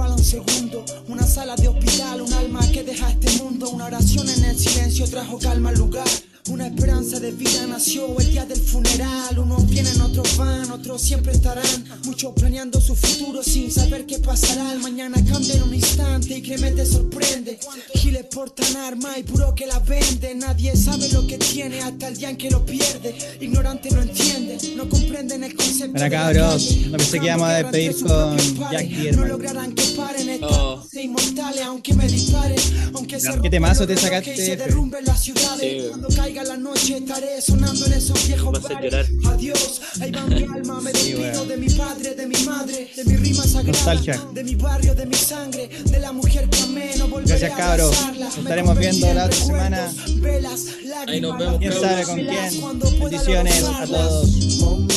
un 0.08 0.24
segundo, 0.24 0.84
una 1.08 1.26
sala 1.26 1.54
de 1.56 1.68
hospital, 1.68 2.22
un 2.22 2.32
alma 2.32 2.60
que 2.72 2.82
deja 2.82 3.10
este 3.10 3.42
mundo, 3.42 3.68
una 3.68 3.86
oración 3.86 4.28
en 4.28 4.44
el 4.44 4.58
silencio 4.58 5.06
trajo 5.08 5.38
calma 5.38 5.68
al 5.70 5.78
lugar. 5.78 6.08
Una 6.50 6.66
esperanza 6.66 7.20
de 7.20 7.30
vida 7.30 7.66
nació 7.68 8.18
el 8.18 8.30
día 8.30 8.44
del 8.44 8.60
funeral. 8.60 9.38
Unos 9.38 9.68
vienen, 9.68 10.00
otros 10.00 10.36
van, 10.36 10.70
otros 10.70 11.00
siempre 11.00 11.32
estarán. 11.32 11.64
Muchos 12.04 12.32
planeando 12.34 12.80
su 12.80 12.96
futuro 12.96 13.42
sin 13.42 13.70
saber 13.70 14.04
qué 14.04 14.18
pasará. 14.18 14.72
El 14.72 14.80
mañana 14.80 15.16
cambia 15.24 15.54
en 15.54 15.62
un 15.62 15.74
instante 15.74 16.38
y 16.38 16.42
créeme 16.42 16.72
te 16.72 16.84
sorprende. 16.84 17.58
Giles 17.94 18.26
portan 18.26 18.76
arma 18.76 19.16
y 19.16 19.22
puro 19.22 19.54
que 19.54 19.66
la 19.66 19.78
vende. 19.78 20.34
Nadie 20.34 20.76
sabe 20.76 21.08
lo 21.10 21.26
que 21.26 21.38
tiene 21.38 21.80
hasta 21.82 22.08
el 22.08 22.16
día 22.16 22.30
en 22.30 22.36
que 22.36 22.50
lo 22.50 22.66
pierde. 22.66 23.14
Ignorante 23.40 23.90
no 23.92 24.02
entiende, 24.02 24.58
no 24.76 24.88
comprenden 24.88 25.44
el 25.44 25.54
concepto. 25.54 25.92
Bueno, 25.92 26.10
cabros, 26.10 26.76
no 26.88 26.96
pensé 26.96 27.20
que 27.20 27.26
íbamos 27.26 27.48
a 27.48 27.52
despedir 27.54 27.96
con 28.00 28.36
Jack. 28.72 28.88
Dierman. 28.88 29.20
No 29.20 29.28
lograrán 29.28 29.72
que 29.72 29.84
paren 29.96 30.40
Oh. 30.42 30.82
inmortales, 30.92 31.62
aunque 31.62 31.94
me 31.94 32.06
disparen. 32.06 32.58
Aunque 32.94 33.20
se 33.20 33.40
¿Qué 33.40 33.50
temazo 33.50 33.86
te 33.86 33.96
sacaste, 33.96 34.36
se 34.36 34.56
derrumben 34.56 35.04
las 35.04 35.22
ciudades. 35.22 35.60
Sí. 35.60 35.88
Cuando 35.88 36.08
caiga 36.08 36.39
la 36.44 36.56
noche 36.56 36.96
estaré 36.98 37.40
sonando 37.40 37.86
en 37.86 37.92
esos 37.94 38.26
viejos 38.26 38.52
Va 38.64 38.68
a 38.78 38.80
llorar. 38.82 39.06
Adiós, 39.32 39.80
ahí 40.00 40.10
va 40.10 40.22
mi 40.26 40.42
alma, 40.44 40.80
me 40.80 40.92
Sí, 40.92 41.12
despido 41.12 41.32
weón. 41.32 41.48
de 41.48 41.56
mi 41.56 41.68
padre, 41.70 42.14
de 42.14 42.26
mi 42.26 42.44
madre, 42.44 42.90
de 42.96 43.04
mi 43.04 43.16
rima 43.16 43.42
sagrada, 43.44 43.72
Nostalgia. 43.72 44.20
de 44.34 44.44
mi 44.44 44.54
barrio, 44.54 44.94
de 44.94 45.06
mi 45.06 45.14
sangre, 45.16 45.68
de 45.68 45.98
la 45.98 46.12
mujer 46.12 46.48
que 46.48 46.60
amé, 46.62 46.90
no 46.98 47.08
volveré 47.08 47.38
Gracias, 47.38 47.52
a 47.52 47.56
cabros. 47.56 47.96
Nos 48.18 48.38
estaremos 48.38 48.78
viendo 48.78 49.14
la 49.14 49.24
otra 49.26 49.36
semana. 49.36 49.92
velas, 50.16 50.66
Ahí 51.06 51.20
nos 51.20 51.38
lágrimas, 51.38 51.38
vemos, 51.38 51.58
¿Quién 51.58 51.72
sabe 51.72 52.02
con 52.04 52.14
quién? 52.16 53.00
Bendiciones 53.00 53.64
a 53.64 53.86
todos. 53.86 54.30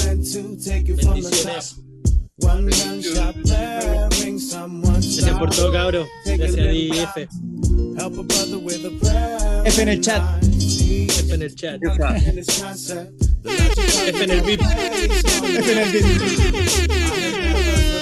Bendiciones. 0.06 1.76
Gracias 5.16 5.40
por 5.40 5.50
todo, 5.50 5.72
cabro. 5.72 6.06
Gracias 6.26 6.54
a 6.54 6.72
ti, 6.72 6.92
F. 6.92 7.28
Help 7.98 8.20
a 8.20 8.24
brother 8.24 8.58
with 8.58 8.86
a 8.86 8.90
prayer. 9.00 9.64
F 9.66 9.82
en 9.82 9.88
el 9.90 10.02
chat. 10.02 10.22
F 10.44 11.34
en 11.34 11.42
el 11.42 11.56
chat. 11.56 11.82
F 11.82 11.92
en 14.24 14.32
el 14.32 14.42
gone, 14.42 14.60
F 15.58 15.72
en 15.72 15.80
el 15.80 15.92
beat. 15.92 17.93